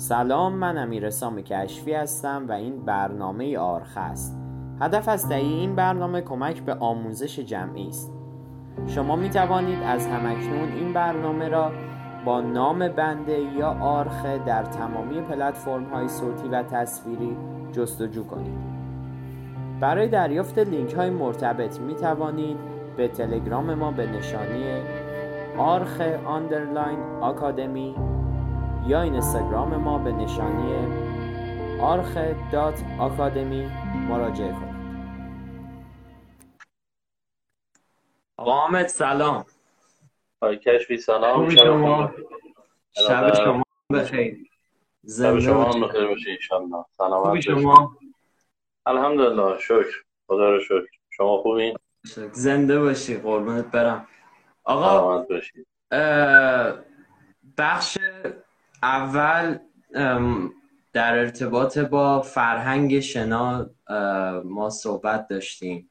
سلام 0.00 0.52
من 0.52 0.78
امیرسام 0.78 1.40
کشفی 1.42 1.92
هستم 1.92 2.46
و 2.48 2.52
این 2.52 2.84
برنامه 2.84 3.58
آرخ 3.58 3.96
است. 3.96 4.38
هدف 4.80 5.08
از 5.08 5.28
تهیه 5.28 5.60
این 5.60 5.74
برنامه 5.74 6.20
کمک 6.20 6.62
به 6.62 6.74
آموزش 6.74 7.38
جمعی 7.38 7.88
است. 7.88 8.12
شما 8.86 9.16
می 9.16 9.30
توانید 9.30 9.82
از 9.82 10.06
همکنون 10.06 10.72
این 10.72 10.92
برنامه 10.92 11.48
را 11.48 11.72
با 12.24 12.40
نام 12.40 12.88
بنده 12.88 13.40
یا 13.58 13.68
آرخه 13.80 14.38
در 14.38 14.62
تمامی 14.62 15.20
پلتفرم 15.20 15.84
های 15.84 16.08
صوتی 16.08 16.48
و 16.48 16.62
تصویری 16.62 17.36
جستجو 17.72 18.24
کنید. 18.24 18.60
برای 19.80 20.08
دریافت 20.08 20.58
لینک 20.58 20.94
های 20.94 21.10
مرتبط 21.10 21.80
می 21.80 21.94
توانید 21.94 22.56
به 22.96 23.08
تلگرام 23.08 23.74
ما 23.74 23.90
به 23.90 24.06
نشانی 24.06 24.64
آرخ 25.58 26.00
underline 26.26 26.98
academy 27.20 27.94
یا 28.86 29.02
اینستاگرام 29.02 29.76
ما 29.76 29.98
به 29.98 30.12
نشانی 30.12 31.00
آرخ 31.80 32.16
dot 32.52 32.84
academy 32.98 33.66
مراجعه 34.08 34.52
کنید. 34.52 34.80
آقا 38.36 38.86
سلام. 38.86 39.44
آقای 40.40 40.58
کشفی 40.58 40.96
سلام. 40.96 41.48
شما؟ 41.50 42.12
شب 42.92 43.34
شما 43.34 43.62
بخیر. 43.92 44.50
شب 45.18 45.38
شما 45.38 45.64
هم 45.64 45.80
بخیر 45.80 46.06
باشه 46.06 46.30
انشالله 46.30 46.84
سلامت 46.90 47.26
خوبی 47.26 47.42
شما؟ 47.42 47.96
الحمدلله 48.86 49.58
شکر. 49.58 50.04
خدا 50.26 50.50
رو 50.50 50.60
شکر. 50.60 50.86
شما 51.10 51.36
خوبین 51.42 51.76
زنده 52.32 52.80
باشی 52.80 53.16
قربونت 53.16 53.64
برم. 53.64 54.08
آقا 54.64 54.88
سلامت 54.88 55.28
باشی. 55.28 55.66
بخش 57.58 57.98
اول 58.82 59.58
در 60.92 61.18
ارتباط 61.18 61.78
با 61.78 62.22
فرهنگ 62.22 63.00
شنا 63.00 63.70
ما 64.44 64.70
صحبت 64.70 65.28
داشتیم 65.28 65.90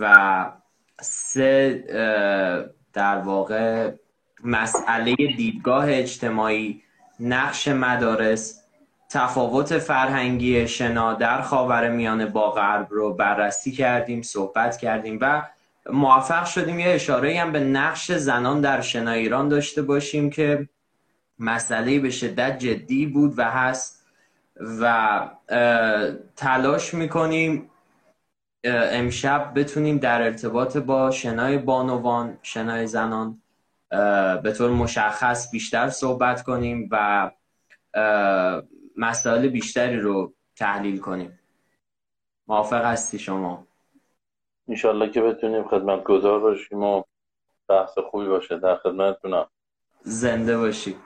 و 0.00 0.52
سه 1.00 1.84
در 2.92 3.18
واقع 3.18 3.92
مسئله 4.44 5.14
دیدگاه 5.14 5.84
اجتماعی 5.88 6.82
نقش 7.20 7.68
مدارس 7.68 8.64
تفاوت 9.10 9.78
فرهنگی 9.78 10.68
شنا 10.68 11.14
در 11.14 11.42
خاور 11.42 11.90
میانه 11.90 12.26
با 12.26 12.50
غرب 12.50 12.86
رو 12.90 13.14
بررسی 13.14 13.72
کردیم 13.72 14.22
صحبت 14.22 14.76
کردیم 14.76 15.18
و 15.20 15.42
موفق 15.90 16.44
شدیم. 16.44 16.78
یه 16.78 16.88
اشاره 16.88 17.40
هم 17.40 17.52
به 17.52 17.60
نقش 17.60 18.12
زنان 18.12 18.60
در 18.60 18.80
شنا 18.80 19.10
ایران 19.10 19.48
داشته 19.48 19.82
باشیم 19.82 20.30
که 20.30 20.68
مسئله 21.38 21.98
به 21.98 22.10
شدت 22.10 22.58
جدی 22.58 23.06
بود 23.06 23.34
و 23.36 23.44
هست 23.44 24.06
و 24.80 25.30
تلاش 26.36 26.94
می‌کنیم 26.94 27.70
امشب 28.64 29.52
بتونیم 29.56 29.98
در 29.98 30.22
ارتباط 30.22 30.76
با 30.76 31.10
شنای 31.10 31.58
بانوان 31.58 32.38
شنای 32.42 32.86
زنان 32.86 33.42
به 34.42 34.54
طور 34.58 34.70
مشخص 34.70 35.50
بیشتر 35.50 35.90
صحبت 35.90 36.42
کنیم 36.42 36.88
و 36.92 37.30
مسائل 38.96 39.48
بیشتری 39.48 40.00
رو 40.00 40.34
تحلیل 40.56 40.98
کنیم. 40.98 41.38
موافق 42.46 42.84
هستی 42.84 43.18
شما؟ 43.18 43.66
انشالله 44.68 45.10
که 45.10 45.22
بتونیم 45.22 45.68
خدمت 45.68 46.04
گذار 46.04 46.40
باشیم 46.40 46.82
و 46.82 47.02
بحث 47.68 47.98
خوبی 48.10 48.26
باشه. 48.26 48.58
در 48.58 48.76
خدمتتونم. 48.76 49.46
زنده 50.02 50.58
باشی. 50.58 50.96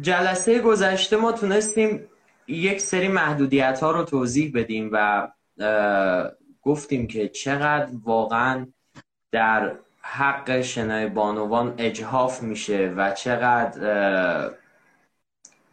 جلسه 0.00 0.58
گذشته 0.58 1.16
ما 1.16 1.32
تونستیم 1.32 2.08
یک 2.48 2.80
سری 2.80 3.08
محدودیت 3.08 3.80
ها 3.80 3.90
رو 3.90 4.04
توضیح 4.04 4.52
بدیم 4.54 4.90
و 4.92 5.28
گفتیم 6.62 7.06
که 7.06 7.28
چقدر 7.28 7.88
واقعا 8.04 8.66
در 9.32 9.72
حق 10.00 10.60
شنای 10.60 11.06
بانوان 11.06 11.74
اجهاف 11.78 12.42
میشه 12.42 12.94
و 12.96 13.10
چقدر 13.10 14.50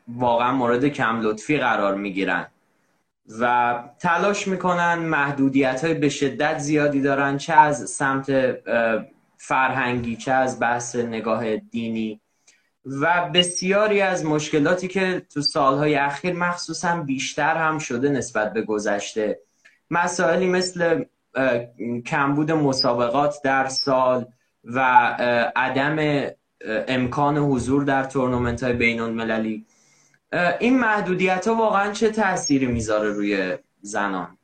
واقعا 0.07 0.51
مورد 0.51 0.87
کم 0.87 1.21
لطفی 1.21 1.57
قرار 1.57 1.95
می‌گیرن 1.95 2.47
و 3.39 3.83
تلاش 3.99 4.47
می‌کنن 4.47 4.95
محدودیت 4.95 5.83
های 5.85 5.93
به 5.93 6.09
شدت 6.09 6.57
زیادی 6.59 7.01
دارن 7.01 7.37
چه 7.37 7.53
از 7.53 7.89
سمت 7.89 8.57
فرهنگی 9.37 10.15
چه 10.15 10.31
از 10.31 10.59
بحث 10.59 10.95
نگاه 10.95 11.55
دینی 11.57 12.21
و 12.85 13.29
بسیاری 13.33 14.01
از 14.01 14.25
مشکلاتی 14.25 14.87
که 14.87 15.25
تو 15.33 15.41
سالهای 15.41 15.95
اخیر 15.95 16.33
مخصوصا 16.33 17.01
بیشتر 17.01 17.57
هم 17.57 17.77
شده 17.77 18.09
نسبت 18.09 18.53
به 18.53 18.61
گذشته. 18.61 19.39
مسائلی 19.91 20.47
مثل 20.47 21.03
کمبود 22.05 22.51
مسابقات 22.51 23.35
در 23.43 23.67
سال 23.67 24.25
و 24.63 24.79
عدم 25.55 26.27
امکان 26.87 27.37
حضور 27.37 27.83
در 27.83 28.03
تورنمنت 28.03 28.63
های 28.63 28.73
بین 28.73 28.99
المللی 28.99 29.65
این 30.59 30.79
محدودیت 30.79 31.47
ها 31.47 31.55
واقعا 31.55 31.91
چه 31.91 32.09
تأثیری 32.09 32.65
می‌ذاره 32.65 33.09
روی 33.09 33.57
زنان؟ 33.81 34.37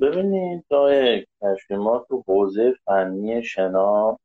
ببینید 0.00 0.64
دای 0.70 1.26
کشفی 1.42 1.76
ما 1.76 2.06
تو 2.08 2.24
حوزه 2.28 2.74
فنی 2.84 3.42
شنا 3.42 4.18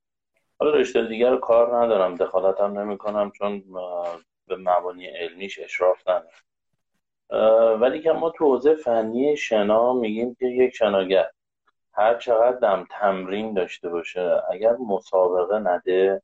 حالا 0.60 0.72
رشته 0.72 1.08
دیگر 1.08 1.30
رو 1.30 1.38
کار 1.38 1.78
ندارم 1.78 2.16
دخالت 2.16 2.60
هم 2.60 2.80
نمی 2.80 2.98
کنم 2.98 3.32
چون 3.32 3.64
به 4.48 4.56
مبانی 4.56 5.06
علمیش 5.06 5.60
اشراف 5.60 6.08
ندارم. 6.08 7.82
ولی 7.82 8.02
که 8.02 8.12
ما 8.12 8.30
تو 8.30 8.46
حوزه 8.46 8.76
فنی 8.76 9.38
شنا 9.38 9.94
میگیم 9.94 10.36
که 10.40 10.46
یک 10.46 10.76
شناگر 10.76 11.30
هر 11.94 12.18
چقدر 12.18 12.72
هم 12.72 12.88
تمرین 12.92 13.54
داشته 13.54 13.90
باشه 13.90 14.42
اگر 14.52 14.76
مسابقه 14.76 15.60
نده 15.60 16.22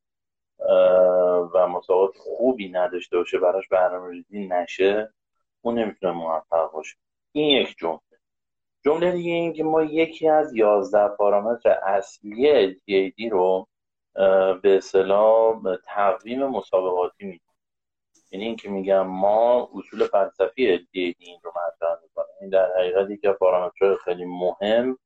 و 1.54 1.68
مسابقات 1.68 2.18
خوبی 2.18 2.70
نداشته 2.70 3.18
باشه 3.18 3.40
براش 3.40 3.68
برنامه‌ریزی 3.68 4.48
نشه 4.48 5.14
اون 5.62 5.80
نمی‌تونه 5.80 6.14
موفق 6.14 6.72
باشه. 6.72 6.96
این 7.32 7.50
یک 7.50 7.76
جمله. 7.78 8.00
جمله 8.86 9.12
دیگه 9.12 9.32
این 9.32 9.54
که 9.54 9.64
ما 9.64 9.84
یکی 9.84 10.30
از 10.30 10.56
یازده 10.56 11.08
پارامتر 11.08 11.70
اصلی 11.70 12.74
LTAD 12.74 13.32
رو 13.32 13.68
به 14.62 14.78
اصطلاح 14.78 15.62
تقویم 15.86 16.48
مسابقاتی 16.48 17.26
میدیم 17.26 17.54
یعنی 18.32 18.46
اینکه 18.46 18.70
میگم 18.70 19.08
ما 19.08 19.70
اصول 19.76 20.08
فلسفی 20.08 20.78
LTAD 20.78 21.16
این 21.18 21.40
رو 21.44 21.52
مطرح 21.52 21.98
می‌کنه 22.04 22.26
این 22.42 22.50
در 22.50 22.72
حقیقت 22.78 23.10
یکی 23.10 23.32
پارامترهای 23.32 23.96
خیلی 24.06 24.26
مهم 24.26 24.98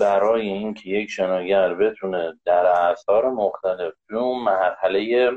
برای 0.00 0.48
اینکه 0.48 0.90
یک 0.90 1.10
شناگر 1.10 1.74
بتونه 1.74 2.40
در 2.44 2.66
اثار 2.66 3.30
مختلف 3.30 3.94
تو 4.08 4.34
مرحله 4.34 5.30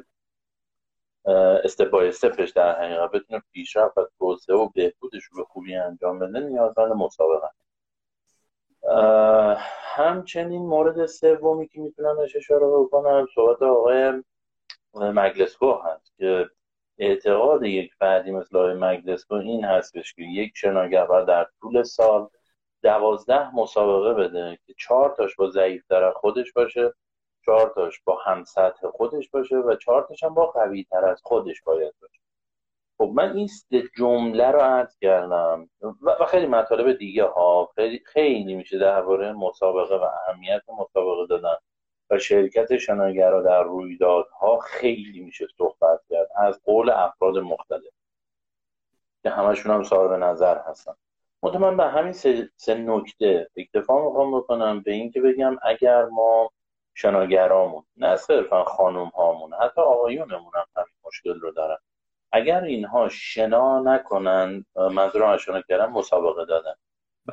استپای 1.64 2.08
استپش 2.10 2.50
در 2.50 2.82
حقیقت 2.82 3.12
بتونه 3.12 3.42
پیشرفت 3.52 3.98
و 3.98 4.08
توسعه 4.20 4.56
و 4.56 4.70
بهبودش 4.70 5.24
رو 5.24 5.38
به 5.38 5.44
خوبی 5.44 5.76
انجام 5.76 6.20
بده 6.20 6.40
نیازمند 6.40 6.92
مسابقه. 6.92 7.50
همچنین 9.96 10.62
مورد 10.62 11.06
سومی 11.06 11.68
که 11.68 11.80
می‌تونم 11.80 12.18
بهش 12.18 12.36
اشاره 12.36 12.68
بکنم 12.68 13.28
صحبت 13.36 13.62
آقای 13.62 14.24
مگلسکو 14.94 15.74
هست 15.74 16.18
که 16.18 16.50
اعتقاد 16.98 17.64
یک 17.64 17.94
فردی 17.94 18.32
مثل 18.32 18.58
آقای 18.58 18.74
مگلسکو 18.74 19.36
این 19.36 19.66
هستش 19.66 20.14
که 20.14 20.22
یک 20.22 20.52
شناگر 20.56 21.06
در 21.06 21.48
طول 21.62 21.84
سال 21.84 22.30
دوازده 22.84 23.56
مسابقه 23.56 24.14
بده 24.14 24.60
که 24.66 24.74
چهار 24.78 25.14
تاش 25.18 25.36
با 25.36 25.50
ضعیف 25.50 25.86
تر 25.86 26.12
خودش 26.12 26.54
باشه 26.54 26.94
چهار 27.46 27.72
تاش 27.76 28.02
با 28.06 28.18
هم 28.26 28.44
سطح 28.44 28.88
خودش 28.88 29.30
باشه 29.30 29.56
و 29.56 29.76
چهار 29.76 30.06
تاش 30.08 30.24
هم 30.24 30.34
با 30.34 30.46
قوی 30.46 30.84
تر 30.84 31.06
از 31.06 31.22
خودش 31.24 31.62
باید 31.62 31.94
باشه. 32.02 32.21
خب 33.02 33.12
من 33.16 33.38
این 33.38 33.50
جمله 33.98 34.52
رو 34.52 34.60
عرض 34.60 34.98
کردم 35.02 35.70
و 36.02 36.26
خیلی 36.26 36.46
مطالب 36.46 36.98
دیگه 36.98 37.24
ها 37.24 37.70
خیلی, 37.76 38.02
خیلی 38.06 38.56
میشه 38.56 38.78
درباره 38.78 39.34
مسابقه 39.34 39.96
و 39.96 40.04
اهمیت 40.04 40.62
مسابقه 40.80 41.28
دادن 41.30 41.56
و 42.10 42.20
شرکت 42.20 42.78
شناگرا 42.78 43.42
در 43.42 43.64
رویدادها 43.64 44.60
خیلی 44.60 45.20
میشه 45.20 45.48
صحبت 45.58 46.00
کرد 46.10 46.28
از 46.36 46.62
قول 46.64 46.90
افراد 46.90 47.38
مختلف 47.38 47.94
که 49.24 49.30
همشون 49.30 49.72
هم 49.72 49.84
صاحب 49.84 50.12
نظر 50.12 50.58
هستن. 50.58 50.94
من 51.44 51.78
به 51.78 51.84
همین 51.84 52.14
سه, 52.14 52.50
سه 52.56 52.74
نکته 52.74 53.50
اکتفا 53.58 54.06
می‌خوام 54.06 54.38
بکنم 54.38 54.82
به 54.82 54.92
اینکه 54.92 55.22
بگم 55.22 55.58
اگر 55.64 56.06
ما 56.06 56.50
شناگرامون 56.94 57.84
نه 57.98 58.16
صرفا 58.16 58.64
خانوم 58.64 59.08
هامون 59.08 59.54
حتی 59.54 59.82
آقایونمون 59.82 60.52
هم 60.56 60.66
همین 60.76 60.96
مشکل 61.06 61.40
رو 61.40 61.52
دارن. 61.52 61.78
اگر 62.32 62.64
اینها 62.64 63.10
شنا 63.10 63.80
نکنن 63.80 64.66
منظورم 64.76 65.38
شنا 65.38 65.62
کردن 65.62 65.86
مسابقه 65.86 66.46
دادن. 66.46 66.74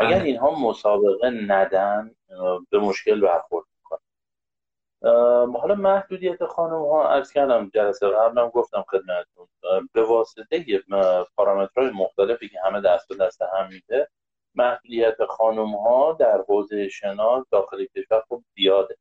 اگر 0.01 0.19
بله. 0.19 0.25
اینها 0.25 0.51
مسابقه 0.51 1.31
ندن 1.31 2.15
به 2.71 2.79
مشکل 2.79 3.21
برخورد 3.21 3.67
می‌کنن. 3.77 4.01
حالا 5.61 5.75
محدودیت 5.75 6.45
خانم 6.45 6.87
ها 6.87 7.09
ارز 7.09 7.33
کردم 7.33 7.71
جلسه 7.75 8.09
قبلم 8.09 8.49
گفتم 8.49 8.85
خدمتتون 8.89 9.49
به 9.93 10.03
واسطه 10.03 10.65
پارامترهای 11.37 11.91
مختلفی 11.91 12.49
که 12.49 12.59
همه 12.65 12.81
دست 12.81 13.09
به 13.09 13.17
دست 13.17 13.43
هم 13.43 13.69
میده 13.69 14.09
محدودیت 14.55 15.25
خانم 15.25 15.77
ها 15.77 16.13
در 16.13 16.45
حوزه 16.49 16.89
شنا 16.89 17.47
داخل 17.53 17.85
کشور 17.97 18.21
خوب 18.29 18.45
زیاده. 18.55 18.97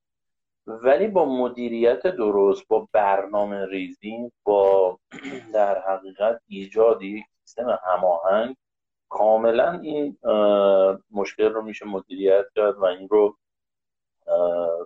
ولی 0.68 1.08
با 1.08 1.26
مدیریت 1.26 2.08
درست 2.08 2.68
با 2.68 2.88
برنامه 2.92 3.66
ریزی 3.66 4.32
با 4.44 5.00
در 5.54 5.82
حقیقت 5.82 6.42
ایجاد 6.48 7.02
یک 7.02 7.26
سیستم 7.44 7.80
هماهنگ 7.84 8.56
کاملا 9.10 9.80
این 9.80 10.18
مشکل 11.12 11.50
رو 11.50 11.62
میشه 11.62 11.86
مدیریت 11.86 12.46
کرد 12.56 12.78
و 12.78 12.86
این 12.86 13.10
رو 13.10 13.38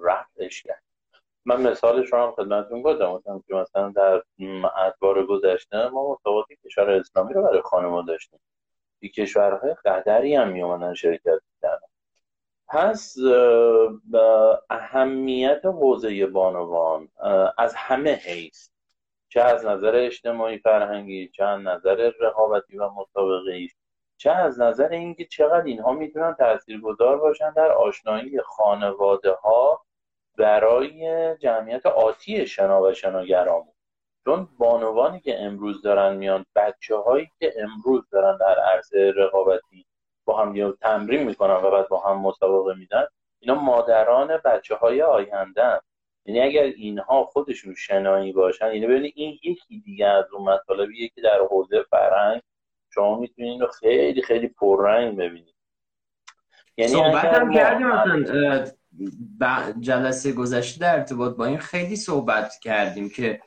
رفعش 0.04 0.64
کرد. 0.64 0.84
من 1.46 1.62
مثالش 1.62 2.14
رو 2.14 2.20
هم 2.20 2.32
خدمتتون 2.32 2.82
گفتم 2.82 3.44
که 3.48 3.54
مثلا 3.56 3.90
در 3.90 4.24
ادوار 4.78 5.26
گذشته 5.26 5.90
ما 5.90 6.12
مسابقات 6.14 6.46
کشور 6.66 6.90
اسلامی 6.90 7.34
رو 7.34 7.44
برای 7.44 7.62
خانمان 7.62 8.06
داشتیم. 8.06 8.40
این 9.00 9.12
کشورهای 9.12 9.76
قدری 9.86 10.36
هم 10.36 10.50
میومدن 10.50 10.94
شرکت 10.94 11.40
کردن 11.62 11.91
پس 12.72 13.16
اهمیت 14.70 15.62
حوزه 15.66 16.26
بانوان 16.26 17.10
از 17.58 17.76
همه 17.76 18.14
حیث 18.14 18.70
چه 19.30 19.42
از 19.42 19.66
نظر 19.66 19.96
اجتماعی 19.96 20.58
فرهنگی 20.58 21.28
چه 21.28 21.44
از 21.44 21.62
نظر 21.62 22.12
رقابتی 22.20 22.78
و 22.78 22.90
مسابقه 22.90 23.68
چه 24.18 24.32
از 24.32 24.60
نظر 24.60 24.90
اینکه 24.90 25.26
چقدر 25.26 25.66
اینها 25.66 25.92
می‌تونن 25.92 26.36
تاثیرگذار 26.40 27.18
باشن 27.18 27.54
در 27.54 27.72
آشنایی 27.72 28.42
خانواده 28.42 29.32
ها 29.32 29.86
برای 30.38 31.38
جمعیت 31.38 31.86
آتی 31.86 32.48
شنا 32.48 32.82
و 32.82 32.94
شناگرامون. 32.94 33.74
چون 34.26 34.48
بانوانی 34.58 35.20
که 35.20 35.40
امروز 35.40 35.82
دارن 35.82 36.16
میان 36.16 36.46
بچه 36.56 36.96
هایی 36.96 37.32
که 37.40 37.54
امروز 37.58 38.10
دارن 38.12 38.38
در 38.38 38.60
عرصه 38.60 39.14
رقابتی 39.16 39.86
با 40.32 40.38
هم 40.38 40.72
تمرین 40.82 41.24
می‌کنن 41.24 41.54
و 41.54 41.72
بعد 41.72 41.88
با 41.88 42.00
هم 42.00 42.22
مسابقه 42.22 42.80
میدن 42.80 43.06
اینا 43.40 43.56
مادران 43.56 44.38
بچه 44.46 44.76
های 44.76 45.02
آینده 45.02 45.82
یعنی 46.26 46.42
اگر 46.42 46.64
اینها 46.64 47.24
خودشون 47.24 47.76
شنایی 47.76 48.32
باشن 48.32 48.66
یعنی 48.66 48.88
ببینید 48.88 49.14
این 49.16 49.40
یکی 49.44 49.80
دیگه 49.86 50.08
از 50.08 50.26
اون 50.34 50.50
مطالبیه 50.50 51.10
که 51.10 51.22
در 51.22 51.40
حوزه 51.50 51.84
فرهنگ 51.90 52.42
شما 52.90 53.20
می‌تونید 53.20 53.62
رو 53.62 53.68
خیلی 53.68 54.22
خیلی 54.22 54.48
پررنگ 54.48 55.18
ببینید. 55.18 55.56
یعنی 56.78 56.92
صحبت 56.92 57.26
هم 57.26 57.54
کردیم 57.54 57.88
مثلا 57.88 58.66
جلسه 59.80 60.34
گذشته 60.34 60.80
در 60.80 60.96
ارتباط 60.96 61.36
با 61.36 61.46
این 61.46 61.58
خیلی 61.58 61.96
صحبت 61.96 62.60
کردیم 62.62 63.10
که 63.10 63.42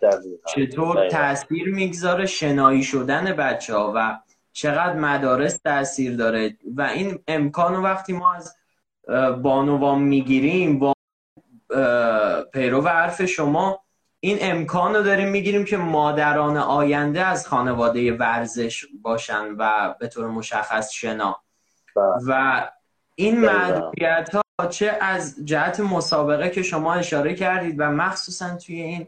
چطور 0.46 1.08
تاثیر 1.08 1.74
می‌گذاره 1.74 2.26
شنایی 2.26 2.82
شدن 2.82 3.36
بچه 3.36 3.74
ها 3.74 3.92
و 3.96 4.18
چقدر 4.54 4.96
مدارس 4.96 5.58
تاثیر 5.58 6.16
داره 6.16 6.56
و 6.76 6.82
این 6.82 7.18
امکان 7.28 7.76
وقتی 7.76 8.12
ما 8.12 8.34
از 8.34 8.56
بانوان 9.42 10.02
می‌گیریم 10.02 10.78
با 10.78 10.94
پیرو 12.52 12.82
و 12.84 12.88
حرف 12.88 13.24
شما 13.24 13.80
این 14.20 14.38
امکان 14.40 14.94
رو 14.94 15.02
داریم 15.02 15.28
می‌گیریم 15.28 15.64
که 15.64 15.76
مادران 15.76 16.56
آینده 16.56 17.24
از 17.24 17.48
خانواده 17.48 18.12
ورزش 18.12 18.86
باشن 19.02 19.44
و 19.58 19.94
به 20.00 20.08
طور 20.08 20.26
مشخص 20.26 20.92
شنا 20.92 21.42
بله. 21.96 22.04
و 22.26 22.62
این 23.14 23.40
محدودیت 23.40 24.30
ها 24.34 24.66
چه 24.66 24.98
از 25.00 25.36
جهت 25.44 25.80
مسابقه 25.80 26.50
که 26.50 26.62
شما 26.62 26.94
اشاره 26.94 27.34
کردید 27.34 27.74
و 27.78 27.90
مخصوصا 27.90 28.56
توی 28.56 28.80
این 28.80 29.06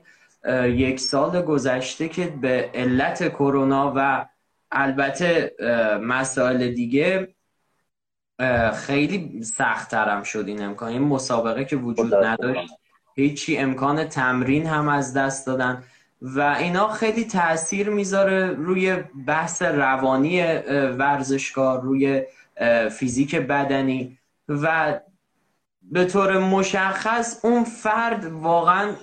یک 0.64 1.00
سال 1.00 1.42
گذشته 1.42 2.08
که 2.08 2.26
به 2.26 2.70
علت 2.74 3.28
کرونا 3.28 3.92
و 3.96 4.26
البته 4.72 5.54
مسائل 6.02 6.68
دیگه 6.68 7.34
خیلی 8.74 9.42
سخت 9.42 9.90
ترم 9.90 10.22
شد 10.22 10.44
این 10.46 10.62
امکان. 10.62 10.92
این 10.92 11.02
مسابقه 11.02 11.64
که 11.64 11.76
وجود 11.76 12.14
نداشت 12.14 12.72
هیچی 13.14 13.56
امکان 13.56 14.04
تمرین 14.04 14.66
هم 14.66 14.88
از 14.88 15.14
دست 15.14 15.46
دادن. 15.46 15.82
و 16.22 16.40
اینا 16.40 16.88
خیلی 16.88 17.24
تاثیر 17.24 17.90
می‌ذاره 17.90 18.46
روی 18.46 18.96
بحث 19.26 19.62
روانی 19.62 20.42
ورزشکار 20.98 21.82
روی 21.82 22.22
فیزیک 22.90 23.34
بدنی. 23.34 24.18
و 24.48 25.00
به 25.82 26.04
طور 26.04 26.38
مشخص 26.38 27.44
اون 27.44 27.64
فرد 27.64 28.24
واقعا 28.24 28.94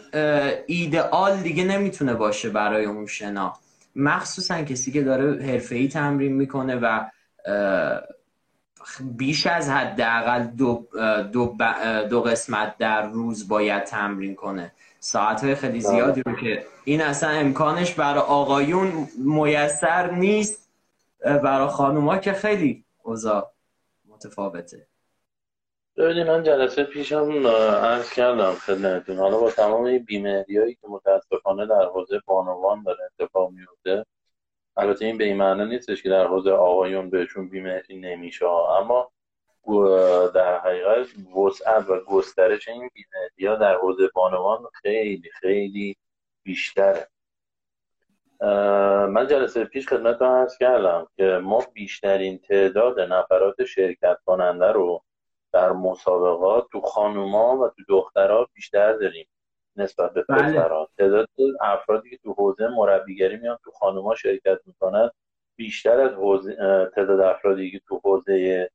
ایدئال 0.68 1.38
دیگه 1.38 1.64
نمی‌تونه 1.64 2.14
باشه 2.14 2.50
برای 2.50 2.86
اون 2.86 3.06
شنا 3.06 3.54
مخصوصا 3.96 4.64
کسی 4.64 4.92
که 4.92 5.02
داره 5.02 5.44
حرفه‌ای 5.44 5.88
تمرین 5.88 6.34
می‌کنه 6.34 6.76
و 6.76 7.06
بیش 9.02 9.48
از 9.48 9.70
حداقل 9.70 10.44
دو, 10.44 10.88
دو, 11.32 11.58
دو 12.10 12.22
قسمت 12.22 12.78
در 12.78 13.08
روز 13.08 13.48
باید 13.48 13.84
تمرین 13.84 14.36
کنه. 14.36 14.72
ساعت 15.00 15.44
های 15.44 15.56
خیلی 15.56 15.82
زیادی 15.82 16.22
رو 16.26 16.36
که 16.36 16.66
این 16.84 17.02
اصلا 17.02 17.30
امکانش 17.30 17.94
برای 17.94 18.22
آقایون 18.22 19.08
میسر 19.18 20.12
نیست 20.12 20.70
برای 21.20 21.68
خانوما 21.68 22.18
که 22.18 22.34
خیلی 22.34 22.86
اوضاع 23.04 23.52
متفاوته. 24.10 24.88
ببینید 25.98 26.28
من 26.28 26.44
جلسه 26.44 26.84
پیشم 26.84 27.48
عرض 27.48 28.14
کردم 28.14 28.54
خدمتتون. 28.54 29.18
حالا 29.18 29.38
با 29.38 29.52
تمام 29.52 29.84
این 29.84 30.04
بیمهریایی 30.04 30.76
که 30.76 30.88
متاسفانه 30.88 31.66
در 31.66 31.86
حوزه 31.86 32.22
بانوان 32.26 32.84
داره 32.84 33.00
اتفاق 33.20 33.52
میفته 33.52 34.06
البته 34.78 35.06
این 35.06 35.18
به 35.18 35.24
این 35.24 35.38
معنی 35.38 35.66
نیستش 35.66 36.04
که 36.04 36.10
در 36.10 36.28
حوزه 36.28 36.52
آقایون 36.52 37.10
بهشون 37.10 37.50
بیمهری 37.50 37.96
نمیشه. 38.00 38.46
اما 38.46 39.12
در 40.36 40.60
حقیقت 40.60 41.08
وسعت 41.38 41.90
و 41.90 42.00
گسترش 42.00 42.68
این 42.68 42.90
بیمهری 42.94 43.60
در 43.60 43.76
حوزه 43.76 44.10
بانوان 44.14 44.60
خیلی 44.82 45.30
خیلی 45.42 45.98
بیشتره. 46.44 47.08
من 49.10 49.28
جلسه 49.28 49.66
پیش 49.66 49.88
خدمت 49.88 50.22
عرض 50.22 50.58
کردم 50.58 51.08
که 51.18 51.24
ما 51.24 51.64
بیشترین 51.74 52.38
تعداد 52.38 53.00
نفرات 53.00 53.66
شرکت 53.66 54.18
کننده 54.26 54.72
رو 54.72 55.04
در 55.54 55.72
مسابقات 55.72 56.68
تو 56.72 56.82
خانوما 56.82 57.58
و 57.58 57.70
تو 57.70 57.84
دخترها 57.90 58.48
بیشتر 58.54 58.94
داریم 58.94 59.28
نسبت 59.76 60.14
به 60.14 60.26
بله. 60.30 60.52
پسران 60.52 60.88
تعداد 60.98 61.30
افرادی 61.62 62.10
که 62.10 62.18
تو 62.18 62.34
حوزه 62.34 62.68
مربیگری 62.68 63.38
میان 63.38 63.58
تو 63.64 63.72
خانوما 63.72 64.16
شرکت 64.16 64.60
می‌کنن 64.66 65.10
بیشتر 65.56 66.00
از 66.00 66.12
حوزه 66.12 66.56
تعداد 66.96 67.20
افرادی 67.20 67.72
که 67.72 67.82
تو 67.88 68.02
حوزه 68.04 68.70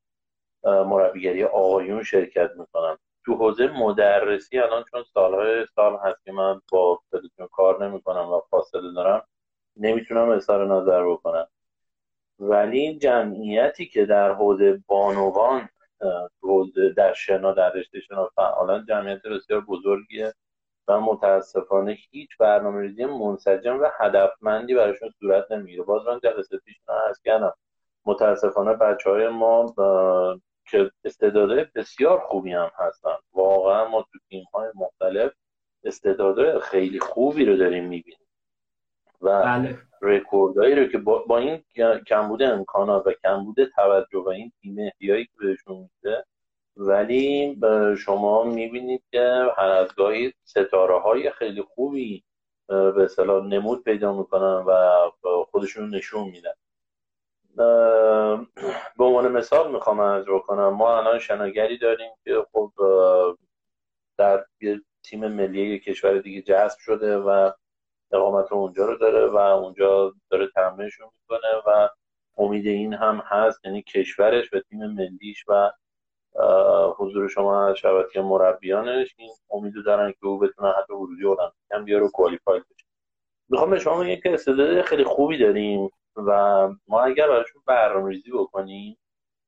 مربیگری 0.64 1.44
آقایون 1.44 2.02
شرکت 2.02 2.50
می‌کنن. 2.56 2.98
تو 3.24 3.34
حوزه 3.34 3.66
مدرسی 3.66 4.58
الان 4.58 4.84
چون 4.90 5.04
سالهای 5.14 5.66
سال 5.74 5.96
هست 5.96 6.24
که 6.24 6.32
من 6.32 6.60
با 6.72 7.00
خودتون 7.10 7.46
کار 7.46 7.86
نمی‌کنم 7.86 8.32
و 8.32 8.40
فاصله 8.50 8.92
دارم 8.92 9.26
نمی‌تونم 9.76 10.28
اظهار 10.28 10.66
نظر 10.66 11.10
بکنم. 11.10 11.46
ولی 12.38 12.98
جمعیتی 12.98 13.86
که 13.86 14.06
در 14.06 14.32
حوزه 14.32 14.82
بانوان 14.86 15.68
حوزه 16.42 16.90
در 16.90 17.12
شنا 17.12 17.52
در 17.52 17.72
رشته 17.72 18.00
شنا. 18.00 18.30
فعالا 18.36 18.84
جمعیت 18.88 19.22
بسیار 19.22 19.60
بزرگیه 19.60 20.34
و 20.88 21.00
متاسفانه 21.00 21.98
هیچ 22.10 22.30
برنامه 22.38 22.80
ریزی 22.80 23.04
منسجم 23.04 23.80
و 23.80 23.88
هدفمندی 24.00 24.74
براشون 24.74 25.10
صورت 25.20 25.52
نمی‌گیره. 25.52 25.82
باز 25.82 26.06
من 26.06 26.20
جلسه 26.22 26.58
پیش 26.58 26.76
از 27.08 27.20
کردم. 27.24 27.54
متاسفانه 28.06 28.74
بچه 28.74 29.10
های 29.10 29.28
ما 29.28 29.74
که 30.70 30.90
استعدادهای 31.04 31.66
بسیار 31.74 32.20
خوبی 32.20 32.52
هم 32.52 32.70
هستن. 32.74 33.16
واقعا 33.32 33.88
ما 33.88 34.02
تو 34.02 34.18
تیم 34.28 34.44
های 34.54 34.68
مختلف 34.74 35.32
استعدادهای 35.84 36.60
خیلی 36.60 37.00
خوبی 37.00 37.44
رو 37.44 37.56
داریم 37.56 37.84
می‌بینیم. 37.84 38.26
و 39.20 39.42
بله. 39.42 39.78
رکوردهایی 40.02 40.74
رو 40.74 40.86
که 40.86 40.98
با, 40.98 41.18
با 41.18 41.38
این 41.38 41.64
کمبود 42.06 42.42
امکانات 42.42 43.06
و 43.06 43.12
کمبود 43.12 43.64
توجه 43.64 44.18
و 44.18 44.28
این 44.28 44.52
تیم 44.62 44.76
احتیایی 44.78 45.24
که 45.24 45.32
بهشون 45.40 45.76
میده 45.76 46.24
ولی 46.76 47.58
شما 47.98 48.44
می‌بینید 48.44 49.02
که 49.10 49.46
هر 49.56 49.68
از 49.68 49.94
گاهی 49.94 50.32
ستاره 50.44 51.00
های 51.00 51.30
خیلی 51.30 51.62
خوبی 51.62 52.24
به 52.66 53.04
اصطلاح 53.04 53.46
نمود 53.46 53.84
پیدا 53.84 54.18
می‌کنن 54.18 54.64
و 54.66 55.00
خودشون 55.50 55.94
نشون 55.94 56.24
میدن. 56.24 56.54
به 58.98 59.04
عنوان 59.04 59.32
مثال 59.32 59.72
می‌خوام 59.72 60.00
از 60.00 60.24
بکنم 60.24 60.68
ما 60.68 60.98
الان 60.98 61.18
شناگری 61.18 61.78
داریم 61.78 62.10
که 62.24 62.46
خب 62.52 62.72
در 64.18 64.44
تیم 65.02 65.28
ملی 65.28 65.78
کشور 65.78 66.18
دیگه 66.18 66.42
جذب 66.42 66.78
شده 66.78 67.16
و 67.18 67.50
اقامت 68.12 68.52
اونجا 68.52 68.86
رو 68.86 68.96
داره 68.96 69.26
و 69.26 69.36
اونجا 69.36 70.14
داره 70.30 70.48
تمرینشون 70.54 71.08
می‌کنه 71.20 71.62
و 71.66 71.88
امید 72.38 72.66
این 72.66 72.94
هم 72.94 73.22
هست 73.26 73.64
یعنی 73.64 73.82
کشورش 73.82 74.54
و 74.54 74.60
تیم 74.60 74.86
ملیش 74.86 75.44
و 75.48 75.70
حضور 76.98 77.28
شما 77.28 77.74
شبکه 77.74 78.20
مربیانش 78.20 79.14
این 79.18 79.30
امیدو 79.50 79.82
دارن 79.82 80.10
که 80.12 80.26
او 80.26 80.38
بتونه 80.38 80.72
حتی 80.72 80.92
ورودی 80.92 81.24
المپیک 81.26 81.54
هم 81.70 81.84
بیاره 81.84 82.08
کوالیفای 82.08 82.60
بشه. 82.60 82.86
می‌خوام 83.48 83.70
به 83.70 83.78
شما 83.78 84.00
بگم 84.04 84.16
که 84.22 84.34
استعداد 84.34 84.82
خیلی 84.82 85.04
خوبی 85.04 85.38
داریم 85.38 85.90
و 86.16 86.68
ما 86.88 87.02
اگر 87.02 87.28
براشون 87.28 87.62
برنامه‌ریزی 87.66 88.30
بکنیم 88.30 88.98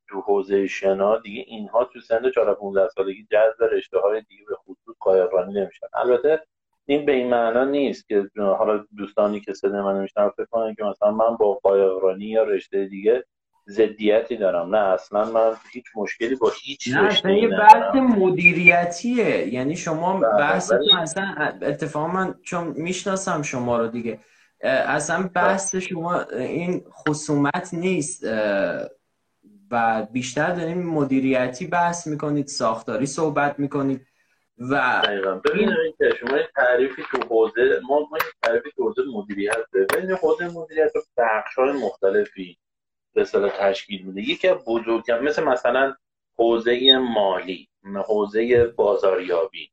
تو 0.09 0.21
حوزه 0.21 0.67
شنا 0.67 1.17
دیگه 1.19 1.45
اینها 1.47 1.85
تو 1.85 2.01
سن 2.01 2.31
14 2.31 2.55
15 2.55 2.89
سالگی 2.89 3.27
جذب 3.31 3.65
رشته 3.73 3.99
های 3.99 4.23
دیگه 4.23 4.45
به 4.49 4.55
خصوص 4.57 4.97
قایقرانی 5.01 5.53
نمیشن. 5.55 5.87
البته 5.95 6.47
این 6.91 7.07
به 7.07 7.13
این 7.13 7.31
معنا 7.31 7.65
نیست 7.65 8.09
که 8.09 8.31
حالا 8.37 8.85
دوستانی 8.97 9.41
که 9.41 9.55
صدای 9.55 9.83
من 9.83 10.01
میشنن 10.01 10.29
فکر 10.29 10.47
کنن 10.51 10.75
که 10.75 10.85
مثلا 10.85 11.11
من 11.11 11.37
با 11.37 11.55
قایقرانی 11.63 12.25
یا 12.25 12.43
رشته 12.43 12.87
دیگه 12.87 13.25
ضدیتی 13.69 14.37
دارم. 14.37 14.75
نه 14.75 14.79
اصلا 14.79 15.25
من 15.25 15.53
هیچ 15.73 15.85
مشکلی 15.95 16.35
با 16.35 16.53
هیچ 16.63 16.89
نه 16.89 17.07
اصلا 17.07 17.31
یه 17.31 17.49
بحث 17.49 17.95
مدیریتیه. 17.95 19.55
یعنی 19.55 19.77
شما 19.77 20.21
بله، 20.21 20.39
بحث 20.39 20.73
اصلا 20.99 21.35
اتفاقا 21.63 22.07
من 22.07 22.35
چون 22.43 22.75
می‌شناسم 22.77 23.43
شما 23.43 23.79
رو 23.79 23.87
دیگه 23.87 24.19
اصلا 24.63 25.31
بحث 25.35 25.75
شما 25.75 26.21
این 26.23 26.85
خصومت 26.91 27.75
نیست 27.75 28.25
و 29.71 30.07
بیشتر 30.13 30.55
داریم 30.55 30.83
مدیریتی 30.83 31.67
بحث 31.67 32.07
می‌کنید 32.07 32.47
ساختاری 32.47 33.07
صحبت 33.07 33.59
می‌کنید. 33.59 34.07
و 34.61 35.03
ببینید 35.45 35.97
که 35.99 36.15
شما 36.21 36.39
تعریفی 36.55 37.03
تو 37.11 37.19
حوزه 37.29 37.81
ما 37.89 38.01
ما 38.11 38.19
تعریفی 38.43 38.71
تو 38.77 38.83
حوزه 38.83 39.03
مدیریت 39.15 39.57
ببینید 39.73 40.11
حوزه 40.11 40.49
مدیریت 40.49 40.93
رو 40.95 41.03
بخش 41.17 41.55
های 41.55 41.73
مختلفی 41.73 42.59
به 43.15 43.21
اصطلاح 43.21 43.51
تشکیل 43.59 44.03
میده. 44.07 44.21
یکی 44.31 44.49
از 44.49 44.65
بزرگ 44.67 45.13
مثل 45.23 45.45
مثلا 45.45 45.95
حوزه 46.39 46.99
مالی 46.99 47.69
حوزه 48.07 48.65
بازاریابی. 48.65 49.71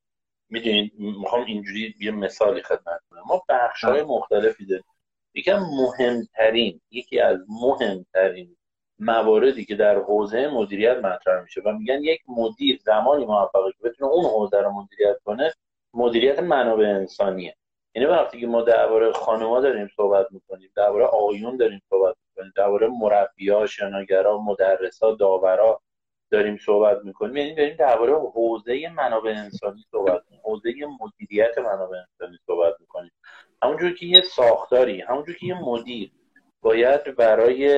می‌دونید 0.49 0.93
می‌خوام 0.99 1.45
اینجوری 1.45 1.95
یه 1.99 2.11
مثالی 2.11 2.61
خدمت 2.61 3.01
کنم. 3.09 3.23
ما 3.27 3.43
بخش 3.49 3.83
های 3.83 4.03
مختلفی 4.03 4.65
داریم. 4.65 4.85
یکی 5.33 5.51
مهمترین 5.53 6.81
یکی 6.91 7.19
از 7.19 7.39
مهمترین 7.49 8.56
مواردی 8.99 9.65
که 9.65 9.75
در 9.75 9.95
حوزه 9.95 10.47
مدیریت 10.47 10.97
مطرح 10.97 11.41
میشه 11.41 11.61
و 11.65 11.71
میگن 11.71 12.03
یک 12.03 12.21
مدیر 12.27 12.79
زمانی 12.83 13.25
موفقه 13.25 13.71
که 13.71 13.89
بتونه 13.89 14.11
اون 14.11 14.25
حوزه 14.25 14.61
رو 14.61 14.71
مدیریت 14.71 15.17
کنه 15.25 15.53
مدیریت 15.93 16.39
منابع 16.39 16.85
انسانیه. 16.85 17.55
یعنی 17.95 18.09
وقتی 18.09 18.39
که 18.39 18.47
ما 18.47 18.61
درباره 18.61 19.11
خانوما 19.11 19.59
داریم 19.59 19.89
صحبت 19.95 20.27
می‌کنیم 20.31 20.71
درباره 20.75 21.05
آقایون 21.05 21.57
داریم 21.57 21.81
صحبت 21.89 22.15
می‌کنیم 22.27 22.53
درباره 22.55 22.87
مربیا 22.87 23.65
شناگرا 23.65 24.37
مدرسا 24.37 25.15
داورا 25.15 25.81
داریم 26.31 26.57
صحبت 26.65 26.97
می‌کنیم 27.03 27.37
یعنی 27.37 27.55
داریم 27.55 27.75
درباره 27.75 28.13
حوزه 28.13 28.89
منابع 28.89 29.31
انسانی 29.31 29.83
صحبت 29.91 30.21
می‌کنیم 30.31 30.41
حوزه 30.43 30.73
مدیریت 31.01 31.57
منابع 31.57 31.97
انسانی 31.97 32.37
صحبت 32.47 32.73
می‌کنیم. 32.79 33.11
همونجور 33.63 33.93
که 33.93 34.05
یه 34.05 34.21
ساختاری 34.21 35.01
همونجور 35.01 35.35
که 35.35 35.45
یه 35.45 35.61
مدیر 35.61 36.11
باید 36.61 37.15
برای 37.15 37.69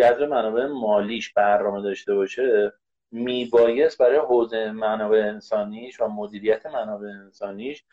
جذب 0.00 0.22
منابع 0.22 0.66
مالیش 0.66 1.32
برنامه 1.32 1.82
داشته 1.82 2.14
باشه 2.14 2.72
میبایست 3.10 3.98
برای 3.98 4.18
حوزه 4.18 4.70
منابع 4.72 5.18
انسانیش 5.18 6.00
و 6.00 6.08
مدیریت 6.08 6.66
منابع 6.66 7.08
انسانیش 7.08 7.84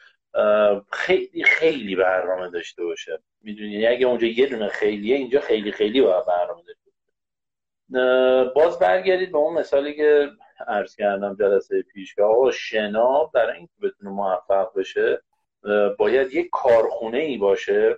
خیلی 0.92 1.44
خیلی 1.44 1.96
برنامه 1.96 2.50
داشته 2.50 2.84
باشه. 2.84 3.20
می‌دونی؟ 3.42 3.72
یعنی 3.72 3.88
اگه 3.88 4.08
اونجا 4.08 4.28
یه 4.28 4.46
دونه 4.46 4.68
خیلیه 4.68 5.16
اینجا 5.16 5.40
خیلی 5.40 5.72
خیلی 5.72 6.02
باید 6.02 6.26
برنامه 6.26 6.62
داشته 6.68 6.92
باشه. 6.92 8.52
باز 8.56 8.80
برگردید 8.80 9.32
به 9.32 9.38
اون 9.38 9.54
مثالی 9.54 9.96
که 9.96 10.30
عرض 10.68 10.96
کردم 10.96 11.36
جلسه 11.40 11.82
پیش 11.82 12.16
که 12.16 12.24
آقا 12.24 12.52
شنا 12.52 13.24
برای 13.24 13.58
اینکه 13.58 13.74
بتونه 13.82 14.12
موفق 14.12 14.78
بشه 14.78 15.22
باید 15.98 16.34
یک 16.34 16.50
کارخونه 16.52 17.18
ای 17.18 17.38
باشه 17.38 17.98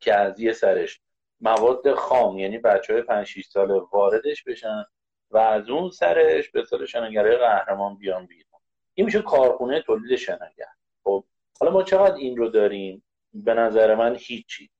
که 0.00 0.14
از 0.14 0.40
یه 0.40 0.52
سرش 0.52 1.00
مواد 1.44 1.94
خام 1.94 2.38
یعنی 2.38 2.58
بچه 2.58 2.92
های 2.92 3.02
5 3.02 3.26
6 3.26 3.46
ساله 3.46 3.74
واردش 3.92 4.42
بشن 4.42 4.84
و 5.30 5.38
از 5.38 5.70
اون 5.70 5.90
سرش 5.90 6.50
به 6.50 6.64
سال 6.64 6.86
شناگرای 6.86 7.36
قهرمان 7.36 7.96
بیان 7.96 8.26
بیرون. 8.26 8.60
این 8.94 9.06
میشه 9.06 9.22
کارخونه 9.22 9.82
تولید 9.82 10.16
شناگر 10.16 10.68
خب 11.04 11.24
حالا 11.60 11.72
ما 11.72 11.82
چقدر 11.82 12.14
این 12.14 12.36
رو 12.36 12.48
داریم؟ 12.48 13.04
به 13.34 13.54
نظر 13.54 13.94
من 13.94 14.16
هیچی. 14.20 14.70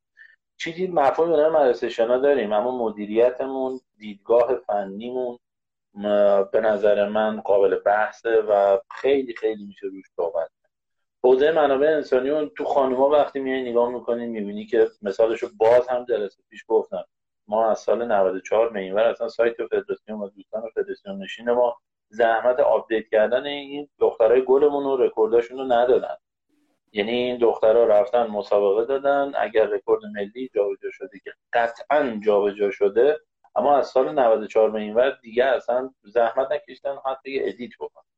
چیزی 0.57 0.87
مفهومی 0.87 1.37
به 1.37 1.49
مدرسه 1.49 1.89
شنا 1.89 2.19
داریم 2.19 2.53
اما 2.53 2.79
مدیریتمون 2.79 3.81
دیدگاه 3.99 4.55
فنیمون 4.67 5.39
به 6.53 6.61
نظر 6.61 7.09
من 7.09 7.41
قابل 7.41 7.79
بحثه 7.79 8.41
و 8.41 8.79
خیلی 8.91 9.35
خیلی 9.35 9.65
میشه 9.65 9.87
روش 9.87 10.05
صحبت 10.17 10.51
حوزه 11.25 11.53
منابع 11.53 11.87
انسانی 11.87 12.31
اون 12.31 12.51
تو 12.57 12.65
خانوما 12.65 13.09
وقتی 13.09 13.41
میای 13.41 13.71
نگاه 13.71 13.89
می‌کنی 13.89 14.27
می‌بینی 14.27 14.67
که 14.67 14.89
مثالشو 15.03 15.49
باز 15.57 15.89
هم 15.89 16.05
جلسه 16.05 16.43
پیش 16.51 16.65
گفتم. 16.69 17.05
ما 17.49 17.71
از 17.71 17.79
سال 17.79 18.05
94 18.05 18.71
به 18.73 19.03
اصلا 19.03 19.29
سایت 19.29 19.67
فدراسیون 19.67 20.21
و 20.21 20.29
دوستان 20.29 20.63
فدراسیون 20.75 21.23
نشین 21.23 21.51
ما 21.51 21.77
زحمت 22.09 22.61
update 22.61 23.09
کردن 23.09 23.47
این 23.47 23.89
دخترای 23.99 24.45
گلمون 24.45 24.85
و 24.85 24.97
رکورداشون 24.97 25.59
رو 25.59 25.65
ندادن. 25.65 26.17
یعنی 26.93 27.11
این 27.11 27.39
دخترها 27.39 27.85
رفتن 27.85 28.27
مسابقه 28.27 28.85
دادن. 28.85 29.33
اگر 29.39 29.67
رکورد 29.67 30.05
ملی 30.05 30.51
جابجا 30.55 30.91
شده 30.91 31.19
که 31.25 31.33
قطعا 31.53 32.21
جابجا 32.27 32.71
شده 32.71 33.21
اما 33.57 33.77
از 33.77 33.87
سال 33.87 34.13
94 34.13 34.71
به 34.71 34.81
اینور 34.81 35.11
دیگه 35.23 35.45
اصلا 35.45 35.95
زحمت 36.03 36.53
نکشتن 36.53 36.97
حتی 37.07 37.31
یه 37.31 37.43
edit 37.47 37.73
بکنن. 37.81 38.14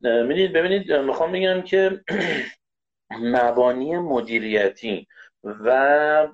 می‌دید 0.00 0.52
ببینید 0.52 0.92
می‌خوام 0.92 1.32
بگم 1.32 1.62
که 1.62 2.00
مبانی 3.10 3.96
مدیریتی 3.96 5.06
و 5.44 6.28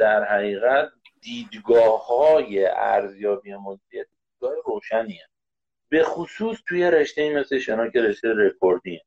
در 0.00 0.24
حقیقت 0.24 0.90
دیدگاه 1.20 2.06
های 2.06 2.66
ارزیابی 2.66 3.54
مدیریتی 3.54 4.10
دیدگاه 4.32 4.54
روشنیه. 4.64 5.26
به 5.88 6.02
خصوص 6.02 6.58
توی 6.68 6.90
رشته 6.90 7.34
مثل 7.34 7.58
شنا 7.58 7.88
که 7.88 8.00
رشته 8.00 8.28
رکوردیه 8.36 9.04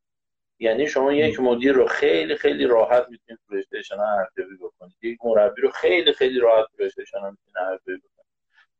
یعنی 0.59 0.87
شما 0.87 1.13
یک 1.13 1.39
مدیر 1.39 1.71
رو 1.71 1.87
خیلی 1.87 2.35
خیلی 2.35 2.65
راحت 2.65 3.05
می‌تونید 3.09 3.39
تو 3.47 3.55
رشته 3.55 3.81
شنا 3.81 4.03
ارزیابی 4.03 4.55
بکنید. 4.55 4.95
یک 5.01 5.19
مربی 5.23 5.61
رو 5.61 5.69
خیلی 5.69 6.13
خیلی 6.13 6.39
راحت 6.39 6.65
تو 6.77 6.83
رشته 6.83 7.05
شنا 7.05 7.31
می‌تونید 7.31 7.57
ارزیابی 7.57 8.01
بکنید. 8.01 8.20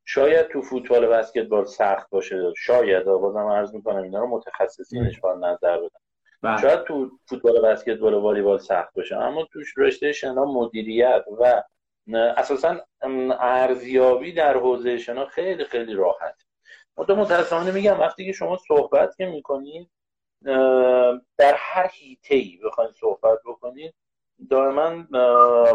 شاید 0.06 0.48
تو 0.48 0.62
فوتبال 0.62 1.08
بسکتبال 1.08 1.66
سخت 1.66 2.10
باشه. 2.10 2.54
شاید 2.58 3.04
بازم 3.04 3.48
عرض 3.48 3.76
می‌کنم 3.76 4.04
اینا 4.04 4.20
رو 4.20 4.28
متخصصینش 4.28 5.20
با 5.20 5.34
نظر 5.34 5.78
بدن. 5.78 6.00
بله. 6.42 6.62
شاید 6.62 6.84
تو 6.84 7.12
فوتبال 7.30 7.62
بسکتبال 7.62 8.14
و 8.14 8.22
والیبال 8.22 8.58
سخت 8.58 8.94
باشه 8.94 9.18
اما 9.18 9.48
توش 9.54 9.74
رشته 9.78 10.12
شنا 10.12 10.46
مدیریت 10.46 11.26
و 11.40 11.64
اساسا 12.14 12.78
ارزیابی 13.40 14.34
در 14.34 14.58
حوزه 14.58 14.98
شنا 14.98 15.26
خیلی 15.26 15.66
خیلی 15.66 15.94
راحت. 15.94 16.36
تو 17.08 17.16
متاسفانه 17.16 17.72
میگم 17.72 18.00
وقتی 18.00 18.26
که 18.26 18.32
شما 18.32 18.58
صحبت 18.58 19.16
که 19.18 19.26
می‌کنید 19.26 19.90
در 21.38 21.54
هر 21.56 21.90
هیته 21.94 22.36
ای 22.36 22.60
بخواید 22.66 22.92
صحبت 22.92 23.40
بکنید 23.46 23.94
دائما 24.50 25.04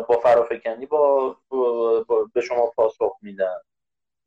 با 0.08 0.20
فرافکنی 0.22 0.86
با, 0.86 1.36
با 1.48 2.04
به 2.34 2.40
شما 2.40 2.66
پاسخ 2.76 3.16
میدن. 3.22 3.56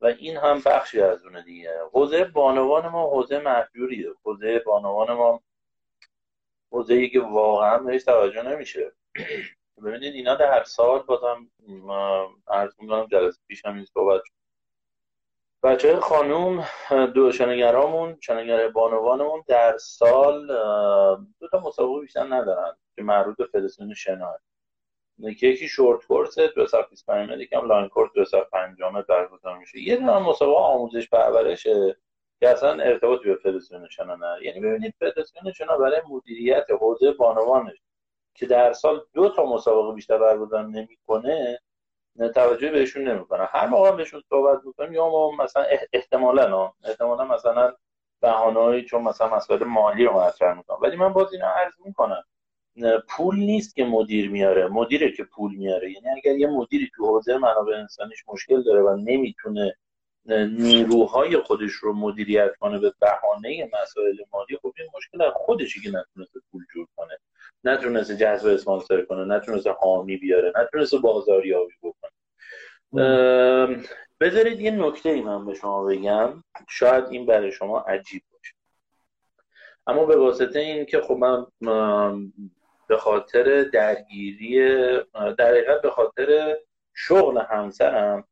و 0.01 0.05
این 0.05 0.37
هم 0.37 0.61
بخشی 0.65 1.01
از 1.01 1.25
اونه 1.25 1.41
دیگه. 1.41 1.73
حوزه 1.93 2.23
بانوان 2.23 2.87
ما 2.87 3.09
حوزه 3.09 3.39
محجوریه. 3.39 4.09
حوزه 4.23 4.59
بانوان 4.59 5.13
ما 5.13 5.43
حوزه 6.71 7.09
که 7.09 7.19
واقعا 7.19 7.77
بهش 7.77 8.03
توجه 8.03 8.41
نمیشه. 8.41 8.91
ببینید 9.85 10.13
اینا 10.13 10.35
در 10.35 10.63
سال 10.63 10.99
بازم 10.99 11.51
عرض 12.47 12.73
می‌کنم 12.79 13.07
جلسه 13.11 13.39
پیش 13.47 13.65
هم 13.65 13.75
این 13.75 13.85
صحبت 13.85 14.21
شد. 14.25 14.33
بچه 15.63 15.95
خانوم 15.95 16.65
دو 17.13 17.31
شنگرامون 17.31 18.17
شنگر 18.21 18.67
بانوانمون 18.67 19.43
در 19.47 19.77
سال 19.77 20.47
دو 21.39 21.47
تا 21.51 21.59
مسابقه 21.59 22.01
بیشتر 22.01 22.23
ندارن 22.23 22.77
که 22.95 23.03
مربوط 23.03 23.37
به 23.37 23.45
فدراسیون 23.45 23.93
یکی 25.19 25.67
short 25.67 26.05
course 26.05 26.39
225 26.39 27.29
متر 27.29 27.41
یکیم 27.41 27.67
long 27.67 27.87
course 27.89 28.11
205 28.15 28.81
متر 28.81 29.01
برگزار 29.07 29.57
میشه. 29.57 29.79
یه 29.79 29.95
دونه 29.95 30.19
مسابقه 30.19 30.57
آموزش 30.59 31.09
پرورشه 31.09 31.97
که 32.39 32.49
اصلا 32.49 32.83
ارتباطی 32.83 33.23
به 33.29 33.35
فدراسیون 33.35 33.87
نداره. 33.99 34.45
یعنی 34.45 34.59
ببینید 34.59 34.93
فدراسیون 34.99 35.51
شنا 35.53 35.77
برای 35.77 36.01
مدیریت 36.09 36.65
حوزه 36.81 37.11
بانوانش 37.11 37.77
که 38.35 38.45
در 38.45 38.73
سال 38.73 39.05
دو 39.13 39.29
تا 39.29 39.45
مسابقه 39.45 39.93
بیشتر 39.95 40.17
برگزار 40.17 40.63
نمی‌کنه 40.63 41.59
توجه 42.35 42.71
بهشون 42.71 43.07
نمی‌کنه. 43.07 43.45
هر 43.51 43.67
موقع 43.67 43.91
بهشون 43.91 44.23
صحبت 44.29 44.65
می‌کنیم 44.65 44.93
یا 44.93 45.09
ما 45.09 45.31
مثلا 45.31 45.65
احتمالا 45.93 46.71
احتمالا 46.83 47.25
مثلا 47.25 47.73
بهانه‌ای 48.21 48.85
چون 48.85 49.01
مثلا 49.01 49.35
مسائل 49.35 49.63
مالی 49.63 50.05
رو 50.05 50.13
مطرح 50.13 50.57
می‌کنم 50.57 50.77
ولی 50.81 50.95
من 50.95 51.13
باز 51.13 51.33
اینا 51.33 51.47
عرض 51.47 51.73
می‌کنم. 51.85 52.23
پول 53.07 53.35
نیست 53.35 53.75
که 53.75 53.85
مدیر 53.85 54.29
میاره. 54.29 54.67
مدیره 54.67 55.11
که 55.11 55.23
پول 55.23 55.55
میاره. 55.55 55.91
یعنی 55.91 56.07
اگر 56.17 56.37
یه 56.37 56.47
مدیری 56.47 56.91
تو 56.95 57.05
حوزه 57.05 57.37
منابع 57.37 57.73
انسانیش 57.75 58.23
مشکل 58.27 58.63
داره 58.63 58.81
و 58.81 58.95
نمی‌تونه 58.95 59.75
نیروهای 60.45 61.37
خودش 61.37 61.71
رو 61.71 61.93
مدیریت 61.93 62.55
کنه 62.59 62.79
به 62.79 62.93
بهانه 62.99 63.69
مسائل 63.83 64.17
مالی 64.33 64.57
خب 64.61 64.73
این 64.77 64.87
مشکل 64.97 65.21
از 65.21 65.31
خودشی 65.35 65.81
که 65.81 65.89
نتونسته 65.89 66.39
پول 66.51 66.63
جور 66.73 66.87
کنه. 66.95 67.17
نتونسته 67.63 68.17
جذب 68.17 68.47
اسپانسر 68.47 69.01
کنه 69.01 69.25
نتونسته 69.25 69.71
حامی 69.71 70.17
بیاره 70.17 70.53
نتونسته 70.55 70.97
بازاریابی 70.97 71.73
بکنه. 71.83 72.11
بذارید 74.19 74.61
یه 74.61 74.71
نکته 74.71 75.09
ای 75.09 75.21
من 75.21 75.45
به 75.45 75.53
شما 75.53 75.83
بگم. 75.83 76.43
شاید 76.69 77.05
این 77.09 77.25
برای 77.25 77.51
شما 77.51 77.79
عجیب 77.79 78.23
باشه. 78.31 78.53
اما 79.87 80.05
به 80.05 80.15
واسطه 80.15 80.59
این 80.59 80.85
که 80.85 81.01
خب 81.01 81.13
من 81.13 81.45
به 82.89 82.97
خاطر 82.97 83.63
درگیری 83.63 84.59
در 85.37 85.79
به 85.83 85.89
خاطر 85.89 86.57
شغل 86.93 87.37
همسرم 87.37 88.23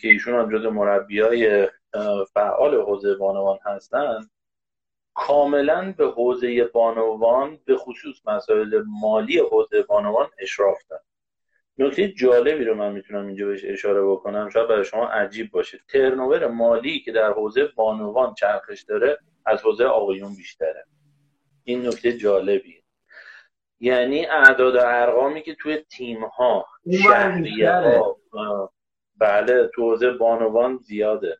که 0.00 0.08
ایشون 0.08 0.34
هم 0.34 0.58
جز 0.58 0.66
مربی 0.66 1.20
های 1.20 1.68
فعال 2.34 2.74
حوزه 2.74 3.14
بانوان 3.14 3.58
هستن 3.64 4.20
کاملا 5.14 5.94
به 5.98 6.06
حوزه 6.06 6.64
بانوان 6.64 7.58
به 7.64 7.76
خصوص 7.76 8.16
مسائل 8.26 8.82
مالی 9.00 9.38
حوزه 9.38 9.82
بانوان 9.82 10.28
اشراف 10.38 10.78
دارن. 10.90 11.02
نکته 11.78 12.08
جالبی 12.08 12.64
رو 12.64 12.74
من 12.74 12.92
می‌تونم 12.92 13.26
اینجا 13.26 13.46
بهش 13.46 13.64
اشاره 13.64 14.02
بکنم 14.02 14.48
شاید 14.48 14.68
برای 14.68 14.84
شما 14.84 15.06
عجیب 15.06 15.50
باشه. 15.50 15.80
ترنوور 15.88 16.46
مالی 16.46 17.00
که 17.00 17.12
در 17.12 17.32
حوزه 17.32 17.64
بانوان 17.64 18.34
چرخش 18.34 18.82
داره 18.82 19.18
از 19.46 19.62
حوزه 19.62 19.84
آقایون 19.84 20.34
بیشتره. 20.36 20.84
این 21.64 21.86
نکته 21.86 22.12
جالبیه. 22.12 22.79
یعنی 23.80 24.26
اعداد 24.26 24.74
و 24.74 24.78
ارقامی 24.82 25.42
که 25.42 25.54
توی 25.54 25.76
تیم 25.76 26.24
ها 26.24 26.66
شهریه 27.02 27.72
ها 28.32 28.72
بله 29.18 29.70
تو 29.74 29.82
حوزه 29.82 30.10
بانوان 30.10 30.78
زیاده. 30.82 31.38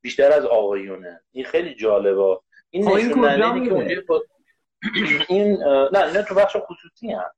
بیشتر 0.00 0.32
از 0.32 0.44
آقایونه. 0.44 1.20
این 1.32 1.44
خیلی 1.44 1.74
جالبه. 1.74 2.40
این 2.70 2.88
خب 2.88 2.96
نشون 2.96 3.68
که 3.68 4.04
این 5.28 5.62
نه 5.92 6.06
اینا 6.06 6.22
تو 6.22 6.34
بخش 6.34 6.56
خصوصی 6.56 7.12
هم 7.12 7.30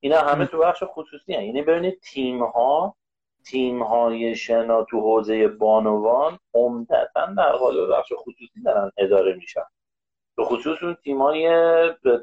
اینا 0.00 0.18
همه 0.20 0.46
تو 0.46 0.58
بخش 0.58 0.82
خصوصی 0.86 1.34
هم 1.34 1.42
یعنی 1.42 1.62
ببینید 1.62 2.00
تیم 2.00 2.42
ها 2.44 2.96
تیم 3.44 3.82
های 3.82 4.34
شنا 4.34 4.84
تو 4.84 5.00
حوزه 5.00 5.48
بانوان 5.48 6.38
عمدتا 6.54 7.26
در 7.36 7.52
قالب 7.52 7.98
بخش 7.98 8.12
خصوصی 8.16 8.62
دارن 8.64 8.90
اداره 8.96 9.34
میشن. 9.34 9.64
به 10.36 10.44
خصوص 10.44 10.82
اون 10.82 10.94
تیم 10.94 11.22
های 11.22 11.48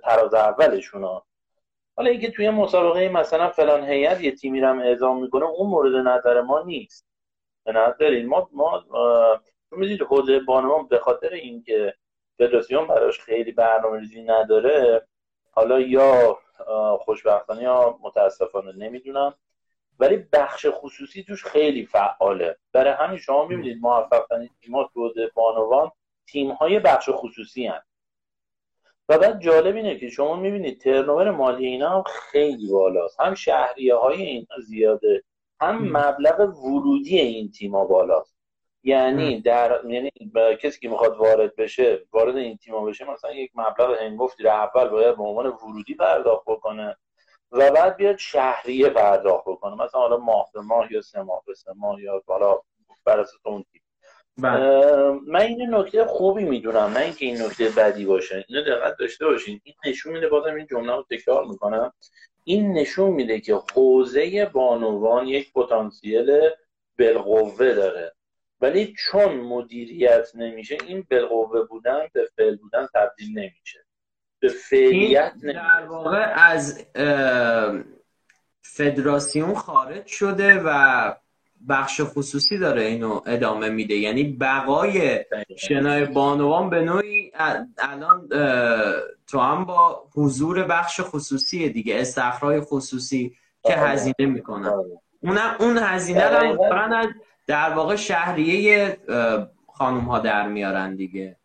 تراز 0.03 0.33
اولشون 0.33 1.03
ها. 1.03 1.25
حالا 1.99 2.11
اینکه 2.11 2.31
توی 2.31 2.49
مسابقه 2.49 3.09
مثلا 3.09 3.49
فلان 3.49 3.83
هیئت 3.83 4.21
یه 4.21 4.31
تیمی 4.31 4.61
رو 4.61 4.79
اعزام 4.79 5.21
می‌کنه 5.21 5.45
اون 5.45 5.69
مورد 5.69 5.95
نظر 6.07 6.41
ما 6.41 6.61
نیست. 6.61 7.07
به 7.65 7.71
نظر 7.71 8.23
ما 8.23 8.49
ما 8.53 8.83
می‌دید 9.71 10.01
حوزه 10.01 10.39
بانوان 10.39 10.87
به 10.87 10.99
خاطر 10.99 11.29
اینکه 11.29 11.93
فدراسیون 12.37 12.87
براش 12.87 13.19
خیلی 13.19 13.51
برنامه‌ریزی 13.51 14.21
نداره 14.23 15.07
حالا 15.51 15.79
یا 15.79 16.37
خوشبختانه 16.99 17.61
یا 17.63 17.99
متاسفانه 18.01 18.71
نمی‌دونم 18.71 19.33
ولی 19.99 20.17
بخش 20.17 20.65
خصوصی 20.71 21.23
توش 21.23 21.45
خیلی 21.45 21.85
فعاله. 21.85 22.57
برای 22.73 22.93
همین 22.93 23.17
شما 23.17 23.45
می‌بینید 23.45 23.77
موفق 23.81 24.25
ترین 24.29 24.49
تیم‌ها 24.61 24.89
تو 24.93 25.13
بانوان 25.35 25.91
تیم‌های 26.27 26.79
بخش 26.79 27.09
خصوصی 27.13 27.67
هست 27.67 27.88
و 29.09 29.17
بعد 29.17 29.41
جالب 29.41 29.75
اینه 29.75 29.99
که 29.99 30.09
شما 30.09 30.35
می‌بینید 30.35 30.81
ترنوور 30.81 31.31
مالی 31.31 31.65
اینا 31.65 31.89
هم 31.89 32.03
خیلی 32.03 32.71
بالاست. 32.71 33.19
هم 33.19 33.35
شهریه 33.35 33.95
های 33.95 34.21
این 34.21 34.47
زیاده 34.67 35.23
هم 35.61 35.97
مبلغ 35.97 36.57
ورودی 36.57 37.19
این 37.19 37.51
تیما 37.51 37.85
بالاست. 37.85 38.35
یعنی 38.83 39.41
در 39.41 39.81
یعنی 39.87 40.11
کسی 40.61 40.79
که 40.79 40.89
می‌خواد 40.89 41.17
وارد 41.17 41.55
بشه 41.55 42.07
وارد 42.11 42.35
این 42.37 42.57
تیما 42.57 42.85
بشه 42.85 43.11
مثلا 43.11 43.31
یک 43.31 43.51
مبلغ 43.55 44.01
هنگفتی 44.01 44.43
رو 44.43 44.49
اول 44.49 44.87
باید 44.87 45.17
به 45.17 45.23
عنوان 45.23 45.47
ورودی 45.47 45.95
پرداخت 45.95 46.43
بکنه 46.47 46.97
و 47.51 47.71
بعد 47.71 47.95
بیاد 47.97 48.17
شهریه 48.17 48.89
پرداخت 48.89 49.43
بکنه. 49.45 49.75
مثلا 49.75 50.01
حالا 50.01 50.17
ماه 50.17 50.49
به 50.53 50.61
ماه 50.61 50.93
یا 50.93 51.01
سه 51.01 51.21
ماه 51.21 51.43
به 51.47 51.53
سه 51.53 51.71
ماه 51.75 52.01
یا 52.01 52.23
حالا 52.27 52.59
بر 53.05 53.19
اساس 53.19 53.39
اون. 53.45 53.65
من 55.27 55.41
این 55.41 55.75
نکته 55.75 56.05
خوبی 56.05 56.43
می‌دونم 56.43 56.79
نه 56.79 56.99
اینکه 56.99 57.25
این 57.25 57.41
نکته 57.41 57.69
بدی 57.69 58.05
باشه. 58.05 58.45
اینو 58.47 58.63
دقت 58.63 58.97
داشته 58.97 59.25
باشین. 59.25 59.61
این 59.63 59.75
نشون 59.85 60.13
میده 60.13 60.27
بازم 60.27 60.55
این 60.55 60.67
جمله 60.67 60.95
رو 60.95 61.05
تکرار 61.11 61.45
می‌کنم. 61.45 61.93
این 62.43 62.73
نشون 62.73 63.09
میده 63.09 63.39
که 63.39 63.55
حوزه 63.73 64.45
بانوان 64.45 65.27
یک 65.27 65.53
پتانسیل 65.53 66.49
بالقوه 66.99 67.73
داره. 67.73 68.13
ولی 68.61 68.95
چون 68.97 69.33
مدیریت 69.35 70.27
نمیشه 70.35 70.77
این 70.87 71.07
بالقوه 71.11 71.67
بودن 71.67 72.07
به 72.13 72.29
فعل 72.37 72.55
بودن 72.55 72.87
تبدیل 72.93 73.39
نمیشه. 73.39 73.85
به 74.39 74.49
فعلیت 74.49 75.33
در 75.43 75.85
واقع 75.85 76.33
از 76.35 76.85
فدراسیون 78.61 79.53
خارج 79.53 80.05
شده 80.07 80.61
و 80.65 80.69
بخش 81.69 82.01
خصوصی 82.01 82.57
داره 82.57 82.81
اینو 82.81 83.21
ادامه 83.25 83.69
میده. 83.69 83.95
یعنی 83.95 84.23
بقای 84.23 85.25
شنای 85.57 86.05
بانوان 86.05 86.69
به 86.69 86.81
نوعی 86.81 87.31
الان 87.77 88.27
تو 89.27 89.39
هم 89.39 89.65
با 89.65 90.03
حضور 90.15 90.63
بخش 90.63 91.01
خصوصی 91.03 91.69
دیگه 91.69 91.99
استخرای 91.99 92.61
خصوصی 92.61 93.35
که 93.63 93.73
آره. 93.73 93.89
هزینه 93.89 94.25
می‌کنن. 94.31 94.67
آره. 94.67 95.01
اونم 95.21 95.55
اون 95.59 95.77
هزینه 95.77 96.29
رو 96.29 96.57
در 97.47 97.73
واقع 97.73 97.95
شهریه 97.95 98.97
خانوم 99.73 100.03
ها 100.03 100.19
در 100.19 100.47
میارن 100.47 100.95
دیگه. 100.95 101.35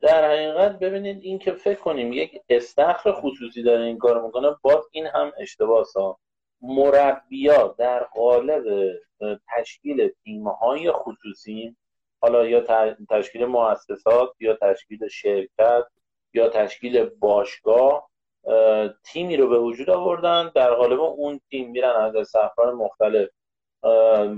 در 0.00 0.24
حقیقت 0.24 0.78
ببینید 0.78 1.18
این 1.22 1.38
که 1.38 1.52
فکر 1.52 1.80
کنیم 1.80 2.12
یک 2.12 2.40
استخر 2.48 3.12
خصوصی 3.12 3.62
داره 3.62 3.84
این 3.84 3.98
کار 3.98 4.22
می‌کنه 4.22 4.48
باز 4.62 4.84
این 4.90 5.06
هم 5.06 5.32
اشتباه 5.40 5.86
ها 5.96 6.18
مربیا 6.62 7.74
در 7.78 8.04
قالب 8.04 8.64
تشکیل 9.56 10.08
تیمهای 10.24 10.92
خصوصی 10.92 11.76
حالا 12.20 12.46
یا 12.46 12.64
تشکیل 13.10 13.44
مؤسسات 13.44 14.30
یا 14.40 14.56
تشکیل 14.62 15.08
شرکت 15.08 15.84
یا 16.34 16.48
تشکیل 16.48 17.04
باشگاه 17.04 18.10
تیمی 19.04 19.36
رو 19.36 19.48
به 19.48 19.58
وجود 19.58 19.90
آوردن. 19.90 20.52
در 20.54 20.74
قالب 20.74 21.00
اون 21.00 21.40
تیم 21.50 21.70
میرن 21.70 21.90
از 21.90 22.28
سفران 22.28 22.74
مختلف. 22.74 23.28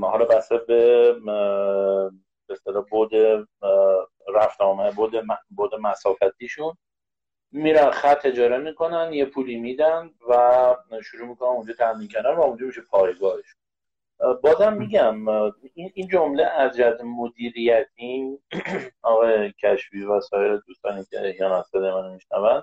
حالا 0.01 0.25
بسته 0.25 0.59
به 0.59 1.13
به 2.49 2.81
بود 2.91 3.15
رفت 4.35 4.61
بود 4.97 5.13
بود 5.57 5.75
مسافتیشون 5.75 6.77
میرن 7.53 7.91
خط 7.91 8.27
اجاره 8.27 8.59
می‌کنن 8.59 9.13
یه 9.13 9.25
پولی 9.25 9.57
میدن 9.57 10.11
و 10.29 10.77
شروع 11.05 11.29
می‌کنن 11.29 11.49
اونجا 11.49 11.73
تمرین 11.73 12.09
کردن 12.09 12.35
و 12.35 12.41
اونجا 12.41 12.67
میشه 12.67 12.81
پایگاهش. 12.81 13.55
بازم 14.43 14.73
میگم 14.73 15.29
این 15.75 16.09
جمله 16.13 16.45
از 16.45 16.77
جهت 16.77 17.01
مدیریتی 17.01 18.39
آقای 19.03 19.53
کشفی 19.53 20.05
و 20.05 20.21
سایر 20.21 20.57
دوستانی 20.57 21.05
که 21.11 21.29
احیان 21.29 21.53
از 21.53 21.75
من 21.75 22.13
میشنون 22.13 22.63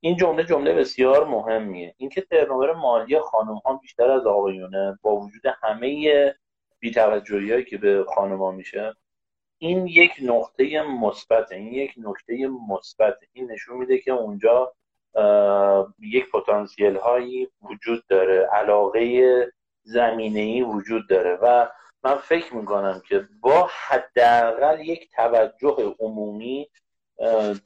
این 0.00 0.16
جمله 0.16 0.44
جمله 0.44 0.72
بسیار 0.74 1.26
مهمیه. 1.26 1.94
اینکه 1.96 2.20
ترنوور 2.20 2.72
مالی 2.72 3.20
خانم 3.20 3.54
ها 3.54 3.76
بیشتر 3.76 4.10
از 4.10 4.26
آقایونه 4.26 4.98
با 5.02 5.16
وجود 5.16 5.42
همه 5.62 6.34
بیتوجهی 6.78 7.64
که 7.64 7.78
به 7.78 8.04
ها 8.16 8.50
میشه 8.50 8.94
این 9.64 9.86
یک 9.86 10.12
نقطه 10.22 10.82
مثبت 10.82 11.52
این 11.52 11.72
یک 11.72 11.94
نکته 11.96 12.48
مثبت 12.68 13.18
این 13.32 13.50
نشون 13.50 13.76
میده 13.76 13.98
که 13.98 14.12
اونجا 14.12 14.72
یک 16.00 16.30
پتانسیل 16.30 16.96
هایی 16.96 17.48
وجود 17.62 18.06
داره 18.06 18.48
علاقه 18.52 19.52
زمینه 19.82 20.40
ای 20.40 20.62
وجود 20.62 21.08
داره 21.08 21.38
و 21.42 21.68
من 22.04 22.14
فکر 22.14 22.54
می‌کنم 22.54 23.02
که 23.08 23.28
با 23.40 23.70
حداقل 23.88 24.80
یک 24.80 25.10
توجه 25.16 25.94
عمومی 26.00 26.68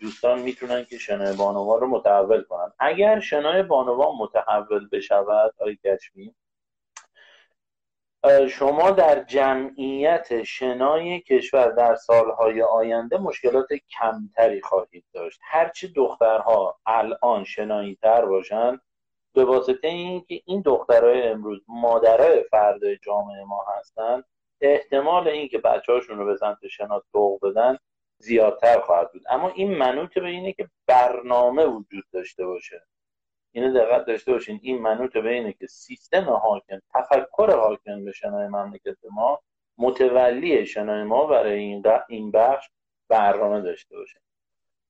دوستان 0.00 0.42
می‌تونن 0.42 0.84
که 0.84 0.98
شنای 0.98 1.37
بانوان 1.37 1.80
رو 1.80 1.87
متحول 1.87 2.42
کنن. 2.42 2.72
اگر 2.78 3.20
شنای 3.20 3.62
بانوان 3.62 4.16
متحول 4.18 4.88
بشود 4.92 5.54
آی 5.58 5.76
کشمی 5.84 6.34
شما 8.50 8.90
در 8.90 9.24
جمعیت 9.24 10.42
شنای 10.42 11.20
کشور 11.20 11.68
در 11.68 11.94
سالهای 11.94 12.62
آینده 12.62 13.18
مشکلات 13.18 13.68
کمتری 13.98 14.61
خواهید 14.61 15.04
داشت. 15.14 15.40
هرچی 15.42 15.92
دخترها 15.92 16.78
الان 16.87 17.44
شنایی 17.44 17.98
تر 18.02 18.26
باشن 18.26 18.81
به 19.35 19.44
واسطه 19.44 19.88
اینکه 19.88 20.40
این 20.44 20.62
دخترهای 20.62 21.22
امروز 21.22 21.61
مادرای 21.68 22.44
فرد 22.50 22.81
جامعه 23.02 23.44
ما 23.44 23.64
هستن 23.78 24.22
احتمال 24.61 25.28
اینکه 25.28 25.59
بچه 25.59 25.92
هاشون 25.92 26.18
رو 26.18 26.24
به 26.26 26.37
سمت 26.37 26.66
شنا 26.70 27.02
توق 27.12 27.40
بدن 27.46 27.78
زیادتر 28.18 28.81
خواهد 28.81 29.12
بود. 29.12 29.22
اما 29.31 29.48
این 29.48 29.74
منوط 29.74 30.18
به 30.18 30.26
اینه 30.26 30.52
که 30.52 30.68
برنامه 30.87 31.64
وجود 31.66 32.04
داشته 32.12 32.46
باشه. 32.46 32.87
اینو 33.52 33.72
دقت 33.72 34.06
داشته 34.06 34.32
باشین. 34.32 34.61
این 34.62 34.78
منوط 34.78 35.12
به 35.12 35.30
اینه 35.30 35.52
که 35.52 35.66
سیستم 35.66 36.24
حاکم 36.24 36.80
تفکر 36.94 37.56
حاکم 37.56 38.04
به 38.04 38.12
شنای 38.12 38.48
مملکت 38.48 38.96
ما 39.12 39.40
متولی 39.78 40.66
شنای 40.66 41.02
ما 41.04 41.26
برای 41.26 41.58
این 41.58 41.82
این 42.08 42.30
بخش 42.30 42.70
برنامه 43.08 43.61
داشته 43.61 43.96
باشه. 43.96 44.20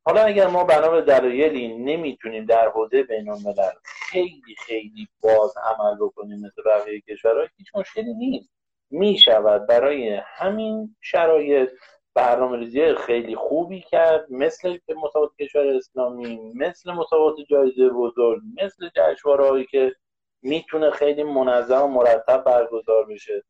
حالا 0.05 0.21
اگر 0.21 0.47
ما 0.47 0.64
بنا 0.64 0.90
به 0.90 1.03
دلایلی 1.03 1.68
نمی‌تونیم 1.68 2.44
در 2.44 2.68
حوزه 2.68 3.03
بین 3.03 3.29
الملل 3.29 3.73
خیلی 3.85 4.55
خیلی 4.66 5.09
باز 5.21 5.55
عمل 5.57 5.97
بکنیم 6.01 6.38
مثل 6.38 6.62
بقیه 6.66 7.01
کشورها 7.01 7.47
هیچ 7.57 7.66
مشکلی 7.75 8.14
نیست. 8.14 8.51
می‌شود 8.90 9.66
برای 9.66 10.21
همین 10.25 10.97
شرایط 11.01 11.71
برنامه 12.19 12.57
ریزی 12.57 12.95
خیلی 12.95 13.37
خوبی 13.37 13.81
کرد. 13.81 14.27
مثل 14.31 14.79
مسابقات 14.89 15.37
کشور 15.41 15.67
اسلامی 15.67 16.53
مثل 16.55 16.93
مسابقات 16.93 17.37
جایزه 17.51 17.89
بزرگ 17.89 18.41
مثل 18.63 18.89
جشنواره‌هایی 18.97 19.67
که 19.67 19.95
می‌تونه 20.43 20.91
خیلی 20.91 21.23
منظم 21.23 21.83
و 21.83 21.89
مرتب 21.89 22.45
برگزار 22.45 23.07
بشه. 23.07 23.45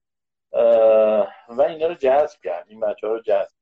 و 1.48 1.62
اینا 1.68 1.86
رو 1.86 1.94
جذب 1.94 2.40
کرد. 2.44 2.66
این 2.68 2.80
بچه 2.80 3.06
ها 3.06 3.12
رو 3.12 3.20
جذب 3.20 3.54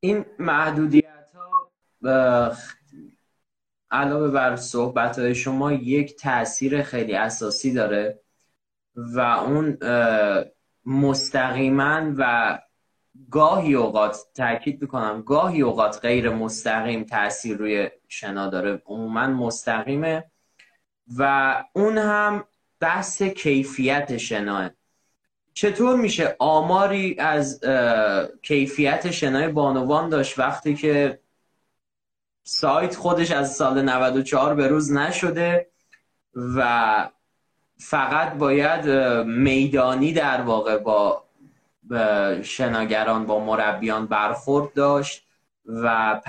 این 0.00 0.26
محدودیت 0.38 1.32
ها 1.34 2.52
علاوه 3.90 4.28
بر 4.28 4.56
صحبت 4.56 5.18
های 5.18 5.34
شما 5.34 5.72
یک 5.72 6.16
تاثیر 6.16 6.82
خیلی 6.82 7.14
اساسی 7.14 7.74
داره 7.74 8.20
و 8.96 9.20
اون 9.20 9.78
مستقیما 10.86 12.14
و 12.18 12.58
گاهی 13.30 13.74
اوقات 13.74 14.18
تاکید 14.34 14.82
می‌کنم 14.82 15.22
گاهی 15.22 15.62
اوقات 15.62 15.98
غیر 16.02 16.30
مستقیم 16.30 17.04
تاثیر 17.04 17.56
روی 17.56 17.90
شنا 18.08 18.46
داره. 18.46 18.82
عموما 18.86 19.26
مستقیمه 19.26 20.24
و 21.16 21.64
اون 21.72 21.98
هم 21.98 22.44
بحث 22.80 23.22
کیفیت 23.22 24.16
شناه. 24.16 24.70
چطور 25.54 25.96
میشه 25.96 26.36
آماری 26.38 27.16
از 27.18 27.60
کیفیت 28.42 29.10
شنای 29.10 29.48
بانوان 29.48 30.08
داشت 30.08 30.38
وقتی 30.38 30.74
که 30.74 31.20
سایت 32.42 32.96
خودش 32.96 33.30
از 33.30 33.54
سال 33.54 33.82
94 33.82 34.54
به 34.54 34.68
روز 34.68 34.92
نشده 34.92 35.70
و 36.56 37.10
فقط 37.78 38.32
باید 38.32 38.88
میدانی 39.26 40.12
در 40.12 40.40
واقع 40.40 40.78
با 40.78 41.25
شناگران 42.42 43.26
با 43.26 43.44
مربیان 43.44 44.06
برخورد 44.06 44.72
داشت 44.72 45.26
و 45.66 46.20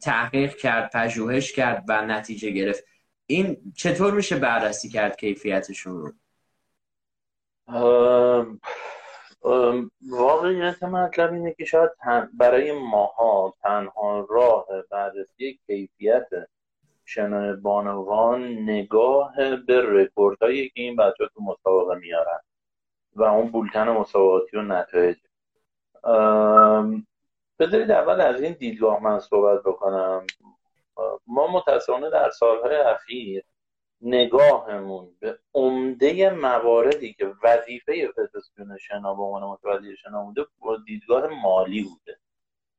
تحقیق 0.00 0.56
کرد 0.56 0.90
پژوهش 0.94 1.52
کرد 1.52 1.84
و 1.88 2.06
نتیجه 2.06 2.50
گرفت. 2.50 2.84
این 3.26 3.72
چطور 3.76 4.14
میشه 4.14 4.36
بررسی 4.36 4.88
کرد 4.88 5.16
کیفیتشون 5.16 5.98
رو؟ 5.98 6.12
واقعیت 10.10 10.82
مطلب 10.82 11.32
اینه 11.32 11.54
که 11.54 11.64
شاید 11.64 11.90
برای 12.34 12.72
ماها 12.72 13.54
تنها 13.62 14.26
راه 14.30 14.66
بررسی 14.90 15.60
کیفیت 15.66 16.28
شنای 17.04 17.52
بانوان 17.52 18.42
نگاه 18.42 19.56
به 19.66 19.82
رکوردهایی 19.86 20.68
که 20.68 20.80
این 20.80 20.96
بچه 20.96 21.28
تو 21.34 21.42
مسابقه 21.42 21.94
میارن. 22.00 22.40
و 23.16 23.22
اون 23.22 23.50
بولتن 23.50 23.88
مسابقاتی 23.88 24.56
و 24.56 24.62
نتایج 24.62 25.16
بذارید 27.58 27.90
اول 27.90 28.20
از 28.20 28.42
این 28.42 28.52
دیدگاه 28.52 29.02
من 29.02 29.20
صحبت 29.20 29.60
بکنم. 29.62 30.26
ما 31.26 31.46
متاسفانه 31.46 32.10
در 32.10 32.30
سالهای 32.30 32.76
اخیر 32.76 33.44
نگاهمون 34.00 35.16
به 35.20 35.38
عمده 35.54 36.30
مواردی 36.30 37.12
که 37.12 37.34
وظیفه 37.42 38.12
فدراسیون 38.16 38.78
شنا 38.78 39.14
به 39.14 39.22
عنوان 39.22 39.42
متولی 39.42 39.96
شنا 39.96 40.24
بوده 40.24 40.46
با 40.58 40.76
دیدگاه 40.76 41.26
مالی 41.26 41.82
بوده. 41.82 42.18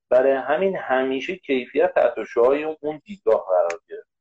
برای 0.09 0.31
همین 0.31 0.75
همیشه 0.75 1.35
کیفیت 1.35 1.93
تحت 1.93 2.37
اون 2.79 3.01
دیدگاه 3.05 3.45
قرار 3.47 3.81
گرفت. 3.89 4.12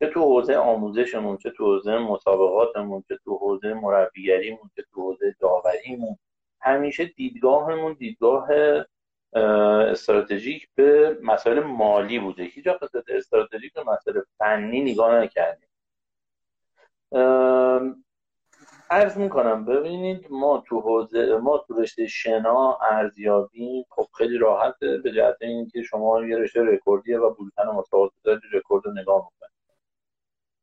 چه 0.00 0.06
تو 0.06 0.20
حوزه 0.20 0.56
آموزشمون 0.56 1.36
چه 1.36 1.50
تو 1.50 1.64
حوزه 1.64 1.98
مسابقاتمون 1.98 3.04
چه 3.08 3.18
تو 3.24 3.38
حوزه 3.38 3.74
مربیگریمون 3.74 4.70
چه 4.76 4.84
تو 4.92 5.02
حوزه 5.02 5.36
داوریمون. 5.40 6.16
همیشه 6.60 7.04
دیدگاهمون 7.04 7.92
دیدگاه 7.92 8.48
استراتژیک 9.90 10.68
به 10.74 11.18
مسائل 11.22 11.60
مالی 11.60 12.18
بوده. 12.18 12.42
هیچ 12.42 12.66
وقت 12.66 12.82
استراتژیک 13.08 13.72
به 13.72 13.84
مسائل 13.84 14.20
فنی 14.38 14.92
نگاه 14.92 15.14
نکردیم. 15.14 15.68
عرض 18.90 19.16
می‌کنم 19.16 19.64
ببینید 19.64 20.26
ما 20.30 20.64
تو 20.66 20.80
حوزه 20.80 21.36
ما 21.36 21.58
تو 21.58 21.80
رشته 21.80 22.06
شنا 22.06 22.78
ارزیابی 22.90 23.84
خب 23.90 24.06
خیلی 24.18 24.38
راحته 24.38 24.98
به 24.98 25.12
جهت 25.12 25.36
اینکه 25.40 25.82
شما 25.82 26.26
یه 26.26 26.36
رشته 26.36 26.62
رکوردیه 26.62 27.18
و 27.18 27.34
بولتن 27.34 27.68
مسابقات 27.68 28.12
دارید 28.24 28.42
رکورد 28.52 28.86
رو 28.86 28.92
نگاه 28.92 29.16
می‌کنید. 29.16 29.57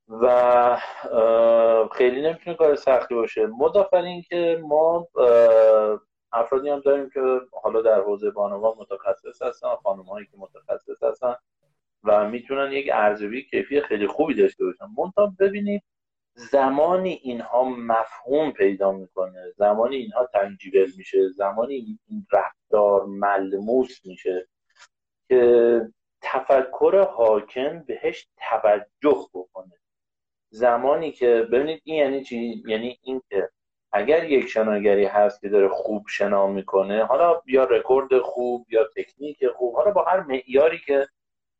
و 0.09 0.77
خیلی 1.95 2.21
نمی‌تونه 2.21 2.55
کار 2.55 2.75
سختی 2.75 3.15
باشه. 3.15 3.45
مضافر 3.45 4.01
این 4.01 4.21
که 4.21 4.59
ما 4.63 5.07
افرادی 6.31 6.69
هم 6.69 6.79
داریم 6.79 7.09
که 7.09 7.41
حالا 7.63 7.81
در 7.81 8.01
حوزه 8.01 8.31
بانوان 8.31 8.77
متخصص 8.77 9.41
هستن 9.41 9.75
خانم 9.83 10.03
که 10.03 10.37
متخصص 10.37 11.03
هستن 11.03 11.35
و 12.03 12.29
می‌تونن 12.29 12.71
یک 12.71 12.89
ارزیابی 12.93 13.43
کیفی 13.43 13.81
خیلی 13.81 14.07
خوبی 14.07 14.33
داشته 14.33 14.65
باشن. 14.65 14.85
منتها 14.97 15.33
ببینید 15.39 15.83
زمانی 16.33 17.19
اینها 17.23 17.63
مفهوم 17.63 18.51
پیدا 18.51 18.91
می‌کنه. 18.91 19.51
زمانی 19.57 19.95
اینها 19.95 20.25
تنجیبل 20.33 20.91
میشه. 20.97 21.29
زمانی 21.29 21.99
این 22.07 22.27
رفتار 22.31 23.05
ملموس 23.05 24.05
میشه 24.05 24.47
که 25.29 25.81
تفکر 26.21 27.07
حاکم 27.11 27.79
بهش 27.79 28.27
توجه 28.37 29.25
بکنه. 29.33 29.79
زمانی 30.55 31.11
که 31.11 31.47
ببینید 31.51 31.81
این 31.83 31.97
یعنی 31.97 32.23
چی؟ 32.23 32.63
یعنی 32.67 32.99
این 33.03 33.21
که 33.29 33.49
اگر 33.91 34.23
یک 34.23 34.47
شناگری 34.47 35.05
هست 35.05 35.41
که 35.41 35.49
داره 35.49 35.69
خوب 35.69 36.07
شنا 36.07 36.47
می‌کنه 36.47 37.05
حالا 37.05 37.41
یا 37.45 37.63
رکورد 37.63 38.19
خوب 38.19 38.67
یا 38.69 38.83
تکنیک 38.95 39.47
خوب 39.47 39.75
حالا 39.75 39.91
با 39.91 40.03
هر 40.03 40.19
معیاری 40.19 40.79
که 40.85 41.07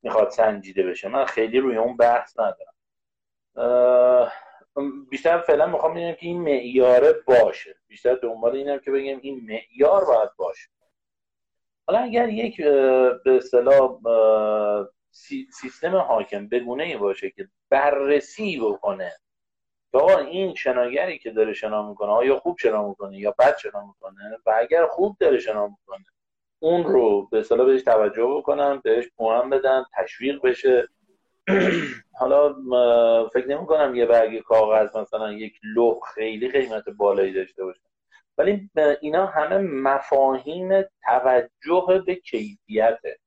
می‌خواد 0.02 0.30
سنجیده 0.30 0.84
بشه. 0.84 1.08
من 1.08 1.26
خیلی 1.26 1.60
روی 1.60 1.78
اون 1.78 1.98
بحث 1.98 2.40
ندارم. 2.40 2.74
بیشتر 5.10 5.38
فعلا 5.38 5.66
می‌خوام 5.68 5.94
بگم 5.94 6.12
که 6.12 6.26
این 6.28 6.42
معیاره 6.42 7.14
باشه. 7.28 7.76
بیشتر 7.88 8.16
دنبال 8.16 8.56
اینم 8.56 8.80
که 8.80 8.92
بگم 8.92 9.20
این 9.22 9.46
معیار 9.46 10.06
باید 10.06 10.30
باشه. 10.38 10.70
حالا 11.88 12.00
اگر 12.00 12.30
یک 12.30 12.62
به 12.62 13.38
اصطلاح 13.38 14.00
سیستم 15.52 15.96
حاکم 15.96 16.48
بگونه 16.48 16.84
ای 16.84 16.98
باشه 16.98 17.30
که 17.30 17.48
بررسی 17.70 18.60
بکنه. 18.60 19.14
آقا 19.94 20.18
این 20.18 20.56
شناگری 20.56 21.18
که 21.18 21.32
داره 21.32 21.54
شنا 21.54 21.90
می‌کنه 21.90 22.10
آیا 22.12 22.40
خوب 22.40 22.58
شنا 22.60 22.88
می‌کنه 22.88 23.20
یا 23.20 23.36
بد 23.40 23.58
شنا 23.58 23.86
می‌کنه؟ 23.86 24.38
و 24.46 24.54
اگر 24.62 24.88
خوب 24.88 25.18
داره 25.20 25.40
شنا 25.40 25.68
می‌کنه 25.68 26.06
اون 26.60 26.84
رو 26.84 27.28
به 27.32 27.40
اصطلاح 27.40 27.66
بهش 27.66 27.84
توجه 27.84 28.26
بکنن 28.26 28.82
بهش 28.84 29.06
پوان 29.18 29.50
بدن 29.50 29.86
تشویق 29.94 30.42
بشه. 30.42 30.88
حالا 32.20 32.54
فکر 33.30 33.48
نمی 33.48 33.66
کنم 33.66 33.96
یه 33.96 34.06
برگ 34.06 34.42
کاغذ 34.42 34.98
مثلا 34.98 35.32
یک 35.32 35.60
لوح 35.64 36.00
خیلی 36.16 36.50
قیمت 36.50 36.90
بالایی 36.90 37.34
داشته 37.34 37.64
باشه. 37.64 37.82
ولی 38.38 38.70
اینا 39.02 39.26
همه 39.26 39.58
مفاهیم 39.58 40.82
توجه 40.82 42.04
به 42.06 42.16
کیفیته. 42.16 43.20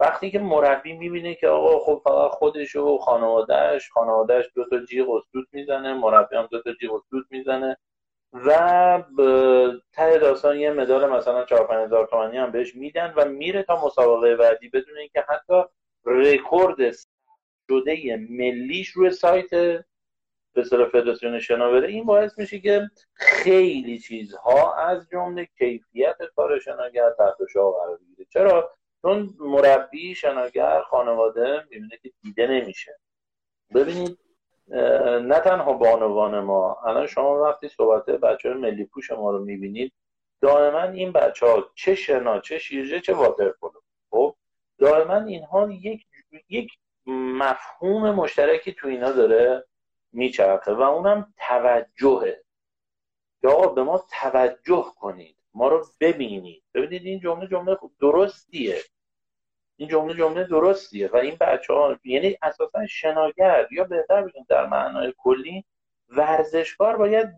وقتی 0.00 0.30
که 0.30 0.38
مربی 0.38 0.92
می‌بینه 0.92 1.34
که 1.34 1.48
آقا 1.48 1.78
خب 1.78 2.00
فقط 2.04 2.30
خودش 2.30 2.76
و 2.76 2.98
خانوادهش 2.98 3.90
خانوادهش 3.90 4.50
دو 4.54 4.64
تا 4.68 4.84
جیغ 4.84 5.10
اسدود 5.10 5.48
می‌زنه 5.52 5.94
مربی 5.94 6.36
هم 6.36 6.48
دو 6.50 6.62
تا 6.62 6.72
جیغ 6.80 6.94
اسدود 6.94 7.26
می‌زنه 7.30 7.76
و 8.32 9.02
ته 9.92 10.18
داستان 10.18 10.58
یه 10.58 10.72
مدال 10.72 11.10
مثلا 11.10 11.44
4 11.44 11.84
هزار 11.84 12.06
تومانی 12.06 12.36
هم 12.36 12.50
بهش 12.50 12.74
میدن 12.74 13.14
و 13.16 13.24
میره 13.24 13.62
تا 13.62 13.86
مسابقه 13.86 14.36
بعدی 14.36 14.68
بدون 14.68 14.98
اینکه 14.98 15.24
حتی 15.28 15.62
رکورد 16.04 16.76
شده 17.68 18.16
ملیش 18.30 18.88
روی 18.88 19.10
سایت 19.10 19.50
به 20.52 20.64
صرف 20.64 20.88
فدراسیون 20.88 21.38
شنا 21.38 21.70
بره 21.70 21.88
این 21.88 22.04
باعث 22.04 22.38
میشه 22.38 22.60
که 22.60 22.90
خیلی 23.14 23.98
چیزها 23.98 24.74
از 24.74 25.08
جمله 25.12 25.48
کیفیت 25.58 26.16
کار 26.36 26.58
شناگر 26.58 27.10
تحت 27.10 27.36
شعار 27.52 27.72
قرار 27.72 27.96
بگیره. 27.96 28.26
چرا؟ 28.30 28.70
چون 29.06 29.34
مربی 29.38 30.14
شناگر 30.14 30.82
خانواده 30.82 31.64
می‌بینه 31.70 31.98
که 32.02 32.12
دیده 32.22 32.46
نمیشه. 32.46 32.98
ببینید 33.74 34.18
نه 35.22 35.40
تنها 35.40 35.72
بانوان 35.72 36.40
ما 36.40 36.76
الان 36.84 37.06
شما 37.06 37.42
وقتی 37.42 37.68
صحبت 37.68 38.06
بچه 38.06 38.54
ملی 38.54 38.84
پوش 38.84 39.10
ما 39.10 39.30
رو 39.30 39.44
می‌بینید 39.44 39.92
دائما 40.40 40.82
این 40.82 41.12
بچه 41.12 41.46
ها 41.46 41.70
چه 41.74 41.94
شنا 41.94 42.40
چه 42.40 42.58
شیرجه 42.58 43.00
چه 43.00 43.14
واترپولو. 43.14 43.80
خب 44.10 44.36
دائما 44.78 45.16
اینها 45.16 45.70
یک 45.70 46.06
یک 46.48 46.70
مفهوم 47.06 48.10
مشترکی 48.10 48.72
تو 48.72 48.88
اینا 48.88 49.12
داره 49.12 49.64
میچرخه 50.12 50.72
و 50.72 50.82
اونم 50.82 51.34
توجهه. 51.48 52.42
که 53.40 53.48
آقا 53.48 53.66
به 53.66 53.82
ما 53.82 54.04
توجه 54.20 54.86
کنید. 55.00 55.36
ما 55.54 55.68
رو 55.68 55.86
ببینید. 56.00 56.62
ببینید 56.74 57.02
این 57.02 57.20
جمله 57.20 57.46
جمله 57.46 57.76
درستیه. 58.00 58.76
این 59.76 59.88
جمله 59.88 60.14
جمله 60.14 60.44
درستیه 60.44 61.08
و 61.08 61.16
این 61.16 61.36
بچه 61.40 61.72
ها 61.74 61.96
یعنی 62.04 62.38
اساسا 62.42 62.86
شناگر 62.86 63.68
یا 63.70 63.84
بهتر 63.84 64.22
بگیم 64.22 64.46
در 64.48 64.66
معنای 64.66 65.14
کلی 65.18 65.64
ورزشکار 66.08 66.96
باید 66.96 67.28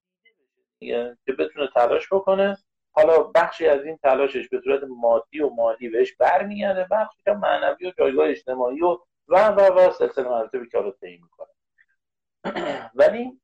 که 1.27 1.33
بتونه 1.39 1.69
تلاش 1.75 2.13
بکنه 2.13 2.59
حالا 2.93 3.23
بخشی 3.23 3.67
از 3.67 3.85
این 3.85 3.97
تلاشش 3.97 4.49
به 4.49 4.61
صورت 4.65 4.81
مادی 4.89 5.41
و 5.41 5.49
مالی 5.49 5.89
بهش 5.89 6.13
برمیگرده 6.13 6.87
بخشی 6.91 7.23
که 7.25 7.31
معنوی 7.31 7.87
و 7.87 7.93
جایگاه 7.99 8.29
اجتماعی 8.29 8.83
و 8.83 8.99
و 9.29 9.49
و 9.49 9.61
و 9.61 9.91
سلسله 9.91 10.29
مراتبی 10.29 10.69
که 10.69 10.79
حالا 10.79 10.91
طی 10.91 11.21
می‌کنه 11.23 11.49
ولی 12.95 13.41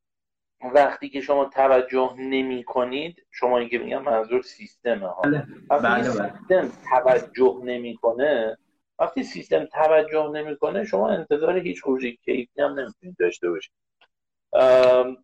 وقتی 0.75 1.09
که 1.09 1.21
شما 1.21 1.45
توجه 1.45 2.15
نمی 2.19 2.65
کنید 2.65 3.27
شما 3.31 3.59
اینکه 3.59 3.79
میگم 3.79 4.03
منظور 4.03 4.43
سیستمه 4.43 5.07
ها 5.07 5.23
بله. 5.23 5.47
وقتی 5.71 6.09
بله، 6.09 6.19
بله. 6.19 6.33
سیستم 6.39 6.73
توجه 6.91 7.61
نمی‌کنه 7.65 8.59
وقتی 8.99 9.23
سیستم 9.23 9.65
توجه 9.67 10.29
نمی‌کنه 10.29 10.85
شما 10.85 11.09
انتظار 11.11 11.57
هیچ 11.59 11.83
خروجی 11.83 12.17
کیفی 12.25 12.61
هم 12.63 12.81
نمی‌تونید 12.81 13.17
داشته 13.19 13.51
باشید. 13.51 13.73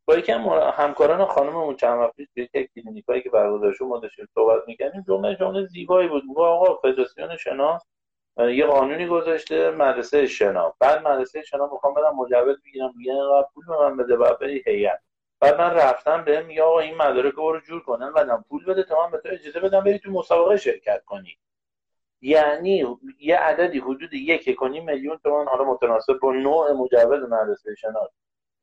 با 0.04 0.14
یکی 0.18 0.32
هم 0.32 0.40
همکاران 0.74 1.24
خانممون 1.24 1.76
چند 1.76 1.98
وقت 1.98 2.16
پیش 2.16 2.28
یک 2.54 2.70
کلینیکایی 2.74 3.22
که 3.22 3.30
برگزار 3.30 3.72
شد 3.72 3.84
ما 3.84 3.98
داشتیم 3.98 4.28
صحبت 4.34 4.62
می‌کردیم 4.66 5.04
جمله 5.08 5.36
جمله 5.36 5.66
زیبایی 5.66 6.08
بود. 6.08 6.24
میگه 6.24 6.40
آقا 6.40 6.74
فدراسیون 6.74 7.36
شنا 7.36 7.78
یه 8.38 8.66
قانونی 8.66 9.06
گذاشته 9.06 9.70
مدرسه 9.70 10.26
شنا. 10.26 10.74
بعد 10.80 11.08
مدرسه 11.08 11.42
شنا 11.42 11.66
می‌خوام 11.72 11.94
برم 11.94 12.16
مجوز 12.16 12.56
بگیرم 12.66 12.92
میگه 12.96 13.12
اینقدر 13.12 13.48
پول 13.54 13.64
به 13.66 13.78
من 13.78 13.96
بده 13.96 14.16
بعد 14.16 14.38
بری 14.38 14.62
هیئت. 14.66 15.00
بعد 15.40 15.60
من 15.60 15.70
رفتم 15.74 16.24
بهم 16.24 16.46
میگه 16.46 16.62
آقا 16.62 16.80
این 16.80 16.96
مدارک 16.96 17.34
رو 17.34 17.60
جور 17.60 17.82
کن 17.82 18.12
بعدم 18.12 18.44
پول 18.48 18.64
بده 18.64 18.82
تا 18.82 19.04
من 19.04 19.10
به 19.10 19.18
تو 19.18 19.28
اجازه 19.32 19.60
بدم 19.60 19.84
بری 19.84 19.98
تو 19.98 20.10
مسابقه 20.10 20.56
شرکت 20.56 21.04
کنی. 21.04 21.38
یعنی 22.20 22.98
یه 23.18 23.36
عددی 23.36 23.78
حدود 23.78 24.14
یک 24.14 24.56
کنی 24.56 24.80
میلیون 24.80 25.18
تومان 25.22 25.46
حالا 25.46 25.64
متناسب 25.64 26.18
با 26.22 26.32
نوع 26.32 26.72
مجوز 26.72 27.22
مدرسه 27.22 27.74
شنا 27.74 28.08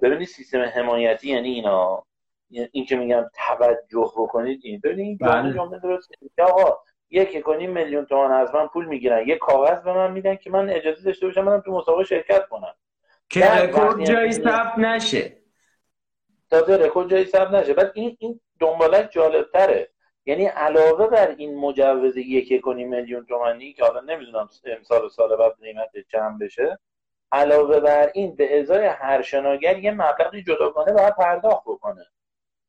ببینید 0.01 0.27
سیستم 0.27 0.61
حمایتی 0.61 1.29
یعنی 1.29 1.49
اینا 1.49 2.03
یعنی 2.49 2.69
این 2.71 2.85
که 2.85 2.95
میگم 2.95 3.25
توجه 3.47 4.11
بکنید 4.17 4.61
این. 4.63 4.79
ببینید 4.83 5.23
این 5.23 5.31
بله. 5.31 5.53
جمله 5.53 5.79
درست 5.79 6.09
آقا 6.39 6.77
یک 7.09 7.43
کنی 7.43 7.67
میلیون 7.67 8.05
تومان 8.05 8.31
از 8.31 8.55
من 8.55 8.67
پول 8.67 8.85
می‌گیرن. 8.85 9.27
یه 9.27 9.35
کاغذ 9.37 9.83
به 9.83 9.93
من 9.93 10.11
میدن 10.11 10.35
که 10.35 10.49
من 10.49 10.69
اجازه 10.69 11.03
داشته 11.03 11.25
باشم 11.25 11.45
برم 11.45 11.61
تو 11.61 11.71
مسابقه 11.71 12.03
شرکت 12.03 12.47
کنم. 12.47 12.73
که 13.29 13.45
رکورد 13.45 14.05
جایی 14.05 14.31
ثبت 14.31 14.77
نشه. 14.77 15.37
تازه 16.49 16.77
رکورد 16.77 17.09
جایی 17.09 17.25
ثبت 17.25 17.51
نشه. 17.51 17.73
بعد 17.73 17.91
این 17.95 18.17
این 18.19 18.39
دنبالش 18.59 19.09
جالب 19.09 19.51
تره 19.53 19.89
یعنی 20.27 20.45
علاوه 20.45 21.07
بر 21.07 21.35
این 21.37 21.55
مجوز 21.55 22.17
یک 22.17 22.61
کنی 22.61 22.83
میلیون 22.83 23.25
تومانی 23.25 23.73
که 23.73 23.83
حالا 23.83 24.01
نمی‌دونم 24.01 24.49
امسال 24.65 25.05
و 25.05 25.09
سال 25.09 25.35
بعد 25.35 25.53
قیمت 25.61 25.91
چند 26.11 26.39
بشه 26.39 26.79
علاوه 27.31 27.79
بر 27.79 28.11
این 28.13 28.35
به 28.35 28.59
ازای 28.59 28.85
هر 28.85 29.21
شناگر 29.21 29.77
یه 29.77 29.91
مبلغی 29.91 30.43
جداگانه 30.43 30.93
باید 30.93 31.15
پرداخت 31.15 31.63
بکنه 31.65 32.05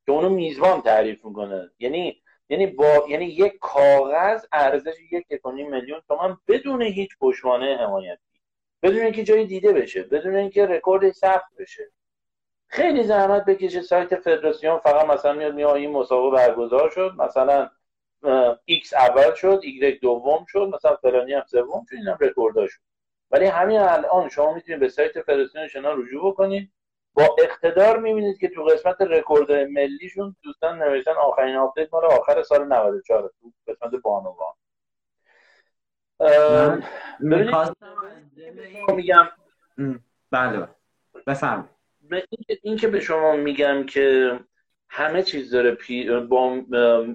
که 0.06 0.12
اونو 0.12 0.28
میزبان 0.28 0.82
تعریف 0.82 1.24
می‌کنه. 1.24 1.70
یعنی 1.78 2.22
یعنی 2.48 2.66
با 2.66 3.06
یعنی 3.08 3.24
یک 3.24 3.58
کاغذ 3.60 4.44
ارزش 4.52 4.94
یک 5.10 5.40
کنی 5.42 5.64
میلیون 5.64 6.02
تومان 6.08 6.40
بدون 6.48 6.82
هیچ 6.82 7.10
پشتوانه 7.20 7.76
حمایتی 7.76 8.22
بدون 8.82 9.00
اینکه 9.00 9.24
جایی 9.24 9.46
دیده 9.46 9.72
بشه 9.72 10.02
بدون 10.02 10.34
اینکه 10.34 10.66
رکورد 10.66 11.10
ثبت 11.10 11.54
بشه. 11.58 11.90
خیلی 12.68 13.02
زحمت 13.02 13.44
بکشه 13.44 13.82
سایت 13.82 14.16
فدراسیون 14.16 14.78
فقط 14.78 15.06
مثلا 15.06 15.32
میاد 15.32 15.54
میاد 15.54 15.76
این 15.76 15.92
مسابقه 15.92 16.36
برگزار 16.36 16.90
شد 16.90 17.14
مثلا 17.18 17.70
X 18.64 18.94
اول 18.94 19.34
شد 19.34 19.60
ایگرگ 19.62 20.00
دوم 20.00 20.44
شد 20.48 20.70
مثلا 20.74 20.96
فلانی 20.96 21.34
هم 21.34 21.44
سوم 21.46 21.84
شد 21.88 21.94
اینم 21.94 22.18
رکوردها 22.20 22.66
شد. 22.66 22.80
ولی 23.30 23.46
همین 23.46 23.78
الان 23.78 24.28
شما 24.28 24.54
می‌تونید 24.54 24.80
به 24.80 24.88
سایت 24.88 25.20
فدراسیون 25.22 25.68
شنا 25.68 25.92
رجوع 25.92 26.32
بکنید. 26.32 26.72
با 27.14 27.36
اقتدار 27.38 27.98
می‌بینید 27.98 28.38
که 28.38 28.48
تو 28.48 28.64
قسمت 28.64 29.00
رکورد 29.00 29.52
ملیشون 29.52 30.36
دوستان 30.42 30.82
نوشتن 30.82 31.12
آخرین 31.12 31.56
update 31.56 31.88
مال 31.92 32.04
آخر 32.04 32.42
سال 32.42 32.64
94 32.64 33.32
تو 33.40 33.52
قسمت 33.68 33.90
بانوان. 34.02 34.54
می‌خواستم 37.18 37.76
میگم 38.96 39.28
بله 40.30 40.68
بفرم 41.26 41.62
به 41.62 41.77
این- 42.16 42.58
این 42.62 42.76
که 42.76 42.88
به 42.88 43.00
شما 43.00 43.36
میگم 43.36 43.86
که 43.86 44.38
همه 44.90 45.22
چیز 45.22 45.50
داره 45.50 45.70
پی 45.70 46.10
با 46.20 46.60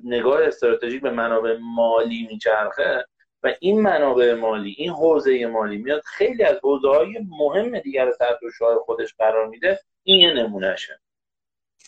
نگاه 0.03 0.43
استراتژیک 0.43 1.01
به 1.01 1.11
منابع 1.11 1.57
مالی 1.61 2.27
میچرخه 2.31 3.05
و 3.43 3.53
این 3.59 3.81
منابع 3.81 4.33
مالی 4.33 4.75
این 4.77 4.89
حوزه 4.89 5.45
مالی 5.45 5.77
میاد 5.77 6.01
خیلی 6.05 6.43
از 6.43 6.59
حوزه 6.63 6.87
های 6.89 7.19
مهم 7.29 7.79
دیگر 7.79 8.11
تحت 8.11 8.37
شعاع 8.57 8.79
خودش 8.79 9.13
قرار 9.17 9.47
میده 9.47 9.79
این 10.03 10.19
یه 10.19 10.33
نمونهشه. 10.33 10.99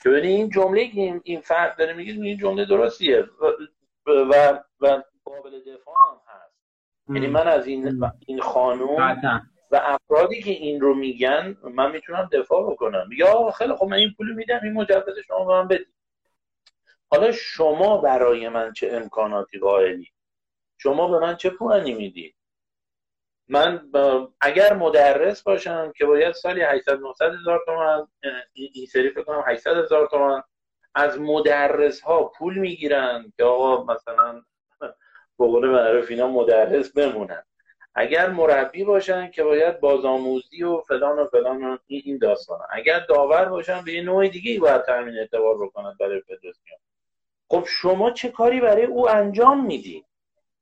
که 0.04 0.10
این 0.16 0.50
جمله 0.50 0.88
که 0.88 1.02
این, 1.02 1.22
این 1.24 1.42
فرد 1.42 1.78
داره 1.78 1.94
میگه 1.94 2.14
این 2.14 2.38
جمله 2.38 2.66
درستیه 2.66 3.22
و, 3.42 3.46
و, 4.12 4.60
و 4.80 5.02
قابل 5.26 5.60
دفاع 5.60 5.96
هم 6.10 6.18
هست. 6.28 6.56
یعنی 7.10 7.28
من 7.28 7.48
از 7.48 7.68
این 7.68 7.88
این 8.28 8.42
خانوم 8.42 9.02
افرادی 9.84 10.42
که 10.42 10.52
این 10.52 10.82
رو 10.82 10.94
میگن 10.94 11.58
من 11.64 11.92
می‌تونم 11.92 12.30
دفاع 12.32 12.72
بکنم. 12.72 13.10
یا 13.18 13.52
خیلی 13.52 13.74
خب 13.76 13.86
من 13.86 13.98
این 13.98 14.14
پول 14.18 14.34
میدم 14.34 14.60
این 14.64 14.74
مجوز 14.74 15.20
شما 15.28 15.46
به 15.46 15.54
من 15.54 15.68
بدید 15.68 15.94
حالا 17.12 17.32
شما 17.32 17.98
برای 17.98 18.50
من 18.50 18.74
چه 18.74 18.90
امکاناتی 18.92 19.60
قائلی؟ 19.60 20.08
شما 20.78 21.08
به 21.08 21.20
من 21.20 21.36
چه 21.36 21.50
پوانی 21.50 21.94
می‌دید 21.94 22.36
من 23.48 23.90
اگر 24.42 24.74
مدرس 24.74 25.44
باشم 25.44 25.94
که 25.98 26.06
باید 26.06 26.34
سالی 26.34 26.62
800 26.62 27.00
900 27.00 27.34
هزار 27.34 27.62
تومن 27.66 28.08
این 28.54 28.86
سری 28.86 29.10
فکر 29.10 29.24
کنم 29.24 29.44
800 29.48 29.78
هزار 29.78 30.08
تومن 30.08 30.44
از 30.96 31.20
مدرس 31.20 32.02
ها 32.02 32.24
پول 32.24 32.58
می‌گیرن 32.58 33.34
که 33.38 33.44
آقا 33.44 33.94
مثلا 33.94 34.42
به 35.40 35.46
قول 35.48 35.70
معروف 35.70 36.12
اینا 36.12 36.28
مدرس 36.28 36.92
بمونن. 36.92 37.44
اگر 37.96 38.30
مربی 38.30 38.84
باشن 38.84 39.32
که 39.32 39.44
باید 39.44 39.80
بازآموزی 39.80 40.64
و 40.64 40.82
فلان 40.82 41.20
و 41.20 41.26
فلان 41.26 41.64
و 41.64 41.78
این 41.88 42.18
داستان 42.18 42.60
اگر 42.72 43.00
داور 43.00 43.46
باشن 43.46 43.82
به 43.86 43.94
یه 43.94 44.02
نوع 44.02 44.28
دیگه 44.28 44.52
ای 44.52 44.60
باید 44.60 44.82
تامین 44.82 45.18
اعتبار 45.18 45.66
بکنن 45.66 45.96
برای 46.00 46.22
فدراسیون 46.22 46.80
خب 47.50 47.64
شما 47.68 48.12
چه 48.12 48.30
کاری 48.30 48.60
برای 48.60 48.86
او 48.86 49.10
انجام 49.10 49.66
میدی؟ 49.66 50.06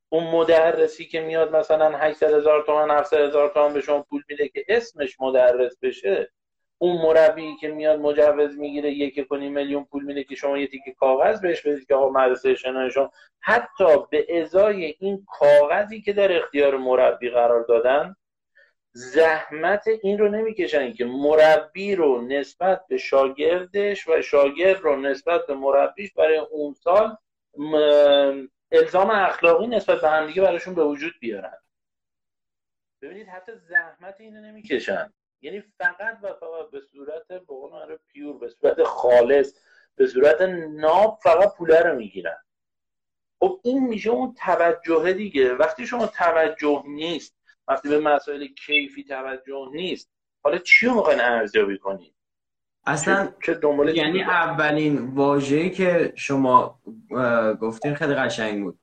اون 0.09 0.23
مدرسی 0.23 1.05
که 1.05 1.21
میاد 1.21 1.55
مثلا 1.55 1.97
800 1.97 2.33
هزار 2.33 2.63
تومن 2.63 2.91
700 2.97 3.17
هزار 3.17 3.49
تومن 3.49 3.73
به 3.73 3.81
شما 3.81 4.01
پول 4.01 4.23
میده 4.29 4.47
که 4.47 4.65
اسمش 4.67 5.19
مدرس 5.19 5.77
بشه 5.81 6.31
اون 6.83 7.01
مربی 7.01 7.55
که 7.55 7.67
میاد 7.67 7.99
مجوز 7.99 8.57
می‌گیره 8.57 8.91
یک 8.91 9.27
کنی 9.27 9.49
میلیون 9.49 9.83
پول 9.83 10.03
میده 10.03 10.23
که 10.23 10.35
شما 10.35 10.57
یه 10.57 10.67
تیکه 10.67 10.91
کاغذ 10.91 11.41
بهش 11.41 11.61
بدید 11.61 11.87
که 11.87 11.95
آقا 11.95 12.09
مدرسه 12.09 12.55
شنای 12.55 12.91
حتی 13.39 13.85
به 14.09 14.41
ازای 14.41 14.95
این 14.99 15.25
کاغذی 15.27 16.01
که 16.01 16.13
در 16.13 16.37
اختیار 16.37 16.77
مربی 16.77 17.29
قرار 17.29 17.63
دادن 17.63 18.15
زحمت 18.91 19.87
این 20.01 20.17
رو 20.17 20.29
نمی‌کشن 20.29 20.93
که 20.93 21.05
مربی 21.05 21.95
رو 21.95 22.21
نسبت 22.21 22.87
به 22.87 22.97
شاگردش 22.97 24.07
و 24.07 24.21
شاگرد 24.21 24.79
رو 24.79 24.95
نسبت 24.95 25.47
به 25.47 25.53
مربیش 25.53 26.13
برای 26.13 26.37
اون 26.37 26.73
سال 26.73 27.17
الزام 28.71 29.09
اخلاقی 29.09 29.67
نسبت 29.67 30.01
به 30.01 30.09
همدیگه 30.09 30.41
براشون 30.41 30.75
به 30.75 30.83
وجود 30.83 31.13
بیارن. 31.19 31.57
ببینید 33.01 33.27
حتی 33.27 33.51
زحمت 33.55 34.21
اینو 34.21 34.41
نمی‌کشن. 34.41 35.13
یعنی 35.43 35.61
فقط 35.77 36.17
و 36.23 36.27
فقط 36.27 36.71
به 36.71 36.81
صورت 36.91 37.27
به 37.27 37.39
قول 37.39 37.97
پیور 38.13 38.37
به 38.37 38.49
صورت 38.49 38.83
خالص 38.83 39.53
به 39.95 40.07
صورت 40.07 40.41
ناب 40.69 41.19
فقط 41.23 41.55
پوله 41.57 41.79
رو 41.81 41.95
می‌گیرن. 41.95 42.37
خب 43.39 43.59
این 43.63 43.87
میشه 43.87 44.09
اون 44.09 44.33
توجه 44.33 45.13
دیگه. 45.13 45.53
وقتی 45.53 45.87
شما 45.87 46.07
توجه 46.07 46.83
نیست 46.87 47.37
وقتی 47.67 47.89
به 47.89 47.99
مسائل 47.99 48.47
کیفی 48.47 49.03
توجه 49.03 49.69
نیست 49.71 50.11
حالا 50.43 50.57
چی 50.57 50.85
رو 50.85 50.93
می‌خواین 50.93 51.21
ارزیابی 51.21 51.77
کنید 51.77 52.15
اصلا 52.85 53.25
چه, 53.25 53.33
چه 53.45 53.53
دنبال 53.53 53.97
یعنی؟ 53.97 54.21
اولین 54.21 55.15
واژه‌ای 55.15 55.69
که 55.69 56.13
شما 56.15 56.79
گفتین 57.61 57.95
خیلی 57.95 58.13
قشنگ 58.13 58.63
بود. 58.63 58.79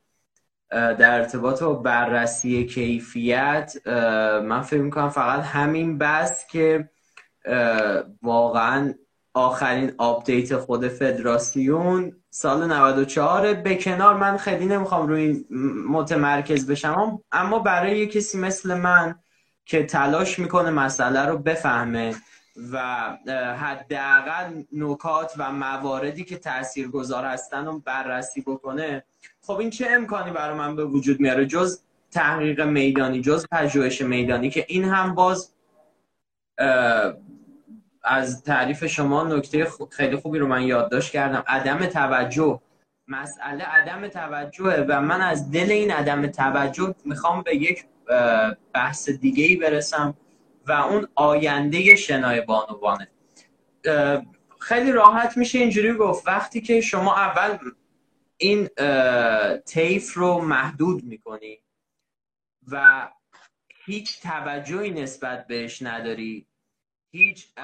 در 0.71 1.15
ارتباط 1.15 1.63
با 1.63 1.75
بررسی 1.75 2.67
کیفیت 2.67 3.75
من 4.45 4.63
فکر 4.63 4.81
می‌کنم 4.81 5.09
فقط 5.09 5.41
همین 5.41 5.99
بس 5.99 6.47
که 6.47 6.89
واقعا 8.23 8.95
آخرین 9.35 9.93
آپدیت 9.99 10.57
خود 10.57 10.89
فدراسیون 10.89 12.13
سال 12.31 12.73
94 12.73 13.55
به 13.55 13.75
کنار 13.77 14.17
من 14.17 14.37
خیلی 14.37 14.67
نمی‌خوام 14.67 15.09
روی 15.09 15.45
متمرکز 15.89 16.71
بشم 16.71 17.23
اما 17.33 17.59
برای 17.59 18.07
کسی 18.07 18.39
مثل 18.39 18.75
من 18.75 19.15
که 19.67 19.83
تلاش 19.83 20.39
می‌کنه 20.39 20.71
مسئله 20.71 21.27
رو 21.27 21.39
بفهمه 21.39 22.15
و 22.73 22.79
حداقل 23.57 24.63
نکات 24.73 25.33
و 25.39 25.53
مواردی 25.53 26.25
که 26.25 26.37
تاثیرگذار 26.37 27.25
هستن 27.25 27.67
رو 27.67 27.79
بررسی 27.79 28.41
بکنه 28.41 29.05
خب 29.43 29.59
این 29.59 29.71
چه 29.71 29.87
امکانی 29.91 30.31
برای 30.31 30.59
من 30.59 30.77
به 30.77 30.85
وجود 30.85 31.21
میاره؟ 31.21 31.47
جز 31.47 31.81
تحقیق 32.11 32.61
میدانی 32.61 33.21
جز 33.21 33.47
پژوهش 33.53 34.03
میدانی 34.03 34.51
که 34.51 34.65
این 34.69 34.85
هم 34.85 35.15
باز 35.15 35.53
از 38.03 38.43
تعریف 38.43 38.87
شما 38.87 39.25
نکته 39.25 39.67
خیلی 39.91 40.17
خوبی 40.17 40.39
رو 40.39 40.47
من 40.47 40.63
یادداشت 40.63 41.13
کردم. 41.13 41.45
عدم 41.47 41.87
توجه. 41.87 42.61
مسئله 43.09 43.65
عدم 43.65 44.09
توجهه 44.09 44.87
و 44.89 45.01
من 45.01 45.21
از 45.21 45.51
دل 45.51 45.71
این 45.71 45.91
عدم 45.91 46.27
توجه 46.27 46.95
می‌خوام 47.05 47.43
به 47.43 47.57
یک 47.57 47.85
بحث 48.75 49.09
دیگه 49.09 49.45
ای 49.45 49.57
برسم. 49.57 50.15
و 50.67 50.73
اون 50.73 51.09
آینده 51.15 51.97
شنای 51.97 52.41
بانوانه 52.41 53.09
خیلی 54.61 54.93
راحت 54.93 55.37
میشه 55.37 55.59
اینجوری 55.59 55.95
گفت. 55.95 56.29
وقتی 56.29 56.61
که 56.61 56.81
شما 56.81 57.17
اول 57.17 57.59
این 58.37 58.69
تیف 59.67 60.15
رو 60.15 60.41
محدود 60.41 61.05
می‌کنی 61.05 61.59
و 62.67 63.09
هیچ 63.85 64.23
توجهی 64.23 64.91
نسبت 64.91 65.47
بهش 65.47 65.83
نداری 65.83 66.47
هیچ 67.13 67.55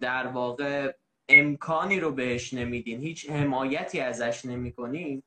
در 0.00 0.26
واقع 0.26 0.94
امکانی 1.28 2.00
رو 2.00 2.12
بهش 2.12 2.54
نمیدین 2.54 3.00
هیچ 3.00 3.30
حمایتی 3.30 4.00
ازش 4.00 4.44
نمی‌کنین 4.44 5.22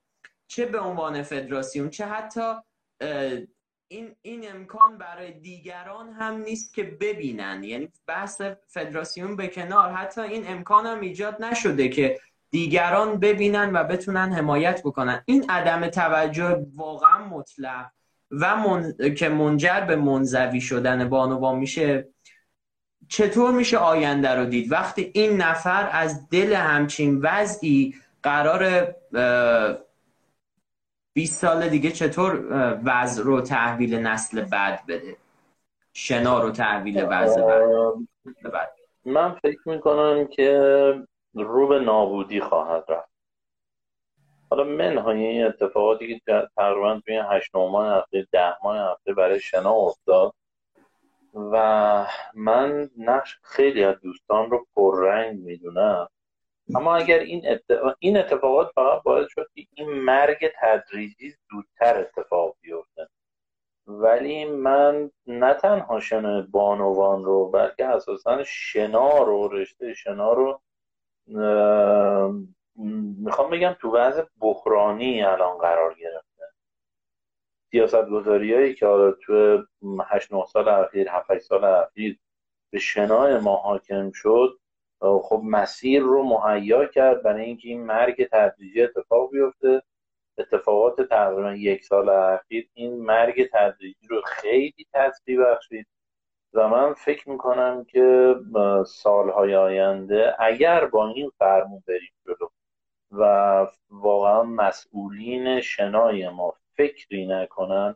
چه 0.47 0.65
به 0.65 0.79
عنوان 0.79 1.23
فدراسیون 1.23 1.89
چه 1.89 2.05
حتی 2.05 2.53
این, 3.91 4.15
این 4.21 4.51
امکان 4.55 4.97
برای 4.97 5.31
دیگران 5.31 6.09
هم 6.09 6.37
نیست 6.41 6.73
که 6.73 6.83
ببینن. 6.83 7.63
یعنی 7.63 7.89
بحث 8.07 8.41
فدراسیون 8.67 9.35
به 9.35 9.47
کنار. 9.47 9.91
حتی 9.91 10.21
این 10.21 10.47
امکان 10.47 10.85
هم 10.85 10.99
ایجاد 10.99 11.43
نشده 11.43 11.89
که 11.89 12.19
دیگران 12.51 13.19
ببینن 13.19 13.73
و 13.73 13.83
بتونن 13.83 14.33
حمایت 14.33 14.81
بکنن. 14.81 15.23
این 15.25 15.49
عدم 15.49 15.87
توجه 15.87 16.65
واقعا 16.75 17.25
مطلق 17.27 17.85
و 18.31 18.55
من... 18.55 18.93
که 19.17 19.29
منجر 19.29 19.81
به 19.81 19.95
منزوی 19.95 20.61
شدن 20.61 21.09
بانوان 21.09 21.59
میشه. 21.59 22.07
چطور 23.07 23.51
میشه 23.51 23.77
آینده 23.77 24.29
رو 24.29 24.45
دید؟ 24.45 24.71
وقتی 24.71 25.11
این 25.13 25.41
نفر 25.41 25.89
از 25.91 26.29
دل 26.29 26.53
همچین 26.53 27.19
وضعی 27.21 27.95
قرار 28.23 28.95
20 31.19 31.41
سال 31.41 31.69
دیگه 31.69 31.91
چطور 31.91 32.47
وضع 32.85 33.23
رو 33.23 33.41
تحویل 33.41 33.95
نسل 33.95 34.41
بعد 34.41 34.85
بده؟ 34.87 35.17
شنا 35.93 36.43
رو 36.43 36.51
تحویل 36.51 37.07
وضع 37.09 37.41
بعد. 38.51 38.71
من 39.05 39.33
فکر 39.33 39.59
می‌کنم 39.65 40.27
که 40.27 40.59
رو 41.33 41.67
به 41.67 41.79
نابودی 41.79 42.39
خواهد 42.41 42.85
رفت. 42.89 43.09
حالا 44.49 44.63
منهای 44.63 45.25
این 45.25 45.45
اتفاقاتی 45.45 46.21
که 46.25 46.47
تقریبا 46.55 47.01
توی 47.05 47.21
هشت 47.29 47.55
ماه 47.55 47.97
هفته 47.97 48.27
ده 48.31 48.55
ماه 48.63 48.91
هفته 48.91 49.13
برای 49.13 49.39
شنا 49.39 49.73
افتاد 49.73 50.33
و 51.33 52.05
من 52.33 52.89
نقش 52.97 53.37
خیلی 53.43 53.83
از 53.83 53.95
دوستان 54.01 54.51
رو 54.51 54.65
پررنگ 54.75 55.39
می‌دونم. 55.39 56.07
اما 56.75 56.95
اگر 56.95 57.19
این, 57.19 57.59
این 57.99 58.17
اتفاقات 58.17 58.71
فقط 58.75 59.03
باعث 59.03 59.27
شد 59.29 59.47
که 59.55 59.67
این 59.73 59.89
مرگ 59.89 60.51
تدریجی 60.61 61.35
زودتر 61.51 61.99
اتفاق 61.99 62.55
بیفته. 62.61 63.07
ولی 63.87 64.45
من 64.45 65.11
نه 65.27 65.53
تنها 65.53 65.99
شنا 65.99 66.41
بانوان 66.41 67.25
رو 67.25 67.49
بلکه 67.51 67.85
اساسا 67.85 68.43
شنا 68.43 69.23
رو 69.23 69.47
رشته 69.47 69.93
شنا 69.93 70.33
رو 70.33 70.61
می‌خوام 73.23 73.49
بگم 73.49 73.75
تو 73.81 73.91
وضع 73.97 74.23
بحرانی 74.39 75.23
الان 75.23 75.57
قرار 75.57 75.93
گرفته. 75.93 76.43
سیاست 77.71 78.05
گذاری 78.09 78.73
که 78.75 78.85
حالا 78.85 79.11
تو 79.11 79.63
8 80.05 80.33
9 80.33 80.45
سال 80.45 80.69
اخیر 80.69 81.09
7 81.09 81.37
سال 81.37 81.63
اخیر 81.63 82.19
به 82.71 82.79
شنا 82.79 83.39
ما 83.39 83.55
حاکم 83.55 84.11
شد 84.11 84.59
خب 85.01 85.41
مسیر 85.43 86.01
رو 86.01 86.23
مهیا 86.23 86.85
کرد 86.85 87.23
برای 87.23 87.45
اینکه 87.45 87.69
این 87.69 87.85
مرگ 87.85 88.29
تدریجی 88.31 88.81
اتفاق 88.81 89.31
بیفته. 89.31 89.81
اتفاقات 90.37 91.01
تقریبا 91.01 91.53
یک 91.53 91.83
سال 91.85 92.09
اخیر 92.09 92.69
این 92.73 93.01
مرگ 93.01 93.49
تدریجی 93.53 94.07
رو 94.09 94.21
خیلی 94.25 94.87
تاثیر 94.93 95.43
بخشید. 95.43 95.87
و 96.53 96.67
من 96.67 96.93
فکر 96.93 97.29
می‌کنم 97.29 97.85
که 97.85 98.35
سالهای 98.87 99.55
آینده 99.55 100.35
اگر 100.39 100.85
با 100.85 101.07
این 101.07 101.31
فرمون 101.39 101.83
بریم 101.87 102.11
جلو 102.25 102.49
و 103.11 103.67
واقعا 103.89 104.43
مسئولین 104.43 105.61
شنای 105.61 106.29
ما 106.29 106.53
فکری 106.77 107.27
نکنن 107.27 107.95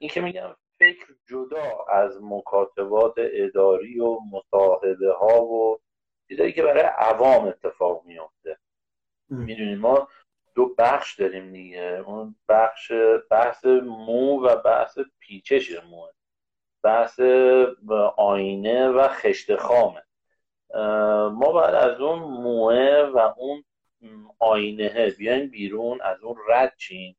این 0.00 0.10
که 0.10 0.20
میگم 0.20 0.56
فکر 0.78 1.06
جدا 1.26 1.84
از 1.88 2.22
مکاتبات 2.22 3.14
اداری 3.16 4.00
و 4.00 4.18
مصاحبه 4.32 5.12
ها 5.12 5.44
و 5.44 5.78
چیزایی 6.32 6.52
که 6.52 6.62
برای 6.62 6.82
عوام 6.82 7.46
اتفاق 7.46 8.04
میفته 8.04 8.58
می‌دونیم 9.28 9.78
ما 9.78 10.08
دو 10.54 10.74
بخش 10.78 11.20
داریم 11.20 11.52
دیگه. 11.52 12.04
اون 12.06 12.36
بخش 12.48 12.92
بحث 13.30 13.64
مو 13.84 14.46
و 14.46 14.56
بحث 14.56 14.98
پیچش 15.18 15.82
مو. 15.84 16.06
بحث 16.82 17.20
آینه 18.16 18.88
و 18.88 19.08
خشت 19.08 19.56
خامه. 19.56 20.02
ما 21.30 21.52
بعد 21.52 21.74
از 21.74 22.00
اون 22.00 22.18
موه 22.18 23.10
و 23.14 23.32
اون 23.36 23.64
آینه 24.38 25.10
بیایم 25.10 25.48
بیرون 25.48 26.00
از 26.00 26.22
اون 26.22 26.36
رد 26.48 26.74
چین 26.76 27.14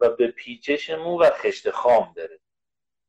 و 0.00 0.08
به 0.08 0.26
پیچش 0.26 0.90
مو 0.90 1.20
و 1.20 1.30
خشت 1.30 1.70
خام 1.70 2.14
بره 2.16 2.40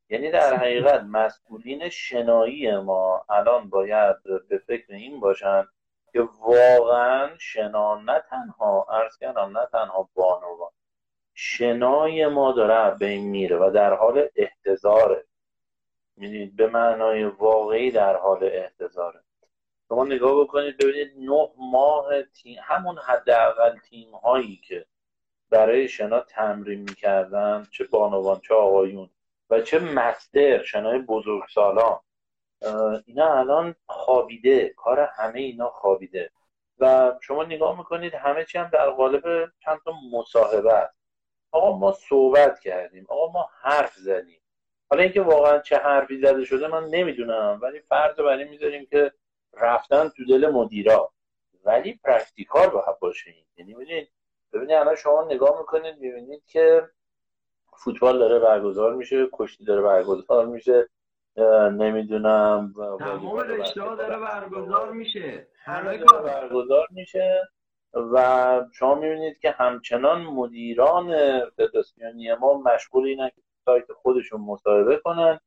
یعنی 0.09 0.31
در 0.31 0.55
حقیقت 0.55 1.03
مسئولین 1.03 1.89
شنایی 1.89 2.77
ما 2.77 3.25
الان 3.29 3.69
باید 3.69 4.15
به 4.49 4.57
فکر 4.57 4.93
این 4.93 5.19
باشن 5.19 5.67
که 6.13 6.21
واقعا 6.41 7.37
شنا 7.37 7.95
نه 7.95 8.23
تنها 8.29 8.87
ارز 8.89 9.17
کردم 9.17 9.57
نه 9.57 9.65
تنها 9.71 10.09
بانوان. 10.13 10.71
شنای 11.33 12.27
ما 12.27 12.51
داره 12.51 12.97
بین 12.97 13.29
میره 13.29 13.57
و 13.57 13.71
در 13.71 13.93
حال 13.93 14.27
احتضاره. 14.35 15.25
می‌دونید 16.15 16.55
به 16.55 16.67
معنای 16.67 17.23
واقعی 17.23 17.91
در 17.91 18.15
حال 18.15 18.43
احتضاره. 18.43 19.19
شما 19.87 20.05
نگاه 20.05 20.43
بکنید 20.43 20.77
ببینید 20.77 21.11
نه 21.17 21.49
ماه 21.57 22.23
تیم 22.23 22.57
همون 22.63 22.97
حداقل 22.97 23.77
تیم 23.77 24.15
هایی 24.15 24.61
که 24.67 24.85
برای 25.49 25.87
شنا 25.87 26.19
تمرین 26.19 26.79
می‌کردن 26.79 27.67
چه 27.71 27.83
بانوان 27.83 28.39
چه 28.39 28.53
آقایون 28.53 29.09
و 29.49 29.61
چه 29.61 29.79
مستر 29.79 30.63
شنای 30.63 30.99
بزرگسالان 30.99 31.99
اینا 33.05 33.33
الان 33.39 33.75
خوابیده 33.85 34.69
کار 34.69 34.99
همه 34.99 35.39
اینا 35.39 35.69
خوابیده. 35.69 36.31
و 36.79 37.13
شما 37.21 37.43
نگاه 37.43 37.77
می‌کنید 37.77 38.13
همه 38.13 38.45
چی 38.45 38.57
هم 38.57 38.69
در 38.73 38.89
قالب 38.89 39.51
چند 39.59 39.79
تا 39.85 39.93
مصاحبه 40.11 40.73
است. 40.73 40.95
آقا 41.51 41.77
ما 41.77 41.91
صحبت 41.91 42.59
کردیم 42.59 43.05
آقا 43.09 43.31
ما 43.31 43.49
حرف 43.61 43.95
زدیم. 43.95 44.41
حالا 44.89 45.03
اینکه 45.03 45.21
واقعا 45.21 45.59
چه 45.59 45.77
حرفی 45.77 46.21
زده 46.21 46.45
شده 46.45 46.67
من 46.67 46.85
نمی‌دونم 46.85 47.59
ولی 47.61 47.79
فرض 47.79 48.15
بر 48.15 48.37
این 48.37 48.47
می‌ذاریم 48.47 48.85
که 48.85 49.13
رفتن 49.53 50.09
تو 50.09 50.25
دل 50.25 50.49
مدیرا. 50.49 51.11
ولی 51.63 51.99
practical 52.03 52.67
باید 52.67 52.99
باشه 52.99 53.33
یعنی 53.57 53.73
ببینید 53.73 54.11
ببینید 54.53 54.75
الان 54.75 54.95
شما 54.95 55.23
نگاه 55.23 55.59
می‌کنید 55.59 55.97
می‌بینید 55.97 56.45
که 56.45 56.89
فوتبال 57.83 58.19
داره 58.19 58.39
برگزار 58.39 58.95
میشه 58.95 59.27
کشتی 59.33 59.65
داره 59.65 59.81
برگزار 59.81 60.45
میشه 60.45 60.89
نمی‌دونم 61.71 62.73
تمام 62.99 63.37
رشته 63.39 63.95
داره 63.95 64.19
برگزار 64.19 64.91
میشه. 64.91 65.47
همه 65.65 65.97
کار 65.97 66.23
برگزار 66.23 66.87
میشه. 66.91 67.41
و 67.93 68.65
شما 68.73 68.95
می‌بینید 68.95 69.39
که 69.39 69.51
همچنان 69.51 70.21
مدیران 70.21 71.39
فدراسیونی 71.49 72.33
ما 72.33 72.53
مشغول 72.53 73.07
اینن 73.07 73.29
که 73.29 73.41
سایت 73.65 73.91
خودشون 73.93 74.41
مصاحبه 74.41 74.97
کنن 74.97 75.39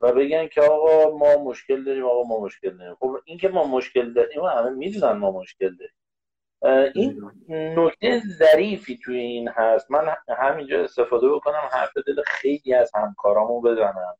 و 0.00 0.12
بگن 0.12 0.46
که 0.46 0.60
آقا 0.60 1.16
ما 1.16 1.44
مشکل 1.44 1.84
داریم 1.84 2.04
آقا 2.04 2.22
ما 2.22 2.40
مشکل 2.40 2.76
داریم. 2.76 2.94
خب 2.94 3.16
این 3.24 3.38
که 3.38 3.48
ما 3.48 3.64
مشکل 3.64 4.12
داریم 4.12 4.44
همه 4.44 4.70
می‌دونن 4.70 5.12
ما 5.12 5.30
مشکل 5.30 5.76
داریم. 5.76 5.94
این 6.94 7.30
نکته 7.50 8.22
ظریفی 8.38 8.98
توی 9.04 9.18
این 9.18 9.48
هست. 9.48 9.90
من 9.90 10.16
همینجا 10.38 10.84
استفاده 10.84 11.28
بکنم 11.28 11.68
حرف 11.72 11.96
دل 12.06 12.22
خیلی 12.26 12.74
از 12.74 12.90
همکارامو 12.94 13.60
بزنم. 13.60 14.16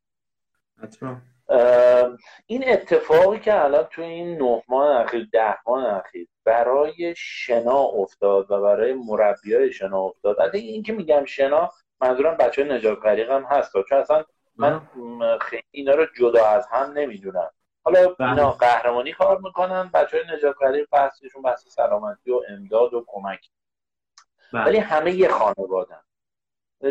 این 2.46 2.68
اتفاقی 2.68 3.38
که 3.38 3.64
الان 3.64 3.84
توی 3.84 4.04
این 4.04 4.42
نه 4.42 4.62
ماه 4.68 5.00
اخیر 5.00 5.28
ده 5.32 5.56
ماه 5.66 5.94
اخیر 5.94 6.28
برای 6.44 7.14
شنا 7.16 7.78
افتاد 7.78 8.50
و 8.50 8.62
برای 8.62 8.92
مربی 8.92 9.54
های 9.54 9.72
شنا 9.72 10.00
افتاد. 10.00 10.40
از 10.40 10.54
این 10.54 10.82
که 10.82 10.92
میگم 10.92 11.24
شنا 11.24 11.70
منظورم 12.00 12.36
بچه 12.36 12.64
نجات 12.64 12.98
هم 13.06 13.42
هست. 13.42 13.72
چون 13.88 13.98
اصلا 13.98 14.24
من 14.56 14.80
خیلی 15.40 15.62
اینا 15.70 15.94
رو 15.94 16.06
جدا 16.16 16.46
از 16.46 16.66
هم 16.70 16.92
نمی‌دونم. 16.92 17.50
حالا 17.84 18.08
بله. 18.08 18.28
اینا 18.28 18.50
قهرمانی 18.50 19.12
کار 19.12 19.38
می‌کنن 19.38 19.90
بچه 19.94 20.16
های 20.16 20.36
نجاتگری 20.36 20.86
بحثشون 20.92 21.42
بحث 21.42 21.68
سلامتی 21.68 22.30
و 22.30 22.40
امداد 22.48 22.94
و 22.94 23.04
کمک 23.06 23.50
بله. 24.52 24.64
ولی 24.64 24.78
همه 24.78 25.14
یه 25.14 25.28
خانوادن 25.28 26.00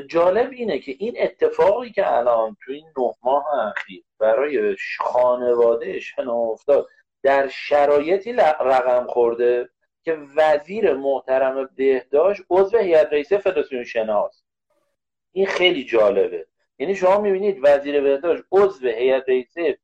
جالب 0.08 0.52
اینه 0.52 0.80
که 0.80 0.96
این 1.00 1.14
اتفاقی 1.18 1.92
که 1.92 2.18
الان 2.18 2.58
تو 2.66 2.72
این 2.72 2.88
نه 2.98 3.14
ماه 3.24 3.46
اخیر 3.68 4.04
برای 4.20 4.78
خانواده 5.00 6.00
شنا 6.00 6.34
افتاد 6.34 6.88
در 7.24 7.48
شرایطی 7.48 8.34
رقم 8.34 9.08
خورده 9.08 9.70
که 10.04 10.18
وزیر 10.36 10.94
محترم 10.94 11.70
بهداشت 11.76 12.42
عضو 12.50 12.78
هیئت 12.78 13.14
رئیسه 13.14 13.38
فدراسیون 13.38 13.84
شناست 13.84 14.46
این 15.32 15.46
خیلی 15.46 15.84
جالبه 15.84 16.48
یعنی 16.80 16.96
شما 16.96 17.22
می‌بینید 17.22 17.60
وزیر 17.64 18.02
بهداشت 18.02 18.44
عضو 18.52 18.88
هیئت 18.88 19.30
رئیسه 19.30 19.78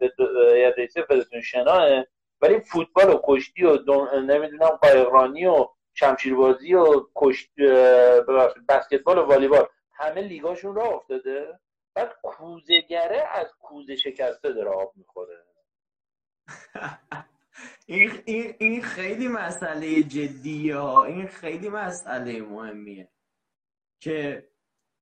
هیئت 0.53 0.77
رئیسه 0.77 1.01
فدراسیون 1.01 1.41
شناه 1.41 2.05
ولی 2.41 2.59
فوتبال 2.59 3.09
و 3.09 3.19
کشتی 3.23 3.63
و 3.63 3.77
نمی‌دونم 4.19 4.69
قایقرانی 4.69 5.45
و 5.45 5.67
شمشیربازی 5.93 6.73
و 6.73 7.07
کشت 7.15 7.51
بسکتبال 8.69 9.17
و 9.17 9.21
والیبال. 9.21 9.65
همه 9.91 10.21
لیگاشون 10.21 10.75
را 10.75 10.83
افتاده. 10.83 11.59
بعد 11.95 12.15
کوزگره 12.23 13.23
از 13.31 13.47
کوزه 13.59 13.95
شکسته 13.95 14.53
داره 14.53 14.69
آب 14.69 14.93
می‌خوره. 14.95 15.43
این, 17.87 18.11
این, 18.25 18.55
این 18.59 18.81
خیلی 18.81 19.27
مسئله 19.27 20.03
جدیه 20.03 20.85
این 20.85 21.27
خیلی 21.27 21.69
مسئله 21.69 22.41
مهمیه 22.41 23.09
که 23.99 24.47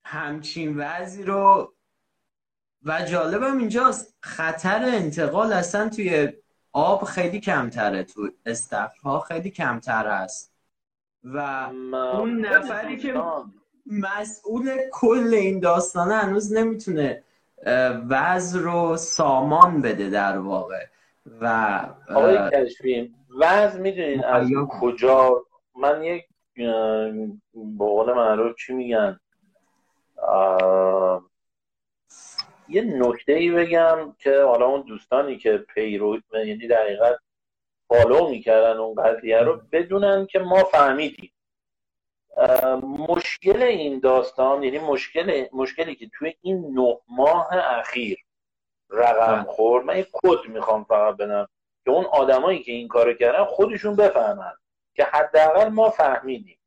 همچین 0.06 0.78
وضعی 0.78 1.24
رو 1.24 1.76
و 2.86 3.01
جالبم 3.01 3.57
اینجاست 3.57 4.17
خطر 4.19 4.84
انتقال 4.86 5.53
اصلا 5.53 5.89
توی 5.89 6.34
آب 6.71 7.03
خیلی 7.03 7.39
کمتره 7.39 8.03
تو 8.03 8.29
ها 9.03 9.19
خیلی 9.19 9.49
کمتر 9.49 10.07
است. 10.07 10.53
و 11.23 11.69
اون 12.17 12.45
نفری 12.45 12.97
که 12.97 13.21
مسئول 13.86 14.77
کل 14.91 15.34
این 15.34 15.59
داستانه 15.59 16.15
هنوز 16.15 16.53
نمی‌تونه 16.53 17.23
وضع 18.09 18.59
رو 18.59 18.97
سامان 18.97 19.81
بده 19.81 20.09
در 20.09 20.38
واقع. 20.38 20.86
و 21.41 21.79
آقای 22.09 22.38
کشفیم 22.53 23.15
وضع 23.39 23.79
می‌دونین 23.79 24.25
از 24.25 24.47
کجا؟ 24.69 25.45
من 25.75 26.03
یک 26.03 26.25
به 26.55 27.86
قول 27.86 28.13
معروف 28.13 28.55
چی 28.55 28.73
میگن؟ 28.73 29.19
یه 32.74 32.82
نکته 32.82 33.34
ای 33.34 33.51
بگم 33.51 34.15
که 34.19 34.41
حالا 34.41 34.65
اون 34.65 34.82
دوستانی 34.82 35.38
که 35.38 35.57
پیرو 35.57 36.19
یعنی 36.34 36.67
دقیقا 36.67 37.11
فالو 37.88 38.30
می‌کردن 38.30 38.78
اون 38.78 39.03
قضیه 39.03 39.39
رو 39.39 39.61
بدونن 39.71 40.26
که 40.26 40.39
ما 40.39 40.63
فهمیدیم. 40.63 41.32
مشکل 43.09 43.63
این 43.63 43.99
داستان 43.99 44.63
یعنی 44.63 44.80
مشکل 44.80 45.45
مشکلی 45.53 45.95
که 45.95 46.09
توی 46.17 46.34
این 46.41 46.80
نه 46.80 46.97
ماه 47.07 47.47
اخیر 47.51 48.17
رقم. 48.89 49.43
خورد 49.43 49.86
من 49.86 49.97
یک 49.97 50.07
کد 50.13 50.49
می‌خوام 50.49 50.84
فقط 50.84 51.17
بدم 51.17 51.47
که 51.86 51.91
اون 51.91 52.05
آدمایی 52.05 52.63
که 52.63 52.71
این 52.71 52.88
کارو 52.88 53.13
کردن 53.13 53.45
خودشون 53.45 53.95
بفهمن 53.95 54.53
که 54.95 55.03
حداقل 55.03 55.69
ما 55.69 55.89
فهمیدیم. 55.89 56.57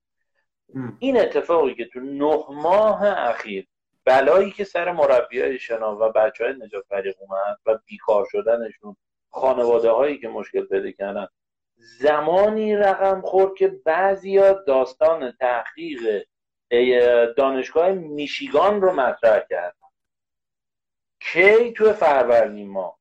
این 0.99 1.21
اتفاقی 1.21 1.75
که 1.75 1.85
تو 1.85 2.01
نه 2.01 2.45
ماه 2.51 3.07
اخیر 3.29 3.67
بلایی 4.07 4.51
که 4.51 4.65
سر 4.65 4.93
مربی 4.93 5.41
های 5.41 5.59
شنا 5.59 5.97
و 5.97 6.13
بچه 6.13 6.45
های 6.45 6.55
نجات 6.55 6.85
فریق 6.89 7.17
اومد 7.19 7.59
و 7.67 7.79
بیکار 7.87 8.27
شدنشون 8.33 8.97
خانواده 9.31 9.91
هایی 9.91 10.19
که 10.19 10.29
مشکل 10.29 10.65
پیدا 10.65 10.91
کردن 10.91 11.29
زمانی 11.77 12.77
رقم 12.77 13.21
خورد 13.21 13.55
که 13.55 13.69
بعضیا 13.69 14.53
داستان 14.53 15.33
تحقیق 15.33 16.25
دانشگاه 17.37 17.93
میشیگان 17.93 18.81
رو 18.81 18.93
مطرح 18.93 19.45
کردن. 19.51 19.89
کی 21.21 21.73
تو 21.73 21.93
فروردین 21.93 22.69
ما؟ 22.69 22.99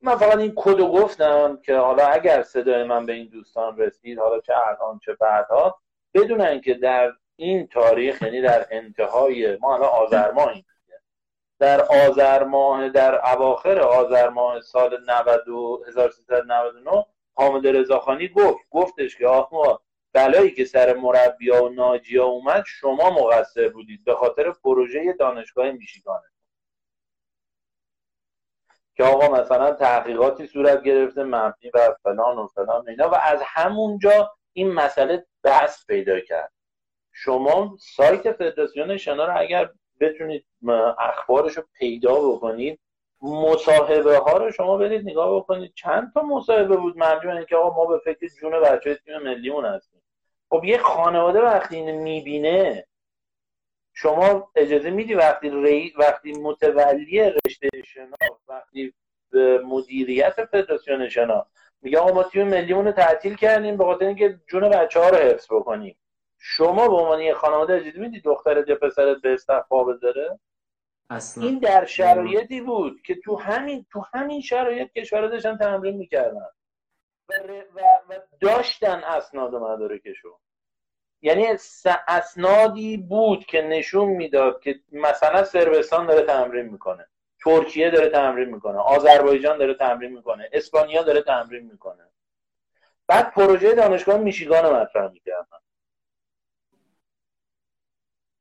من 0.00 0.16
فقط 0.16 0.38
این 0.38 0.52
کدو 0.56 0.92
گفتم 0.92 1.60
که 1.64 1.76
حالا 1.76 2.06
اگر 2.06 2.42
صدای 2.42 2.84
من 2.84 3.06
به 3.06 3.12
این 3.12 3.28
دوستان 3.28 3.78
رسید 3.78 4.18
حالا 4.18 4.40
چه 4.40 4.52
الان 4.66 4.98
چه 4.98 5.14
بعدها 5.14 5.80
بدونن 6.14 6.60
که 6.60 6.74
در 6.74 7.12
این 7.40 7.66
تاریخ 7.66 8.22
یعنی 8.22 8.40
در 8.40 8.66
انتهای 8.70 9.56
ما 9.56 9.74
الان 9.74 9.88
آذر 9.88 10.32
در 11.58 11.80
آذر 11.80 12.44
ماه 12.44 12.88
در 12.88 13.32
اواخر 13.32 13.78
آذر 13.78 14.28
ماه 14.28 14.60
سال 14.60 14.98
90 15.06 15.88
1399 15.88 17.06
حامد 17.34 17.66
رضاخانی 17.66 18.28
گفت 18.28 18.64
گفتش 18.70 19.16
که 19.16 19.26
آقا 19.26 19.78
بلایی 20.12 20.50
که 20.50 20.64
سر 20.64 20.94
مربیا 20.94 21.64
و 21.64 21.68
ناجیا 21.68 22.24
اومد 22.24 22.64
شما 22.66 23.10
مقصر 23.10 23.68
بودید 23.68 24.04
به 24.04 24.14
خاطر 24.14 24.50
پروژه 24.50 25.12
دانشگاه 25.12 25.70
میشیگانه 25.70 26.28
که 28.94 29.04
آقا 29.04 29.28
مثلا 29.28 29.72
تحقیقاتی 29.72 30.46
صورت 30.46 30.82
گرفته 30.82 31.24
مبنی 31.24 31.70
بر 31.74 31.96
فلان 32.02 32.38
و 32.38 32.46
فلان 32.46 32.88
اینا 32.88 33.10
و 33.10 33.14
از 33.14 33.42
همونجا 33.44 34.30
این 34.52 34.72
مسئله 34.72 35.26
بحث 35.42 35.86
پیدا 35.86 36.20
کرد. 36.20 36.52
شما 37.22 37.76
سایت 37.80 38.32
فدراسیون 38.32 38.96
شنا 38.96 39.24
رو 39.24 39.40
اگر 39.40 39.70
بتونید 40.00 40.44
اخبارش 40.98 41.56
رو 41.56 41.62
پیدا 41.78 42.30
بکنید 42.30 42.80
مصاحبه 43.22 44.18
ها 44.18 44.36
رو 44.36 44.50
شما 44.50 44.76
برید 44.76 45.10
نگاه 45.10 45.36
بکنید. 45.36 45.72
چند 45.74 46.12
تا 46.14 46.22
مصاحبه 46.22 46.76
بود؟ 46.76 46.94
مبنی 46.96 47.44
که 47.44 47.56
آقا 47.56 47.76
ما 47.76 47.84
به 47.84 47.98
فکر 47.98 48.28
جون 48.40 48.60
بچه 48.60 48.94
تیم 48.94 49.18
ملیمون 49.18 49.64
هستیم. 49.64 50.02
خب 50.50 50.64
یه 50.64 50.78
خانواده 50.78 51.40
وقتی 51.40 51.76
اینو 51.76 52.02
می‌بینه 52.02 52.86
شما 53.94 54.50
اجازه 54.56 54.90
میدی 54.90 55.14
وقتی 55.14 55.50
ری... 55.50 55.94
وقتی 55.98 56.32
متولی 56.32 57.20
رشته 57.20 57.68
شنا 57.84 58.16
وقتی 58.48 58.94
مدیریت 59.64 60.44
فدراسیون 60.44 61.08
شنا 61.08 61.46
میگه 61.82 61.98
آقا 61.98 62.14
ما 62.14 62.22
تیم 62.22 62.48
ملیمون 62.48 62.84
رو 62.84 62.92
تعطیل 62.92 63.34
کردیم 63.34 63.76
به 63.76 63.84
خاطر 63.84 64.06
اینکه 64.06 64.40
جون 64.48 64.68
بچه 64.68 65.00
ها 65.00 65.08
رو 65.08 65.16
حفظ 65.16 65.46
بکنیم. 65.50 65.96
شما 66.38 66.88
به 66.88 66.94
عنوان 66.94 67.20
یه 67.20 67.34
خانواده 67.34 67.74
اجازه 67.74 67.98
میدی 67.98 68.20
دخترت 68.20 68.68
یا 68.68 68.76
پسرت 68.76 69.20
به 69.22 69.32
استخفا 69.32 69.84
بذاره؟ 69.84 70.38
اصلا. 71.10 71.44
این 71.44 71.58
در 71.58 71.84
شرایطی 71.84 72.60
بود 72.60 73.02
که 73.02 73.14
تو 73.14 73.36
همین 73.36 73.86
تو 73.92 74.04
همین 74.14 74.40
شرایط 74.40 74.92
کشورها 74.92 75.28
داشتن 75.28 75.56
تمرین 75.56 75.96
می‌کردن. 75.96 76.48
و, 77.28 77.32
و, 77.74 77.80
و 78.08 78.18
داشتن 78.40 79.02
اسناد 79.04 79.54
و 79.54 79.60
مدارکشو. 79.60 80.38
یعنی 81.22 81.46
اسنادی 82.08 82.96
بود 82.96 83.44
که 83.44 83.62
نشون 83.62 84.08
می‌داد 84.08 84.60
که 84.60 84.80
مثلا 84.92 85.44
سربستان 85.44 86.06
داره 86.06 86.22
تمرین 86.22 86.66
می‌کنه 86.66 87.06
ترکیه 87.44 87.90
داره 87.90 88.08
تمرین 88.08 88.54
می‌کنه 88.54 88.78
آذربایجان 88.78 89.58
داره 89.58 89.74
تمرین 89.74 90.12
می‌کنه 90.12 90.50
اسپانیا 90.52 91.02
داره 91.02 91.22
تمرین 91.22 91.66
می‌کنه. 91.66 92.04
بعد 93.06 93.30
پروژه 93.30 93.74
دانشگاه 93.74 94.16
میشیگان 94.16 94.64
رو 94.64 94.76
مطرح 94.76 95.10
می‌کردن. 95.12 95.58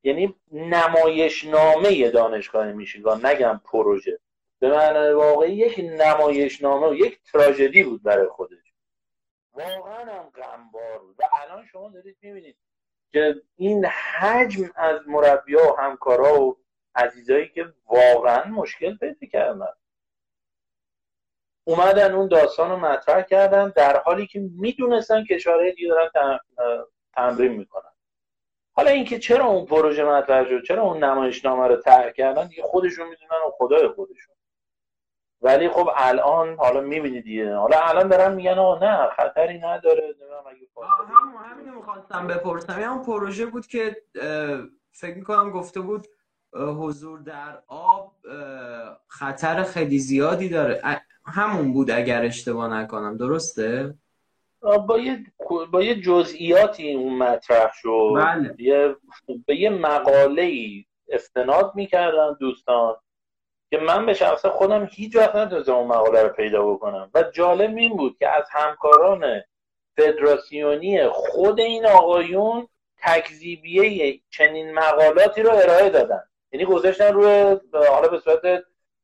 یعنی 0.07 0.35
نمایشنامه 0.51 2.11
دانشگاه 2.11 2.71
میشیگان 2.71 3.25
نگم 3.25 3.61
پروژه. 3.65 4.19
به 4.59 4.69
معنی 4.69 5.13
واقعی 5.13 5.53
یک 5.53 5.79
نمایشنامه 5.79 6.87
و 6.87 6.95
یک 6.95 7.19
تراژدی 7.31 7.83
بود 7.83 8.03
برای 8.03 8.27
خودش. 8.27 8.73
واقعا 9.53 10.05
هم 10.05 10.29
غمبار 10.29 10.99
بود. 10.99 11.15
و 11.19 11.23
الان 11.43 11.65
شما 11.65 11.89
دارید 11.89 12.17
می‌بینید 12.21 12.57
که 13.11 13.35
این 13.55 13.85
حجم 13.85 14.69
از 14.75 14.99
مربیا 15.07 15.73
و 15.73 15.77
همکارا 15.79 16.41
و 16.41 16.57
عزیزایی 16.95 17.49
که 17.49 17.73
واقعا 17.87 18.43
مشکل 18.45 18.97
پیدا 18.97 19.27
کردن. 19.31 19.73
اومدن 21.63 22.13
اون 22.13 22.27
داستان 22.27 22.69
رو 22.69 22.77
مطرح 22.77 23.21
کردن 23.21 23.73
در 23.75 23.99
حالی 23.99 24.27
که 24.27 24.39
می‌دونستن 24.39 25.23
کشورهای 25.23 25.73
دیگه 25.73 25.89
دارن 25.89 26.39
تمرین 27.13 27.51
می‌کنن. 27.51 27.91
حالا 28.77 28.89
اینکه 28.89 29.19
چرا 29.19 29.45
اون 29.45 29.65
پروژه 29.65 30.03
مطرح 30.03 30.49
شد 30.49 30.63
چرا 30.63 30.83
اون 30.83 31.03
نمایشنامه 31.03 31.67
رو 31.67 31.75
طرح 31.75 32.11
کردن 32.11 32.47
دیگه 32.47 32.63
خودشون 32.63 33.07
می‌دونن 33.09 33.41
و 33.47 33.51
خدای 33.57 33.87
خودشون. 33.87 34.35
ولی 35.41 35.69
خب 35.69 35.89
الان 35.95 36.55
حالا 36.55 36.81
می‌بینید 36.81 37.23
دیگه. 37.23 37.55
حالا 37.55 37.77
الان 37.79 38.07
دارن 38.07 38.33
میگن 38.33 38.57
آقا 38.57 38.85
نه 38.85 39.09
خطری 39.09 39.59
نداره 39.59 40.15
همون 41.09 41.43
همین 41.43 41.73
می‌خواستم 41.73 42.27
بپرسم. 42.27 42.79
اون 42.79 43.03
پروژه 43.05 43.45
بود 43.45 43.67
که 43.67 43.97
فکر 44.91 45.15
می‌کنم 45.15 45.51
گفته 45.51 45.79
بود 45.79 46.07
حضور 46.53 47.19
در 47.19 47.61
آب 47.67 48.13
خطر 49.07 49.63
خیلی 49.63 49.99
زیادی 49.99 50.49
داره. 50.49 50.81
همون 51.25 51.73
بود 51.73 51.91
اگر 51.91 52.25
اشتباه 52.25 52.73
نکنم. 52.73 53.17
درسته؟ 53.17 53.95
با 54.61 54.99
یه 54.99 55.25
با 55.71 55.83
یه 55.83 56.01
جزئیاتی 56.01 56.93
اون 56.93 57.17
مطرح 57.17 57.71
شد. 57.73 58.13
بله. 58.15 58.55
یه 58.57 58.95
به 59.45 59.55
یه 59.55 59.69
مقاله 59.69 60.41
ای 60.41 60.85
استناد 61.09 61.71
می‌کردن 61.75 62.37
دوستان 62.39 62.95
که 63.69 63.77
من 63.77 64.05
به 64.05 64.13
شخص 64.13 64.45
خودم 64.45 64.89
هیچ 64.91 65.15
وقت 65.15 65.35
نتونستم 65.35 65.73
اون 65.73 65.87
مقاله 65.87 66.23
رو 66.23 66.29
پیدا 66.29 66.67
بکنم. 66.67 67.11
و 67.13 67.23
جالب 67.23 67.77
این 67.77 67.97
بود 67.97 68.17
که 68.19 68.29
از 68.29 68.45
همکاران 68.51 69.41
فدراسیونی 69.97 71.07
خود 71.07 71.59
این 71.59 71.85
آقایون 71.85 72.67
تکذیبیه 72.97 74.19
چنین 74.29 74.73
مقالاتی 74.73 75.41
رو 75.41 75.51
ارائه 75.51 75.89
دادن. 75.89 76.23
یعنی 76.51 76.65
گذاشتن 76.65 77.13
روی 77.13 77.57
حالا 77.73 78.07
به 78.07 78.19
صورت 78.19 78.63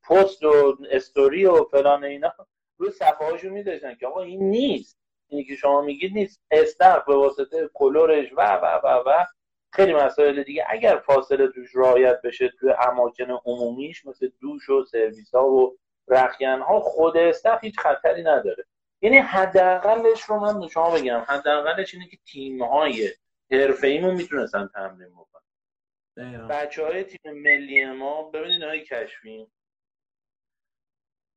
پست 0.10 0.44
و 0.44 0.78
استوری 0.92 1.46
و 1.46 1.64
فلان 1.64 2.04
اینا 2.04 2.34
روی 2.78 2.92
صفحه 2.92 3.32
هاشون 3.32 3.52
میداشتن 3.52 3.96
که 3.96 4.08
آقا 4.08 4.22
این 4.22 4.44
نیست. 4.44 5.03
اینی 5.34 5.46
که 5.46 5.56
شما 5.56 5.82
میگید 5.82 6.14
نیست. 6.14 6.42
استف 6.52 7.06
به 7.06 7.16
واسطه 7.16 7.70
کلورش 7.74 8.34
و 8.38 8.42
و 8.42 8.66
و 8.84 8.88
و 8.88 9.26
خیلی 9.74 9.94
مسائل 9.94 10.44
دیگه. 10.44 10.66
اگر 10.70 10.98
فاصله 10.98 11.48
توش 11.48 11.76
رعایت 11.76 12.22
بشه 12.22 12.50
توی 12.60 12.72
اماکن 12.72 13.32
عمومیش 13.46 14.06
مثل 14.06 14.30
دوش 14.42 14.70
و 14.70 14.86
سرویس 14.86 15.36
ها 15.36 15.48
و 15.48 15.78
رخیان 16.08 16.62
ها 16.62 16.80
خود 16.80 17.18
استف 17.18 17.64
هیچ 17.64 17.80
خطری 17.80 18.24
نداره. 18.24 18.66
یعنی 19.02 19.18
حداقلش 19.18 20.22
رو 20.24 20.40
من 20.40 20.68
شما 20.68 20.96
بگم 20.96 21.26
حداقلش 21.28 21.94
اینه 21.94 22.08
که 22.08 22.18
تیم 22.26 22.64
های 22.64 23.10
حرفه 23.52 23.88
ایمون 23.88 24.14
می‌تونستن 24.14 24.70
تمرین 24.74 25.10
بکنن. 25.10 26.48
بچه 26.48 26.86
های 26.86 27.04
تیم 27.04 27.32
ملی 27.34 27.86
ما 27.86 28.24
ببینید 28.24 28.64
های 28.64 28.84
کشفیم 28.84 29.52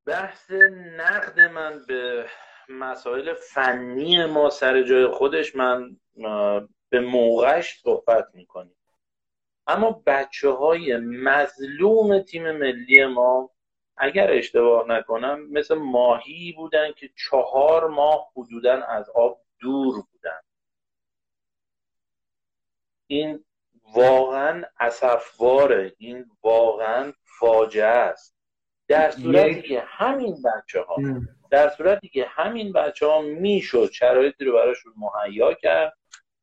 بحث 0.06 0.50
نقد 0.96 1.40
من 1.40 1.84
به 1.88 2.26
مسائل 2.68 3.34
فنی 3.34 4.26
ما 4.26 4.50
سر 4.50 4.82
جای 4.82 5.06
خودش 5.06 5.56
من 5.56 5.96
به 6.88 7.00
موقعش 7.00 7.80
صحبت 7.82 8.28
می‌کنیم. 8.34 8.76
اما 9.66 10.02
بچه 10.06 10.50
های 10.50 10.96
مظلوم 10.96 12.22
تیم 12.22 12.50
ملی 12.50 13.06
ما 13.06 13.50
اگر 13.96 14.30
اشتباه 14.30 14.88
نکنم 14.88 15.52
مثل 15.52 15.74
ماهی 15.74 16.52
بودن 16.52 16.92
که 16.92 17.10
چهار 17.16 17.88
ماه 17.88 18.30
حدودا 18.36 18.82
از 18.82 19.10
آب 19.10 19.40
دور 19.58 19.94
بودن. 19.94 20.40
این 23.06 23.44
واقعا 23.94 24.64
اصفواره 24.80 25.94
این 25.98 26.30
واقعا 26.42 27.12
فاجعه 27.40 27.86
است. 27.86 28.35
در 28.88 29.10
صورتی 29.10 29.62
که 29.62 29.82
همین 29.86 30.36
بچه 30.44 30.80
ها 30.80 30.96
در 31.50 31.68
صورتی 31.68 32.08
که 32.08 32.26
همین 32.28 32.72
بچه 32.72 33.06
ها 33.06 33.22
می‌شد 33.22 33.90
شرایطی 33.92 34.44
رو 34.44 34.52
براشون 34.52 34.92
مهیا 34.96 35.54
کرد 35.54 35.92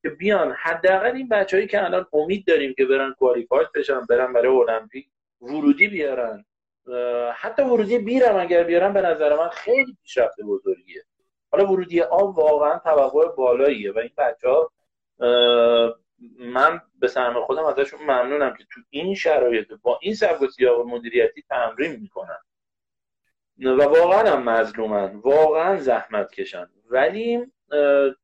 که 0.02 0.10
بیان. 0.10 0.56
حداقل 0.60 1.16
این 1.16 1.30
بچههایی 1.30 1.68
که 1.68 1.84
الان 1.86 2.06
امید 2.14 2.48
داریم 2.48 2.74
که 2.74 2.86
برن 2.86 3.14
کوالیفاید 3.20 3.68
بشن 3.76 4.02
برن 4.10 4.34
برای 4.34 4.58
المپیک 4.58 5.08
ورودی 5.42 5.88
بیارن. 5.88 6.46
حتی 7.34 7.62
ورودی 7.62 7.98
بیرم 7.98 8.36
اگر 8.36 8.64
بیارن 8.64 8.94
به 8.94 9.02
نظر 9.02 9.36
من 9.38 9.50
خیلی 9.50 9.98
پیشرفت 10.04 10.42
بزرگیه. 10.42 11.04
حالا 11.52 11.72
ورودی 11.72 12.02
آب 12.02 12.38
واقعا 12.38 12.80
توقع 12.80 13.36
بالاییه 13.36 13.92
و 13.92 13.98
این 13.98 14.12
بچه 14.18 14.50
ها 14.50 14.72
من 16.40 16.82
به 17.00 17.08
سهم 17.08 17.46
خودم 17.46 17.66
ازشون 17.66 18.02
ممنونم 18.02 18.54
که 18.54 18.64
تو 18.74 18.82
این 18.90 19.16
شرایط 19.16 19.74
با 19.82 20.00
این 20.02 20.16
سبک 20.16 20.50
و 20.80 20.84
مدیریتی 20.84 21.44
تمرین 21.50 22.00
می‌کنن. 22.00 22.40
و 23.58 23.84
واقعا 23.84 24.32
هم 24.32 24.44
مظلومن. 24.50 25.16
واقعا 25.16 25.78
زحمت 25.78 26.32
کشن. 26.32 26.70
ولی 26.90 27.52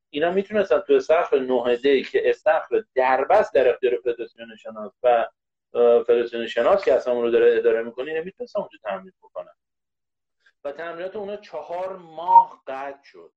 اینا 0.10 0.32
می‌تونستن 0.32 0.80
تو 0.80 0.94
استخر 0.94 1.40
نهده 1.40 2.02
که 2.02 2.30
استخر 2.30 2.84
دربست 2.96 3.54
در 3.54 3.70
اختیار 3.70 3.96
فدراسیون 3.96 4.56
شناس 4.56 4.92
و 5.04 5.28
فدراسیون 6.04 6.48
شناس 6.48 6.86
که 6.86 6.94
اصلا 6.94 7.14
اون 7.14 7.24
رو 7.24 7.32
داره 7.32 7.58
اداره 7.58 7.84
می‌کنه 7.84 8.12
اینا 8.12 8.24
می‌تونستن 8.24 8.60
اونجا 8.60 8.78
تمرین 8.84 9.14
بکنن. 9.22 9.56
و 10.64 10.72
تمرینات 10.72 11.16
اونا 11.16 11.36
چهار 11.36 11.96
ماه 11.96 12.64
قطع 12.68 13.04
شد. 13.04 13.32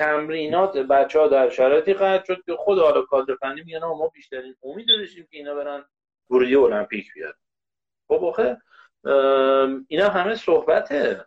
تمرینات 0.00 0.76
بچه 0.76 1.18
ها 1.20 1.28
در 1.28 1.50
شرایطی 1.50 1.94
قطع 1.94 2.24
شد 2.24 2.44
که 2.46 2.56
خود 2.56 2.78
حالا 2.78 3.02
کادر 3.02 3.34
فنی 3.34 3.62
میگن 3.62 3.78
ما 3.78 4.08
بیشترین 4.08 4.56
امید 4.62 4.86
داشتیم 4.88 5.28
که 5.30 5.36
اینا 5.36 5.54
برن 5.54 5.84
ورودی 6.30 6.56
المپیک 6.56 7.12
بیاد. 7.14 7.34
خب 8.08 8.24
آخه 8.24 8.62
اینا 9.88 10.08
همه 10.08 10.34
صحبته. 10.34 11.24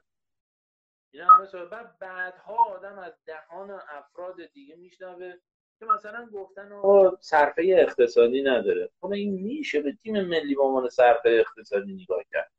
اینا 1.11 1.33
همه 1.33 1.45
صحبت. 1.45 1.99
بعدها 1.99 2.57
آدم 2.75 2.99
از 2.99 3.13
دهان 3.25 3.71
افراد 3.71 4.45
دیگه 4.53 4.75
میشنوه 4.75 5.33
که 5.79 5.85
مثلا 5.85 6.29
گفتن 6.33 6.71
آقا 6.71 7.17
صرفه 7.19 7.63
اقتصادی 7.77 8.43
نداره. 8.43 8.89
خب 9.01 9.11
این 9.11 9.33
میشه 9.33 9.81
به 9.81 9.97
تیم 10.03 10.21
ملی 10.21 10.55
به 10.55 10.61
عنوان 10.61 10.89
صرفه 10.89 11.29
اقتصادی 11.29 11.93
نگاه 11.93 12.23
کرد. 12.31 12.51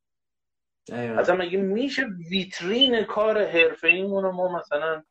اصلا 0.92 1.36
مگه 1.36 1.58
میشه 1.58 2.06
ویترین 2.30 3.04
کار 3.04 3.44
حرفه 3.44 3.88
ایمون 3.88 4.30
ما 4.30 4.58
مثلا 4.58 5.02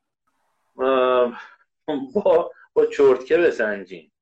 با 2.14 2.52
با 2.74 2.86
چرتکه 2.86 3.36
بسنجیم. 3.36 4.12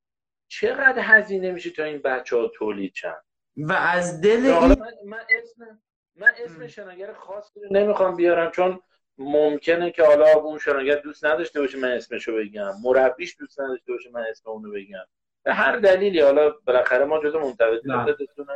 چقدر 0.48 0.98
هزینه 0.98 1.50
میشه 1.50 1.70
تا 1.70 1.84
این 1.84 1.98
بچه 1.98 2.36
ها 2.36 2.48
تولید 2.48 2.92
چند 2.92 3.24
و 3.56 3.72
از 3.72 4.20
دل 4.20 4.46
این... 4.46 4.82
من, 5.04 5.20
اسم 5.40 5.80
من 6.16 6.30
اسم 6.44 6.66
شناگر 6.66 7.12
خاصی 7.12 7.60
رو 7.60 7.68
نمی‌خوام 7.70 8.16
بیارم 8.16 8.50
چون 8.50 8.80
ممکنه 9.18 9.90
که 9.90 10.04
حالا 10.04 10.32
اون 10.32 10.58
شناگر 10.58 10.96
دوست 10.96 11.24
نداشته 11.24 11.60
باشه 11.60 11.78
من 11.78 11.92
اسمشو 11.92 12.36
بگم. 12.36 12.72
مربیش 12.82 13.36
دوست 13.38 13.60
نداشته 13.60 13.92
باشه 13.92 14.10
من 14.10 14.24
اسم 14.30 14.50
اونو 14.50 14.70
بگم. 14.70 15.04
به 15.42 15.54
هر 15.54 15.76
دلیلی 15.76 16.20
حالا 16.20 16.50
بالاخره 16.50 17.04
ما 17.04 17.24
جزء 17.24 17.38
منتقدین 17.38 17.92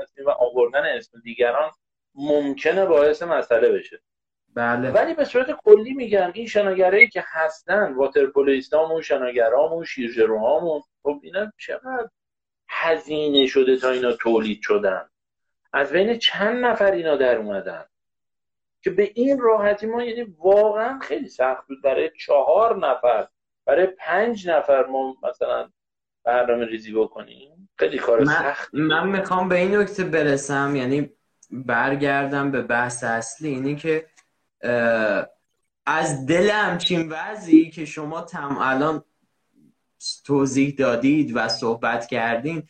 هستیم 0.03 0.27
و 0.27 0.31
آوردن 0.31 0.85
اسم 0.85 1.21
دیگران 1.21 1.71
ممکنه 2.15 2.87
باعث 2.87 3.23
مسئله 3.23 3.69
بشه. 3.69 4.03
بله. 4.57 4.91
ولی 4.91 5.15
به 5.15 5.25
صورت 5.25 5.51
کلی 5.51 5.93
میگم 5.93 6.31
این 6.35 6.47
شناگرایی 6.47 7.09
که 7.09 7.25
هستن 7.27 7.93
واترپولویستامون 7.93 9.03
شناگرامون 9.03 9.85
شیرجروهامون 9.85 10.83
خب 11.03 11.21
اینا 11.23 11.53
چقدر 11.59 12.09
هزینه 12.69 13.47
شده 13.47 13.77
تا 13.77 13.91
اینا 13.91 14.13
تولید 14.13 14.59
شدن؟ 14.63 15.09
از 15.73 15.93
بین 15.93 16.19
چند 16.19 16.65
نفر 16.65 16.93
اینا 16.93 17.17
در 17.17 17.37
اومدن؟ 17.37 17.85
که 18.83 18.91
به 18.91 19.11
این 19.15 19.39
راحتی 19.39 19.87
ما 19.87 20.03
یعنی 20.03 20.35
واقعا 20.39 20.99
خیلی 20.99 21.29
سخت 21.29 21.67
بود 21.67 21.83
برای 21.83 22.11
چهار 22.19 22.77
نفر 22.77 23.29
برای 23.65 23.87
پنج 23.87 24.49
نفر 24.49 24.87
ما 24.87 25.17
مثلا 25.23 25.69
برنامه 26.25 26.67
ریزی 26.67 26.93
بکنیم. 26.93 27.69
خیلی 27.79 27.99
کار 27.99 28.21
من 28.21 28.33
سخت 28.33 28.75
من 28.75 29.09
می‌خوام 29.09 29.49
به 29.49 29.57
این 29.57 29.77
نکته 29.77 30.05
برسم 30.05 30.77
یعنی 30.77 31.11
برگردم 31.51 32.51
به 32.51 32.63
بحث 32.63 33.05
اصلی 33.05 33.49
اینی 33.49 33.77
که 33.77 34.07
از 35.87 36.27
دل 36.27 36.51
همچین 36.51 37.09
وضعی 37.09 37.71
که 37.71 37.85
شما 37.85 38.21
تم 38.21 38.59
الان 38.61 39.05
توضیح 40.25 40.75
دادید 40.79 41.37
و 41.37 41.49
صحبت 41.49 42.07
کردین 42.07 42.63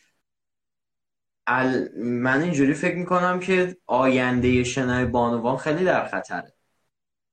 من 1.97 2.41
اینجوری 2.41 2.73
فکر 2.73 2.95
می‌کنم 2.95 3.39
که 3.39 3.77
آینده 3.85 4.63
شنای 4.63 5.05
بانوان 5.05 5.57
خیلی 5.57 5.85
در 5.85 6.05
خطره. 6.05 6.53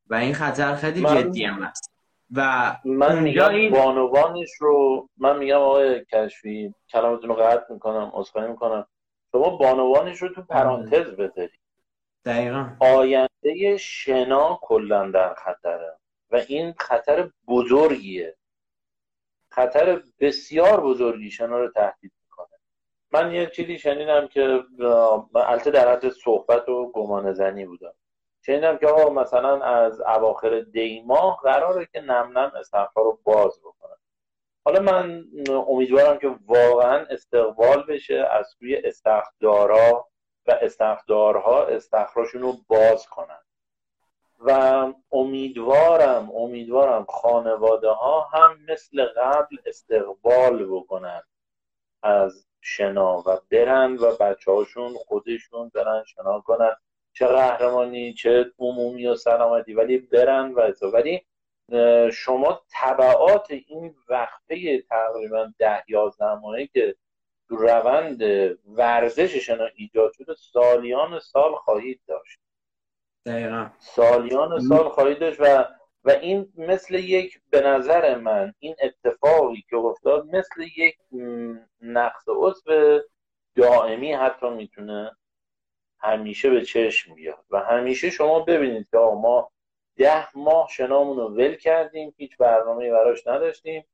و 0.07 0.15
این 0.15 0.35
خطر 0.35 0.75
خیلی 0.75 1.01
من... 1.01 1.15
جدی 1.15 1.45
هم 1.45 1.63
است 1.63 1.91
و 2.31 2.77
من 2.85 3.23
میگم 3.23 3.49
این... 3.49 3.73
بانوانش 3.73 4.51
رو 4.61 5.09
من 5.17 5.39
میگم 5.39 5.59
آقای 5.59 6.05
کشفی 6.05 6.75
کلامتون 6.91 7.29
رو 7.29 7.35
قطع 7.35 7.73
می‌کنم 7.73 8.13
اصخایی 8.15 8.51
می‌کنم. 8.51 8.87
شما 9.33 9.57
بانوانش 9.57 10.23
رو 10.23 10.35
تو 10.35 10.43
پرانتز 10.43 11.11
بذارید. 11.11 11.61
دقیقا. 12.25 12.67
آینده 12.81 13.29
شنا 13.79 14.59
کلا 14.63 15.11
در 15.11 15.35
خطره 15.35 15.97
و 16.31 16.37
این 16.49 16.75
خطر 16.79 17.31
بزرگیه. 17.49 18.37
خطر 19.49 20.03
بسیار 20.21 20.81
بزرگی 20.81 21.31
شنا 21.31 21.59
رو 21.59 21.71
تهدید 21.71 22.13
می‌کنه. 22.25 22.59
من 23.13 23.35
یه 23.35 23.47
چیزی 23.47 23.79
شنیدم 23.79 24.29
که 24.29 24.65
البته 25.35 25.71
در 25.71 25.93
حد 25.93 26.09
صحبت 26.09 26.69
و 26.69 26.93
گمان 26.93 27.33
زنی 27.33 27.67
بودم. 27.67 27.95
شنیدم 28.47 28.79
که 28.79 28.87
آقا 28.87 29.11
مثلا 29.23 29.63
از 29.63 30.01
اواخر 30.01 30.61
دی 30.61 31.03
ماه 31.07 31.41
قراره 31.43 31.89
که 31.93 32.01
نم 32.01 32.39
نم 32.39 32.53
استخرا 32.61 33.03
رو 33.03 33.19
باز 33.25 33.61
بکنن 33.61 33.97
حالا 34.65 34.81
من 34.81 35.25
امیدوارم 35.49 36.19
که 36.19 36.35
واقعا 36.47 37.07
استقبال 37.11 37.83
بشه 37.89 38.29
از 38.31 38.47
سوی 38.59 38.77
استخدارا 38.77 40.07
و 40.47 40.59
استخدارها 40.63 41.65
استخراشون 41.67 42.43
رو 42.43 42.57
باز 42.69 43.07
کنن. 43.07 43.39
و 44.39 44.93
امیدوارم 45.13 46.31
امیدوارم 46.31 47.05
خانواده 47.05 47.89
ها 47.89 48.21
هم 48.21 48.59
مثل 48.69 49.05
قبل 49.05 49.57
استقبال 49.67 50.67
بکنن 50.67 51.23
از 52.03 52.47
شنا 52.61 53.19
و 53.27 53.41
برن 53.51 53.97
و 53.97 54.17
بچه 54.17 54.53
هاشون 54.53 54.95
خودشون 54.95 55.71
برن 55.75 56.05
شنا 56.05 56.41
کنن. 56.41 56.77
چه 57.13 57.27
قهرمانی 57.27 58.15
چه 58.15 58.53
عمومی 58.59 59.07
و 59.07 59.15
سلامتی 59.15 59.75
ولی 59.75 59.99
برن 59.99 60.53
و 60.55 60.73
ولی 60.93 61.27
شما 62.13 62.63
طبعات 62.71 63.51
این 63.51 63.95
وقفه 64.09 64.83
تقریبا 64.83 65.53
ده 65.59 65.85
یازده 65.89 66.35
ماهه 66.35 66.67
که 66.67 66.97
روند 67.49 68.23
ورزش 68.67 69.37
شنا 69.37 69.67
ایجاد 69.75 70.13
شده 70.13 70.35
سالیان 70.35 71.19
سال 71.19 71.55
خواهید 71.55 72.01
داشت. 72.07 72.39
دقیقا. 73.27 73.71
سالیان 73.79 74.61
سال 74.61 74.89
خواهید 74.89 75.19
داشت 75.19 75.41
و 75.41 75.65
و 76.05 76.11
این 76.11 76.53
مثل 76.57 76.95
یک 76.95 77.41
به 77.51 77.61
نظر 77.61 78.19
من 78.19 78.55
این 78.59 78.77
اتفاقی 78.83 79.65
که 79.71 79.77
افتاد 79.77 80.27
مثل 80.27 80.63
یک 80.77 80.97
نقص 81.81 82.25
عضو 82.29 83.01
دائمی 83.57 84.13
حتی 84.13 84.51
می‌تونه 84.51 85.17
همیشه 86.01 86.51
به 86.51 86.65
چشم 86.65 87.15
بیاد. 87.15 87.45
و 87.51 87.59
همیشه 87.59 88.11
شما 88.11 88.41
ببینید 88.41 88.89
که 88.91 88.97
ما 88.97 89.51
ده 89.97 90.39
ماه 90.39 90.69
شنامون 90.71 91.17
رو 91.17 91.29
ول 91.29 91.55
کردیم 91.55 92.15
هیچ 92.17 92.37
برنامه 92.37 92.91
براش 92.91 93.27
نداشتیم. 93.27 93.85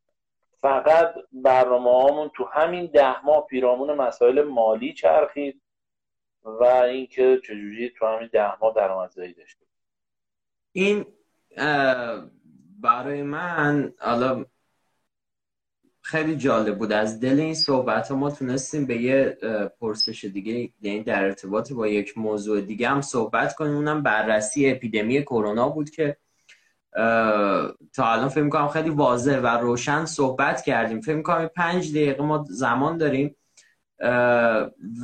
فقط 0.62 1.14
برنامه 1.32 1.90
هامون 1.90 2.30
تو 2.34 2.44
همین 2.44 2.86
ده 2.86 3.24
ماه 3.24 3.46
پیرامون 3.46 3.94
مسائل 3.94 4.42
مالی 4.42 4.92
چرخید 4.92 5.60
و 6.44 6.64
اینکه 6.64 7.40
چجوری 7.44 7.90
تو 7.98 8.06
همین 8.06 8.28
ده 8.32 8.60
ماه 8.60 8.74
درآمدزایی 8.76 9.34
داشتیم. 9.34 9.66
این 10.72 11.06
برای 12.80 13.22
من 13.22 13.92
حالا 13.98 14.44
خیلی 16.02 16.36
جالب 16.36 16.78
بود. 16.78 16.92
از 16.92 17.20
دل 17.20 17.40
این 17.40 17.54
صحبت 17.54 18.08
ها 18.08 18.16
ما 18.16 18.30
تونستیم 18.30 18.86
به 18.86 18.96
یه 18.96 19.38
پرسش 19.80 20.24
دیگه 20.24 20.70
یعنی 20.80 21.02
در 21.02 21.24
ارتباط 21.24 21.72
با 21.72 21.88
یک 21.88 22.18
موضوع 22.18 22.60
دیگه 22.60 22.88
هم 22.88 23.00
صحبت 23.00 23.54
کنیم. 23.54 23.74
اونم 23.74 24.02
بررسی 24.02 24.70
اپیدمی 24.70 25.22
کرونا 25.22 25.68
بود 25.68 25.90
که 25.90 26.16
تا 27.92 28.12
الان 28.12 28.28
فکر 28.28 28.48
کنم 28.48 28.68
خیلی 28.68 28.90
واضح 28.90 29.38
و 29.38 29.46
روشن 29.46 30.04
صحبت 30.04 30.62
کردیم. 30.62 31.00
فکر 31.00 31.22
کنم 31.22 31.46
پنج 31.46 31.90
دقیقه 31.90 32.22
ما 32.22 32.44
زمان 32.48 32.98
داریم. 32.98 33.36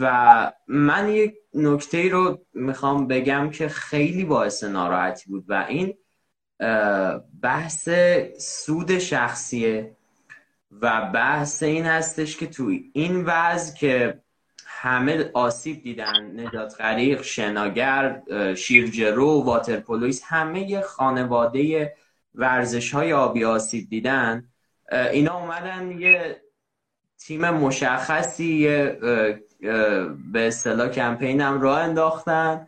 و 0.01 0.53
من 0.69 1.09
یک 1.09 1.35
نکته 1.55 2.09
رو 2.09 2.39
می‌خوام 2.55 3.07
بگم 3.07 3.51
که 3.51 3.69
خیلی 3.69 4.25
باعث 4.25 4.65
ناراحتی 4.65 5.31
بود 5.31 5.45
و 5.49 5.67
این 5.69 5.95
بحث 7.43 7.89
سود 8.39 8.99
شخصیه 8.99 9.97
و 10.71 11.11
بحث 11.15 11.63
این 11.63 11.87
هستش 11.87 12.37
که 12.37 12.47
توی 12.47 12.91
این 12.95 13.25
وضع 13.27 13.77
که 13.77 14.23
همه 14.79 15.31
آسیب 15.35 15.83
دیدن 15.83 16.41
نجات 16.41 16.81
غریق 16.81 17.23
شناگر 17.23 18.23
شیرجرو 18.55 19.43
واترپولویس 19.43 20.23
همه 20.25 20.71
یه 20.71 20.81
خانواده 20.81 21.93
ورزش 22.35 22.95
های 22.95 23.13
آبی 23.13 23.45
آسیب 23.45 23.89
دیدن. 23.89 24.49
اینا 25.13 25.41
اومدن 25.41 25.99
یه 25.99 26.41
تیم 27.19 27.51
مشخصی 27.51 28.67
به 30.33 30.47
اصطلاح 30.47 30.89
کمپین 30.89 31.41
هم 31.41 31.61
راه 31.61 31.79
انداختن 31.79 32.67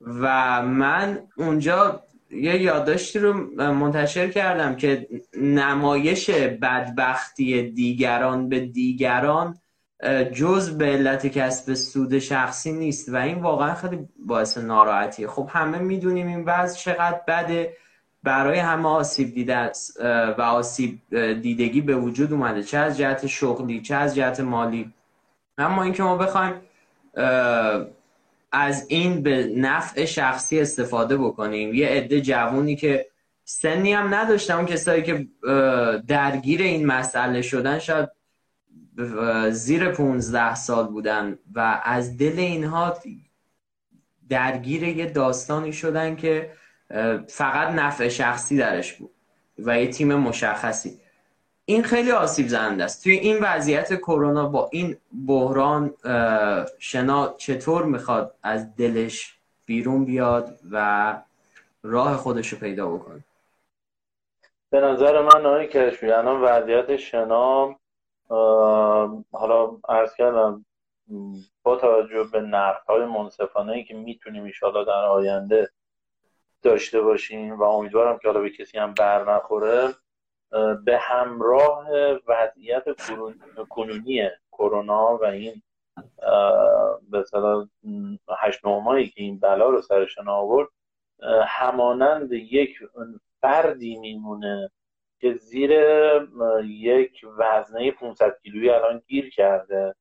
و 0.00 0.62
من 0.62 1.18
اونجا 1.36 2.02
یه 2.30 2.62
یادداشتی 2.62 3.18
رو 3.18 3.32
منتشر 3.56 4.28
کردم 4.28 4.76
که 4.76 5.08
نمایش 5.40 6.30
بدبختی 6.30 7.70
دیگران 7.70 8.48
به 8.48 8.60
دیگران 8.60 9.58
جز 10.32 10.78
به 10.78 10.86
علت 10.86 11.26
کسب 11.26 11.74
سود 11.74 12.18
شخصی 12.18 12.72
نیست 12.72 13.08
و 13.08 13.16
این 13.16 13.38
واقعا 13.38 13.74
خیلی 13.74 14.08
باعث 14.26 14.58
ناراحتیه. 14.58 15.28
خب 15.28 15.50
همه 15.52 15.78
می‌دونیم 15.78 16.26
این 16.26 16.44
وضع 16.44 16.78
چقدر 16.78 17.20
بده. 17.28 17.76
برای 18.22 18.58
همه 18.58 18.88
آسیب 18.88 19.34
دیده 19.34 19.70
و 20.38 20.42
آسیب 20.42 20.98
دیدگی 21.42 21.80
به 21.80 21.96
وجود 21.96 22.32
اومده. 22.32 22.62
چه 22.62 22.78
از 22.78 22.98
جهت 22.98 23.26
شغلی 23.26 23.80
چه 23.80 23.94
از 23.94 24.14
جهت 24.14 24.40
مالی. 24.40 24.92
اما 25.58 25.82
اینکه 25.82 26.02
ما 26.02 26.16
بخوایم 26.16 26.54
از 28.52 28.86
این 28.88 29.22
به 29.22 29.52
نفع 29.56 30.04
شخصی 30.04 30.60
استفاده 30.60 31.16
بکنیم 31.16 31.74
یه 31.74 31.88
عده 31.88 32.20
جوونی 32.20 32.76
که 32.76 33.06
سنی 33.44 33.92
هم 33.92 34.14
نداشتن 34.14 34.54
اون 34.54 34.66
کسایی 34.66 35.02
که 35.02 35.26
درگیر 36.06 36.62
این 36.62 36.86
مسئله 36.86 37.42
شدن 37.42 37.78
شاید 37.78 38.08
زیر 39.50 39.90
15 39.90 40.54
سال 40.54 40.86
بودن 40.86 41.38
و 41.54 41.80
از 41.84 42.18
دل 42.18 42.38
اینها 42.38 42.98
درگیر 44.28 44.82
یه 44.82 45.06
داستانی 45.06 45.72
شدن 45.72 46.16
که 46.16 46.50
فقط 47.28 47.74
نفع 47.74 48.08
شخصی 48.08 48.56
درش 48.56 48.92
بود 48.92 49.10
و 49.58 49.80
یه 49.80 49.88
تیم 49.88 50.14
مشخصی. 50.14 51.00
این 51.64 51.82
خیلی 51.82 52.10
آسیب 52.10 52.48
زنده 52.48 52.84
است. 52.84 53.02
توی 53.02 53.12
این 53.12 53.38
وضعیت 53.42 53.94
کرونا 53.94 54.48
با 54.48 54.68
این 54.72 54.96
بحران 55.26 55.94
شنا 56.78 57.34
چطور 57.38 57.84
می‌خواد 57.84 58.34
از 58.42 58.76
دلش 58.76 59.38
بیرون 59.66 60.04
بیاد 60.04 60.58
و 60.70 61.16
راه 61.82 62.16
خودش 62.16 62.48
رو 62.48 62.58
پیدا 62.58 62.88
بکنه؟ 62.88 63.24
به 64.70 64.80
نظر 64.80 65.22
من 65.22 65.46
آقای 65.46 65.68
کشفی 65.68 66.10
الان 66.10 66.40
وضعیت 66.40 66.96
شنا 66.96 67.76
حالا 69.32 69.76
عرض 69.88 70.14
کردم 70.14 70.64
با 71.62 71.76
توجه 71.76 72.24
به 72.32 72.40
نقد 72.40 72.86
های 72.88 73.04
منصفانه 73.04 73.72
ای 73.72 73.84
که 73.84 73.94
می‌تونیم 73.94 74.44
ایشالا 74.44 74.84
در 74.84 75.04
آینده 75.04 75.70
داشته 76.62 77.00
باشیم 77.00 77.58
و 77.58 77.62
امیدوارم 77.62 78.18
که 78.18 78.28
حالا 78.28 78.40
به 78.40 78.50
کسی 78.50 78.78
هم 78.78 78.94
بر 78.94 79.34
نخوره 79.34 79.94
به 80.84 80.98
همراه 80.98 81.86
وضعیت 82.26 82.84
کنونی 83.68 84.30
کرونا 84.52 85.16
و 85.16 85.24
این 85.24 85.62
به 87.10 87.18
اصطلاح 87.18 87.66
هشت 88.38 88.64
ماهی 88.64 89.08
که 89.08 89.22
این 89.22 89.38
بلا 89.38 89.68
رو 89.68 89.82
سرشان 89.82 90.28
آورد 90.28 90.68
همانند 91.46 92.32
یک 92.32 92.78
فردی 93.40 93.96
میمونه 93.96 94.70
که 95.24 95.34
زیر 95.34 95.70
یک 96.64 97.26
وزنه 97.38 97.90
500 97.90 98.38
کیلویی 98.42 98.70
الان 98.70 99.02
گیر 99.06 99.30
کرده 99.30 99.94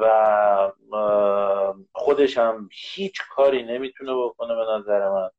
و 0.00 0.72
خودش 1.92 2.38
هم 2.38 2.68
هیچ 2.72 3.22
کاری 3.30 3.62
نمی‌تونه 3.62 4.14
بکنه 4.14 4.54
به 4.54 4.64
نظر 4.72 5.08
من. 5.08 5.30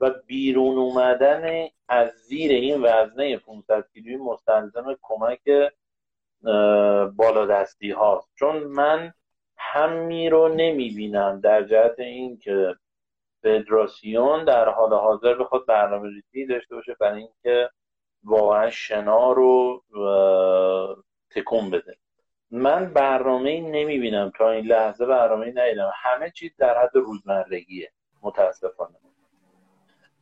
و 0.00 0.10
بیرون 0.26 0.78
اومدن 0.78 1.68
از 1.88 2.10
زیر 2.10 2.50
این 2.50 2.82
وزنه 2.82 3.36
500 3.36 3.84
کیلویی 3.92 4.16
مستلزم 4.16 4.96
کمک 5.02 5.40
بالادستی 7.16 7.90
هاست. 7.90 8.28
چون 8.38 8.64
من 8.64 9.12
همی 9.58 10.28
رو 10.28 10.48
نمی‌بینم 10.48 11.40
در 11.40 11.62
جهت 11.62 11.98
این 11.98 12.38
که 12.38 12.76
فدراسیون 13.42 14.44
در 14.44 14.68
حال 14.68 14.92
حاضر 14.92 15.34
بخواد 15.34 15.66
برنامه 15.66 16.08
ریزی 16.08 16.46
داشته 16.46 16.74
باشه 16.74 16.96
برای 17.00 17.20
اینکه 17.20 17.70
واقعا 18.24 18.70
شنا 18.70 19.32
رو 19.32 19.82
تکون 21.30 21.70
بده. 21.70 21.96
من 22.50 22.92
برنامه 22.92 23.60
نمی‌بینم. 23.60 24.32
تا 24.36 24.50
این 24.50 24.66
لحظه 24.66 25.06
برنامه 25.06 25.52
ندیدم. 25.54 25.92
همه 25.94 26.30
چیز 26.30 26.50
در 26.58 26.82
حد 26.82 26.96
روزمرگیه. 26.96 27.92
متاسفانه. 28.22 28.94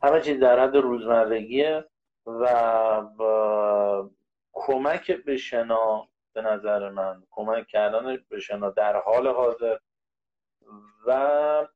همه 0.03 0.21
چیز 0.21 0.39
در 0.39 0.59
حد 0.59 0.75
روزمرگیه 0.75 1.85
و 2.25 2.49
کمک 4.53 5.11
به 5.11 5.37
شنا 5.37 6.07
به 6.33 6.41
نظر 6.41 6.89
من 6.89 7.23
کمک 7.31 7.67
کردن 7.67 8.17
به 8.29 8.39
شنا 8.39 8.69
در 8.69 8.95
حال 9.01 9.27
حاضر 9.27 9.77
و 11.07 11.11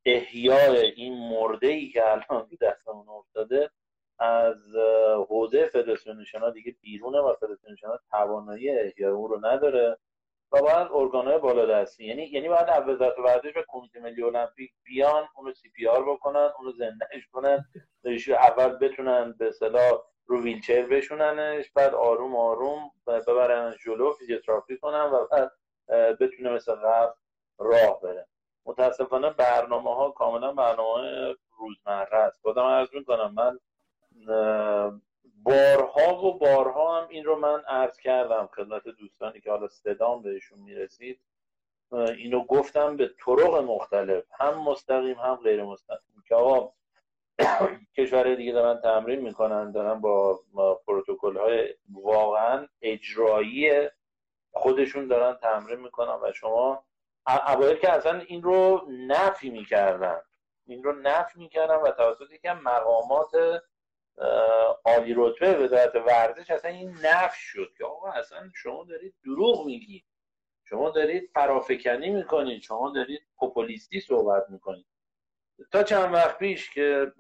احیای 0.06 0.78
این 0.78 1.30
مرده 1.30 1.68
ای 1.68 1.90
که 1.90 2.12
الان 2.12 2.48
دستمون 2.62 3.10
افتاده 3.10 3.70
از 4.22 4.76
حوزه 5.30 5.66
فدراسیون 5.66 6.24
شنا 6.24 6.50
دیگه 6.50 6.76
بیرونه 6.82 7.20
و 7.20 7.34
فدراسیون 7.34 7.76
شنا 7.76 8.00
توانایی 8.12 8.70
احیای 8.70 9.12
اون 9.12 9.30
رو 9.30 9.46
نداره. 9.46 9.98
و 10.54 10.62
باید 10.62 10.88
ارگانهای 10.94 11.38
بالادستی 11.38 12.06
یعنی 12.06 12.24
یعنی 12.24 12.50
باید 12.50 12.88
وزارت 12.88 13.20
ورزش 13.20 13.58
و 13.58 13.64
کمیته 13.68 14.00
ملی 14.00 14.24
المپیک 14.24 14.72
بیان 14.84 15.28
اونو 15.36 15.54
CPR 15.54 16.04
بکنن 16.04 16.50
اونو 16.60 16.72
زندهش 16.72 17.28
کنن. 17.32 17.66
اول 18.28 18.70
بتونن 18.70 19.36
به 19.40 19.48
اصطلاح 19.48 19.92
رو 20.26 20.42
ویلچر 20.44 20.82
بشوننش 20.86 21.72
بعد 21.76 21.94
آروم 21.94 22.36
آروم 22.36 22.92
ببرن 23.08 23.76
جلو 23.86 24.14
فیزیوتراپی 24.14 24.78
کنن 24.78 25.04
و 25.04 25.28
بعد 25.32 25.52
بتونه 26.18 26.50
مثل 26.50 26.76
قبل 26.76 27.14
راه 27.60 28.02
بره. 28.02 28.28
متاسفانه 28.66 29.30
برنامه 29.30 29.96
ها 29.96 30.12
کاملا 30.12 30.54
برنامه 30.54 31.36
روزمره 31.58 32.16
است. 32.16 32.42
بازم 32.42 32.62
عرض 32.62 32.88
می‌کنم 32.94 33.34
من 33.34 33.60
بارها 35.44 36.26
و 36.26 36.38
بارها 36.38 37.02
هم 37.02 37.08
این 37.10 37.24
رو 37.24 37.40
من 37.40 37.64
عرض 37.68 37.98
کردم 37.98 38.50
خدمت 38.56 38.84
دوستانی 38.84 39.42
که 39.42 39.52
حالا 39.52 39.68
صدام 39.68 40.22
بهشون 40.22 40.60
می‌رسید. 40.60 41.20
اینو 41.92 42.44
گفتم 42.44 42.98
به 42.98 43.12
طرق 43.26 43.56
مختلف 43.56 44.24
هم 44.40 44.64
مستقیم 44.64 45.16
هم 45.16 45.36
غیر 45.36 45.64
مستقیم. 45.64 46.24
که 46.28 46.36
آقا 46.36 46.74
کشورهای 47.98 48.36
دیگه 48.36 48.52
دارن 48.52 48.82
تمرین 48.82 49.20
می‌کنن 49.20 49.72
دارن 49.72 50.02
با 50.02 50.40
پروتکل 50.88 51.38
های 51.38 51.76
واقعا 51.94 52.68
اجرایی 52.82 53.90
خودشون 54.52 55.08
دارن 55.08 55.38
تمرین 55.38 55.80
می‌کنن 55.80 56.20
و 56.24 56.32
شما 56.34 56.86
اوایل 57.48 57.78
که 57.78 57.92
اصلا 57.92 58.20
این 58.20 58.44
رو 58.44 58.88
نفی 58.90 59.50
می‌کردن 59.50 60.22
این 60.68 60.84
رو 60.84 60.92
نفی 60.92 61.40
می‌کردن 61.40 61.76
و 61.76 61.92
توسط 61.92 62.32
یکم 62.32 62.60
مقامات 62.60 63.32
عالی 64.86 65.14
رتبه 65.18 65.54
وزارت 65.54 65.96
ورزش 65.96 66.52
اصلا 66.52 66.72
این 66.72 66.90
نفی 67.04 67.40
شد 67.42 67.74
که 67.78 67.86
آقا 67.86 68.12
اصلا 68.12 68.50
شما 68.56 68.84
دارید 68.84 69.14
دروغ 69.24 69.66
میگید 69.66 70.06
شما 70.70 70.90
دارید 70.90 71.30
فرافکنی 71.34 72.10
می‌کنید. 72.10 72.62
شما 72.62 72.92
دارید 72.96 73.22
پوپولیستی 73.38 74.00
صحبت 74.00 74.44
می‌کنید. 74.50 74.86
تا 75.72 75.84
چند 75.84 76.14
وقت 76.14 76.38
پیش 76.38 76.70
که 76.70 77.12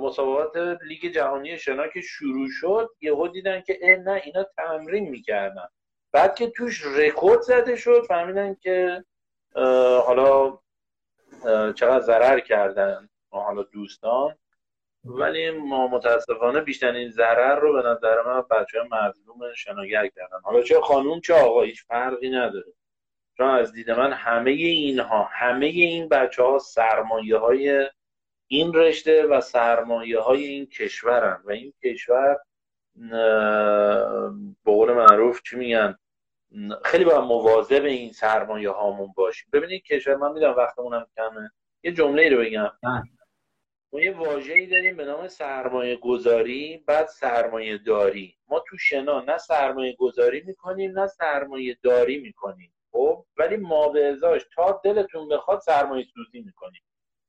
مسابقات 0.00 0.78
لیگ 0.82 1.06
جهانی 1.06 1.58
شنا 1.58 1.88
که 1.88 2.00
شروع 2.00 2.48
شد 2.50 2.90
یهو 3.00 3.28
دیدن 3.28 3.60
که 3.60 4.02
نه 4.04 4.22
اینا 4.24 4.44
تمرین 4.56 5.08
می‌کردن. 5.08 5.68
بعد 6.12 6.34
که 6.34 6.50
توش 6.50 6.86
رکورد 6.86 7.40
زده 7.40 7.76
شد 7.76 8.04
فهمیدن 8.08 8.54
که 8.54 9.04
حالا 10.06 10.58
چقدر 11.72 12.00
ضرر 12.00 12.40
کردن 12.40 13.08
حالا 13.30 13.62
دوستان. 13.62 14.38
ولی 15.04 15.50
ما 15.50 15.88
متاسفانه 15.88 16.60
بیشترین 16.60 17.10
ضرر 17.10 17.58
رو 17.58 17.72
به 17.72 17.88
نظر 17.88 18.22
من 18.22 18.42
بچه 18.50 18.78
مظلوم 18.90 19.52
شناگر 19.56 20.08
کردن. 20.08 20.40
حالا 20.44 20.62
چه 20.62 20.80
خانوم 20.80 21.20
چه 21.20 21.34
آقا 21.34 21.62
هیچ 21.62 21.84
فرقی 21.84 22.30
نداره. 22.30 22.72
چون 23.36 23.46
از 23.46 23.72
دید 23.72 23.90
من 23.90 24.12
همه 24.12 24.50
اینها 24.50 25.28
همه 25.32 25.66
این 25.66 26.08
بچه 26.08 26.42
ها 26.42 26.58
سرمایه 26.58 27.36
های 27.36 27.90
این 28.46 28.74
رشته 28.74 29.26
و 29.26 29.40
سرمایه 29.40 30.20
های 30.20 30.44
این 30.46 30.66
کشورن. 30.66 31.42
و 31.44 31.50
این 31.50 31.72
کشور 31.84 32.36
به 34.64 34.72
قول 34.72 34.92
معروف 34.92 35.42
چی 35.42 35.56
میگن؟ 35.56 35.98
خیلی 36.84 37.04
باید 37.04 37.18
مواظب 37.18 37.84
این 37.84 38.12
سرمایه 38.12 38.70
هامون 38.70 39.12
باشیم. 39.16 39.48
ببینید 39.52 39.82
کشور 39.82 40.16
من 40.16 40.32
می‌دونم 40.32 40.54
وقتمونم 40.54 41.06
کمه. 41.16 41.50
یه 41.82 41.92
جمله 41.92 42.28
رو 42.28 42.38
بگم. 42.38 42.70
بله. 42.82 43.21
ما 43.92 44.00
یه 44.00 44.16
واژه‌ای 44.16 44.66
داریم 44.66 44.96
به 44.96 45.04
نام 45.04 45.28
سرمایه 45.28 45.96
گذاری 45.96 46.84
بعد 46.86 47.06
سرمایه 47.06 47.78
داری 47.78 48.36
ما 48.48 48.64
تو 48.68 48.78
شنا 48.78 49.20
نه 49.20 49.38
سرمایه 49.38 49.96
گذاری 49.98 50.42
می‌کنیم 50.46 50.98
نه 50.98 51.06
سرمایه 51.06 51.78
داری 51.82 52.18
می‌کنیم. 52.18 52.72
خب؟ 52.92 53.24
ولی 53.36 53.56
ما 53.56 53.88
به 53.88 54.06
ازاش 54.06 54.42
تا 54.54 54.80
دلتون 54.84 55.28
بخواد 55.28 55.60
سرمایه 55.60 56.04
سوزی 56.14 56.40
می‌کنیم. 56.40 56.82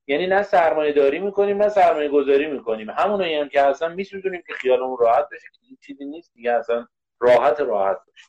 یعنی 0.07 0.27
نه 0.27 0.43
سرمایه 0.43 0.93
داری 0.93 1.19
می‌کنیم 1.19 1.57
نه 1.57 1.69
سرمایه 1.69 2.09
گذاری 2.09 2.47
می‌کنیم. 2.47 2.89
همونایی 2.89 3.35
هم 3.35 3.49
که 3.49 3.61
اصلا 3.61 3.89
میسوزونیم 3.89 4.43
که 4.47 4.53
خیالمون 4.53 4.97
راحت 4.99 5.29
بشه 5.31 5.47
که 5.53 5.59
این 5.67 5.77
چیزی 5.81 6.05
نیست 6.05 6.33
دیگه 6.33 6.51
اصلا 6.51 6.87
راحت 7.19 7.59
راحت 7.59 7.97
باشه. 8.07 8.27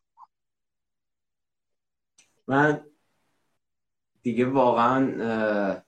من 2.47 2.87
دیگه 4.23 4.45
واقعا 4.45 5.83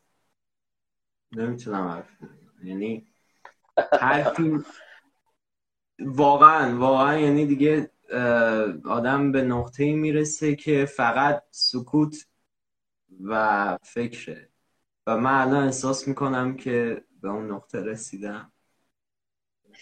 نمی‌تونم 1.37 1.89
حرف 1.89 2.09
یعنی 2.65 3.07
حرفی 4.01 4.59
واقعا 5.99 6.79
واقعا 6.79 7.19
یعنی 7.19 7.47
دیگه 7.47 7.91
آدم 8.85 9.33
به 9.33 9.43
نقطه 9.43 9.93
می‌رسه 9.93 10.57
که 10.57 10.85
فقط 10.85 11.43
سکوت 11.51 12.27
و 13.25 13.79
فکره. 13.83 14.49
و 15.07 15.17
من 15.17 15.41
الان 15.41 15.65
احساس 15.65 16.09
می‌کنم 16.09 16.57
که 16.57 17.05
به 17.23 17.29
اون 17.29 17.53
نقطه 17.53 17.81
رسیدم. 17.81 18.53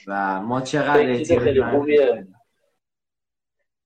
و 0.06 0.40
ما 0.40 0.60
چقدر 0.60 1.24
خیلی 1.24 1.62
خوبیه. 1.62 2.26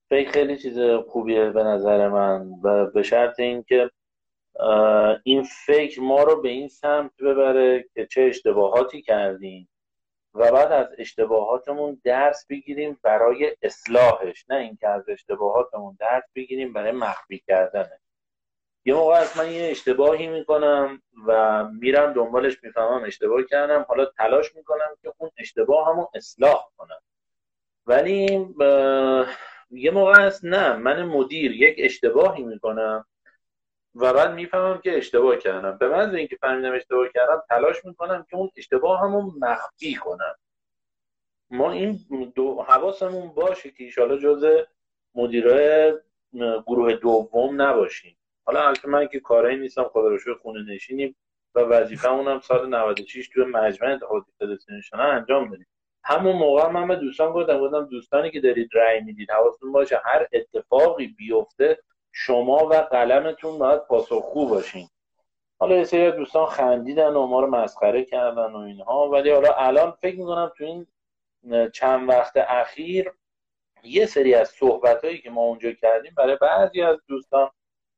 فکر 0.09 0.31
خیلی 0.31 0.57
چیز 0.57 0.79
خوبیه 1.07 1.49
به 1.49 1.63
نظر 1.63 2.09
من. 2.09 2.49
و 2.63 2.85
به 2.85 3.03
شرط 3.03 3.39
اینکه 3.39 3.91
این 5.23 5.43
فکر 5.65 6.01
ما 6.01 6.23
رو 6.23 6.41
به 6.41 6.49
این 6.49 6.67
سمت 6.67 7.11
ببره 7.17 7.85
که 7.93 8.05
چه 8.05 8.21
اشتباهاتی 8.21 9.01
کردیم 9.01 9.69
و 10.33 10.51
بعد 10.51 10.71
از 10.71 10.87
اشتباهاتمون 10.97 12.01
درس 12.03 12.45
بگیریم 12.49 12.99
برای 13.03 13.55
اصلاحش 13.61 14.45
نه 14.49 14.55
اینکه 14.55 14.87
از 14.87 15.09
اشتباهاتمون 15.09 15.97
درس 15.99 16.23
بگیریم 16.35 16.73
برای 16.73 16.91
مخفی 16.91 17.43
کردنش 17.47 17.99
یه 18.85 18.93
موقع 18.93 19.13
از 19.13 19.37
من 19.37 19.51
یه 19.51 19.71
اشتباهی 19.71 20.27
می‌کنم 20.27 21.01
و 21.27 21.63
میرم 21.65 22.13
دنبالش 22.13 22.63
می‌فهمم 22.63 23.03
اشتباه 23.03 23.43
کردم 23.43 23.85
حالا 23.89 24.05
تلاش 24.05 24.55
می‌کنم 24.55 24.95
که 25.01 25.13
اون 25.17 25.31
اشتباه 25.37 25.87
همون 25.87 26.07
اصلاح 26.13 26.69
کنم. 26.77 26.99
ولی 27.85 28.47
یه 29.71 29.91
موقع 29.91 30.25
هست 30.25 30.45
نه 30.45 30.75
من 30.75 31.03
مدیر 31.03 31.51
یک 31.51 31.75
اشتباهی 31.79 32.43
می‌کنم 32.43 33.05
و 33.99 34.13
بعد 34.13 34.33
می‌فهمم 34.33 34.81
که 34.81 34.97
اشتباه 34.97 35.37
کردم. 35.37 35.77
به 35.77 35.89
من 35.89 36.15
اینکه 36.15 36.37
فهمیدم 36.41 36.73
اشتباه 36.73 37.07
کردم 37.13 37.43
تلاش 37.49 37.85
می‌کنم 37.85 38.25
که 38.29 38.35
اون 38.35 38.49
اشتباه 38.57 38.99
همون 38.99 39.33
مخفی 39.39 39.95
کنم. 39.95 40.35
ما 41.51 41.71
این 41.71 41.99
دو 42.35 42.61
حواسمون 42.67 43.29
باشه 43.29 43.71
که 43.71 43.83
ایشالا 43.83 44.17
جز 44.17 44.45
مدیرای 45.15 45.93
گروه 46.67 46.93
دوم 46.93 47.61
نباشیم. 47.61 48.17
حالا 48.45 48.67
البته 48.67 48.89
من 48.89 49.07
که 49.07 49.19
کاری 49.19 49.57
نیستم 49.57 49.83
خدا 49.83 50.07
رو 50.07 50.35
خونه 50.41 50.73
نشینیم 50.73 51.15
و 51.55 51.59
وظیفه 51.59 52.11
اونم 52.11 52.39
سال 52.39 52.69
96 52.69 53.29
توی 53.29 53.43
مجمع 53.43 53.89
انتخابات 53.89 54.23
فدراسیون 54.39 54.81
انجام 54.93 55.49
دادیم 55.49 55.67
همون 56.03 56.35
موقع 56.35 56.69
من 56.69 56.87
به 56.87 56.95
دوستان 56.95 57.33
گفتم 57.33 57.59
گفتم 57.59 57.85
دوستانی 57.85 58.31
که 58.31 58.41
دارید 58.41 58.69
رأی 58.73 59.01
می‌دید 59.01 59.31
حواستون 59.31 59.71
باشه 59.71 60.01
هر 60.05 60.27
اتفاقی 60.33 61.07
بیفته 61.07 61.79
شما 62.21 62.67
و 62.67 62.73
قلمتون 62.73 63.57
باید 63.59 63.87
پاسخگو 63.87 64.47
باشین. 64.49 64.89
حالا 65.59 65.75
یه 65.75 65.83
سری 65.83 66.11
دوستان 66.11 66.45
خندیدن 66.45 67.13
و 67.13 67.27
ما 67.27 67.39
رو 67.39 67.47
مسخره 67.47 68.03
کردن 68.05 68.51
و 68.51 68.57
اینها 68.57 69.09
ولی 69.09 69.31
حالا 69.31 69.53
الان 69.53 69.91
فکر 69.91 70.17
می‌کنم 70.17 70.51
تو 70.57 70.63
این 70.63 70.87
چند 71.69 72.09
وقت 72.09 72.33
اخیر 72.37 73.11
یه 73.83 74.05
سری 74.05 74.33
از 74.33 74.49
صحبت 74.49 75.05
هایی 75.05 75.21
که 75.21 75.29
ما 75.29 75.41
اونجا 75.41 75.71
کردیم 75.71 76.13
برای 76.17 76.37
بعضی 76.41 76.81
از 76.81 76.97
دوستان 77.07 77.49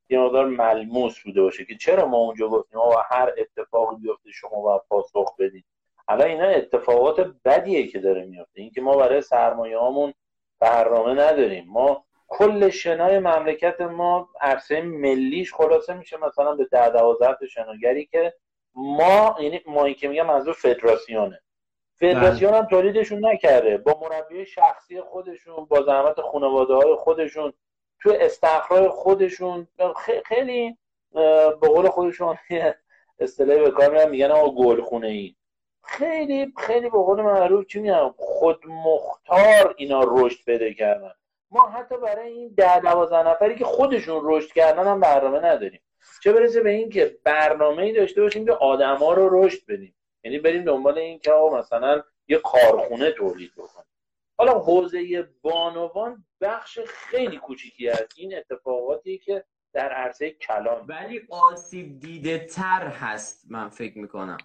یه 0.10 0.20
مقدار 0.20 0.46
ملموس 0.46 1.20
بوده 1.20 1.42
باشه 1.42 1.66
که 1.66 1.76
چرا 1.76 2.08
ما 2.08 2.18
اونجا 2.18 2.48
گفتیم 2.48 2.80
و 2.80 2.96
هر 3.10 3.34
اتفاقی 3.38 3.96
بیفته 3.96 4.32
شما 4.32 4.62
باید 4.62 4.82
پاسخ 4.90 5.36
بدید 5.40 5.66
حالا 6.08 6.26
اینا 6.26 6.48
اتفاقات 6.48 7.36
بدیه 7.46 7.88
که 7.88 8.00
داره 8.00 8.26
میفته 8.26 8.62
اینکه 8.62 8.82
ما 8.82 8.98
برای 8.98 9.22
سرمایه 9.22 9.78
هامون 9.78 10.14
برنامه 10.60 11.12
نداریم. 11.12 11.66
ما 11.68 12.06
کل 12.34 12.70
شنای 12.70 13.20
مملکت 13.20 13.82
ما 13.82 14.30
عرصه 14.42 14.82
ملیش 14.82 15.54
خلاصه 15.54 15.94
میشه 15.94 16.18
مثلا 16.18 16.56
به 16.56 16.66
ده 16.66 16.90
دوازده 16.90 17.48
شناگری 17.48 18.06
که 18.06 18.34
ما 18.76 19.36
یعنی 19.40 19.62
ما 19.66 19.90
که 19.90 20.08
میگم 20.08 20.26
منظور 20.26 20.54
فدراسیونه. 20.54 21.42
فدراسیون 22.00 22.54
هم 22.54 22.66
تولیدشون 22.66 23.26
نکرده. 23.26 23.78
با 23.78 24.00
مربی 24.02 24.46
شخصی 24.46 25.02
خودشون 25.02 25.66
با 25.66 25.82
زحمت 25.82 26.22
خانواده 26.22 26.74
های 26.74 26.96
خودشون 26.96 27.54
تو 28.02 28.14
استخرای 28.20 28.90
خودشون 28.90 29.68
خیلی 30.26 30.78
به 31.62 31.68
قول 31.68 31.90
خودشون 31.90 32.38
اصطلاحی 33.20 33.60
به 33.60 33.72
کار 33.72 34.10
میگن 34.10 34.32
آقا 34.32 34.64
گل 34.64 34.82
خونه 34.82 35.08
ای 35.08 35.36
خیلی 35.84 36.54
خیلی 36.58 36.90
به 36.90 36.98
قول 36.98 37.22
معروف 37.22 37.66
چی 37.66 37.80
میگم 37.80 38.14
خود 38.18 38.64
مختار 38.68 39.76
اینا 39.78 40.02
رشد 40.08 40.46
پیدا 40.46 40.72
کردن. 40.74 41.12
ما 41.52 41.70
حتی 41.70 41.98
برای 41.98 42.32
این 42.32 42.54
ده 42.58 42.80
دوازده 42.80 43.28
نفری 43.28 43.56
که 43.56 43.66
خودشون 43.66 44.22
رشد 44.24 44.52
کردن 44.52 44.88
هم 44.88 45.00
برنامه 45.00 45.40
نداریم. 45.40 45.82
چه 46.24 46.34
برسه 46.34 46.62
به 46.62 46.70
این 46.70 46.90
که 46.90 47.18
برنامه 47.24 47.84
ای 47.84 47.94
داشته 47.94 48.22
باشیم 48.22 48.46
که 48.46 48.52
آدما 48.52 49.14
رو 49.14 49.44
رشد 49.44 49.66
بدیم. 49.68 49.96
یعنی 50.24 50.40
بریم 50.40 50.64
دنبال 50.64 50.98
این 50.98 51.20
که 51.20 51.32
مثلا 51.54 52.04
یه 52.28 52.38
کارخونه 52.38 53.12
تولید 53.12 53.52
بکنیم. 53.54 53.86
حالا 54.38 54.60
حوزه 54.60 55.30
بانوان 55.42 56.26
بخش 56.42 56.80
خیلی 56.80 57.38
کوچیکی 57.38 57.90
از 57.90 58.08
این 58.16 58.38
اتفاقاتی 58.38 59.18
که 59.18 59.44
در 59.74 59.90
عرصه 59.90 60.32
کلان. 60.32 60.86
ولی 60.88 61.28
آسیب 61.30 62.00
دیده 62.00 62.38
تر 62.38 62.88
هست 62.88 63.46
من 63.50 63.70
فکر 63.70 63.98
می‌کنم. 63.98 64.38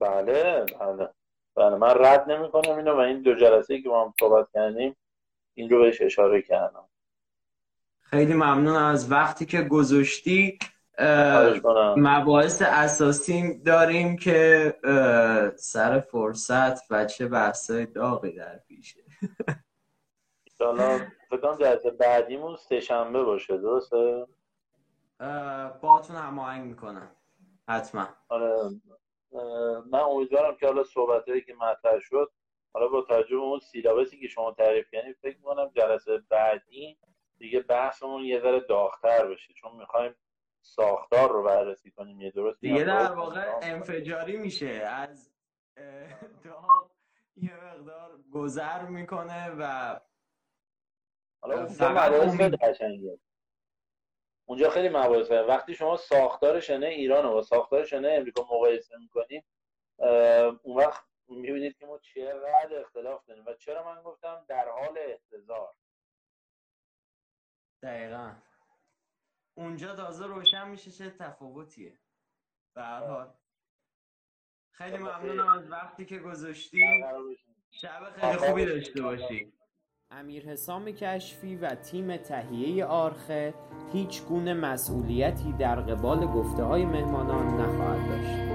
بله 0.00 0.64
بله. 0.80 1.08
بله 1.56 1.76
من 1.76 1.94
رد 2.04 2.30
نمی 2.30 2.50
کنم 2.50 2.76
اینو 2.76 2.94
و 2.94 2.98
این 2.98 3.22
دو 3.22 3.34
جلسه 3.34 3.82
که 3.82 3.88
ما 3.88 4.04
هم 4.04 4.14
صحبت 4.20 4.48
کردیم 4.54 4.96
این 5.60 5.70
رو 5.70 5.82
بهش 5.82 6.02
اشاره 6.02 6.42
کردم. 6.42 6.84
خیلی 8.00 8.34
ممنون 8.34 8.76
از 8.76 9.12
وقتی 9.12 9.46
که 9.46 9.62
گذاشتی 9.62 10.58
مباحث 11.96 12.62
اساسی 12.62 13.58
داریم 13.58 14.16
که 14.16 14.74
سر 15.56 16.00
فرصت 16.00 16.92
و 16.92 17.04
چه 17.04 17.28
بحثای 17.28 17.86
داغی 17.86 18.32
در 18.32 18.58
پیشه. 18.68 19.00
فکرم 21.30 21.56
جلسه 21.60 21.90
بعدیمون 21.90 22.56
سه 22.56 22.80
شنبه 22.80 23.22
باشه 23.22 23.56
درسته؟ 23.56 24.26
باتون 25.82 26.16
هماهنگ 26.16 26.66
می‌کنم. 26.66 27.10
حتما. 27.68 28.08
آره. 28.28 28.56
من 29.90 30.00
امیدوارم 30.00 30.56
که 30.56 30.66
حالا 30.66 30.84
صحبت 30.84 31.28
هایی 31.28 31.40
که 31.40 31.54
مطرح 31.54 32.00
شد 32.00 32.30
حالا 32.72 32.88
با 32.88 33.02
توجه 33.02 33.36
به 33.36 33.42
اون 33.42 33.58
سیلابسی 33.58 34.20
که 34.20 34.28
شما 34.28 34.52
تعریف 34.52 34.90
کردید 34.92 35.16
فکر 35.22 35.36
می‌کنم 35.36 35.70
جلسه 35.76 36.18
بعدی 36.28 36.98
دیگه 37.38 37.60
بحثمون 37.60 38.24
یه 38.24 38.40
ذره 38.40 38.60
داغتر 38.60 39.26
بشه 39.26 39.54
چون 39.54 39.76
می‌خوایم 39.76 40.14
ساختار 40.62 41.32
رو 41.32 41.42
بررسی 41.42 41.90
کنیم 41.90 42.20
یه 42.20 42.30
درست 42.30 42.60
دیگه 42.60 42.84
در 42.84 43.12
واقع 43.12 43.58
انفجاری 43.62 44.36
میشه 44.36 44.68
از 44.68 45.30
داغ 46.44 46.90
یه 47.36 47.64
مقدار 47.64 48.18
گذر 48.32 48.86
می‌کنه 48.86 49.50
و 49.58 50.00
حالا 51.42 51.68
اونجا 54.46 54.70
خیلی 54.70 54.88
مباحث 54.88 55.30
وقتی 55.30 55.74
شما 55.74 55.96
ساختار 55.96 56.60
شنه 56.60 56.86
ایران 56.86 57.26
و 57.26 57.42
ساختار 57.42 57.84
شنه 57.84 58.08
امریکا 58.08 58.42
مقایسه 58.42 58.96
می‌کنیم 58.98 59.44
اون 60.62 60.76
وقت 60.76 61.09
می‌بینید 61.30 61.78
که 61.78 61.86
ما 61.86 61.98
چقدر 61.98 62.80
اختلاف 62.80 63.26
داریم 63.26 63.44
و 63.46 63.54
چرا 63.54 63.94
من 63.94 64.02
گفتم 64.02 64.44
در 64.48 64.68
حال 64.68 64.98
احتضار؟ 64.98 65.74
دقیقا. 67.82 68.34
اونجا 69.54 69.96
تازه 69.96 70.26
روشن 70.26 70.68
میشه 70.68 70.90
چه 70.90 71.10
تفاوتیه. 71.10 71.98
به 72.74 72.82
هر 72.82 73.06
حال. 73.06 73.34
خیلی 74.70 74.98
ممنونم 74.98 75.48
از 75.48 75.70
وقتی 75.70 76.04
که 76.04 76.18
گذاشتی. 76.18 77.04
شب 77.70 78.12
خیلی 78.16 78.36
خوبی 78.36 78.64
داشته 78.64 79.02
باشی. 79.02 79.52
امیر 80.10 80.46
حسام 80.46 80.90
کشفی 80.90 81.56
و 81.56 81.74
تیم 81.74 82.16
تهیه 82.16 82.84
آرخه 82.84 83.54
هیچ 83.92 84.22
گونه 84.22 84.54
مسئولیتی 84.54 85.52
در 85.52 85.80
قبال 85.80 86.26
گفته 86.26 86.62
های 86.62 86.84
مهمانان 86.84 87.60
نخواهد 87.60 88.08
داشت. 88.08 88.49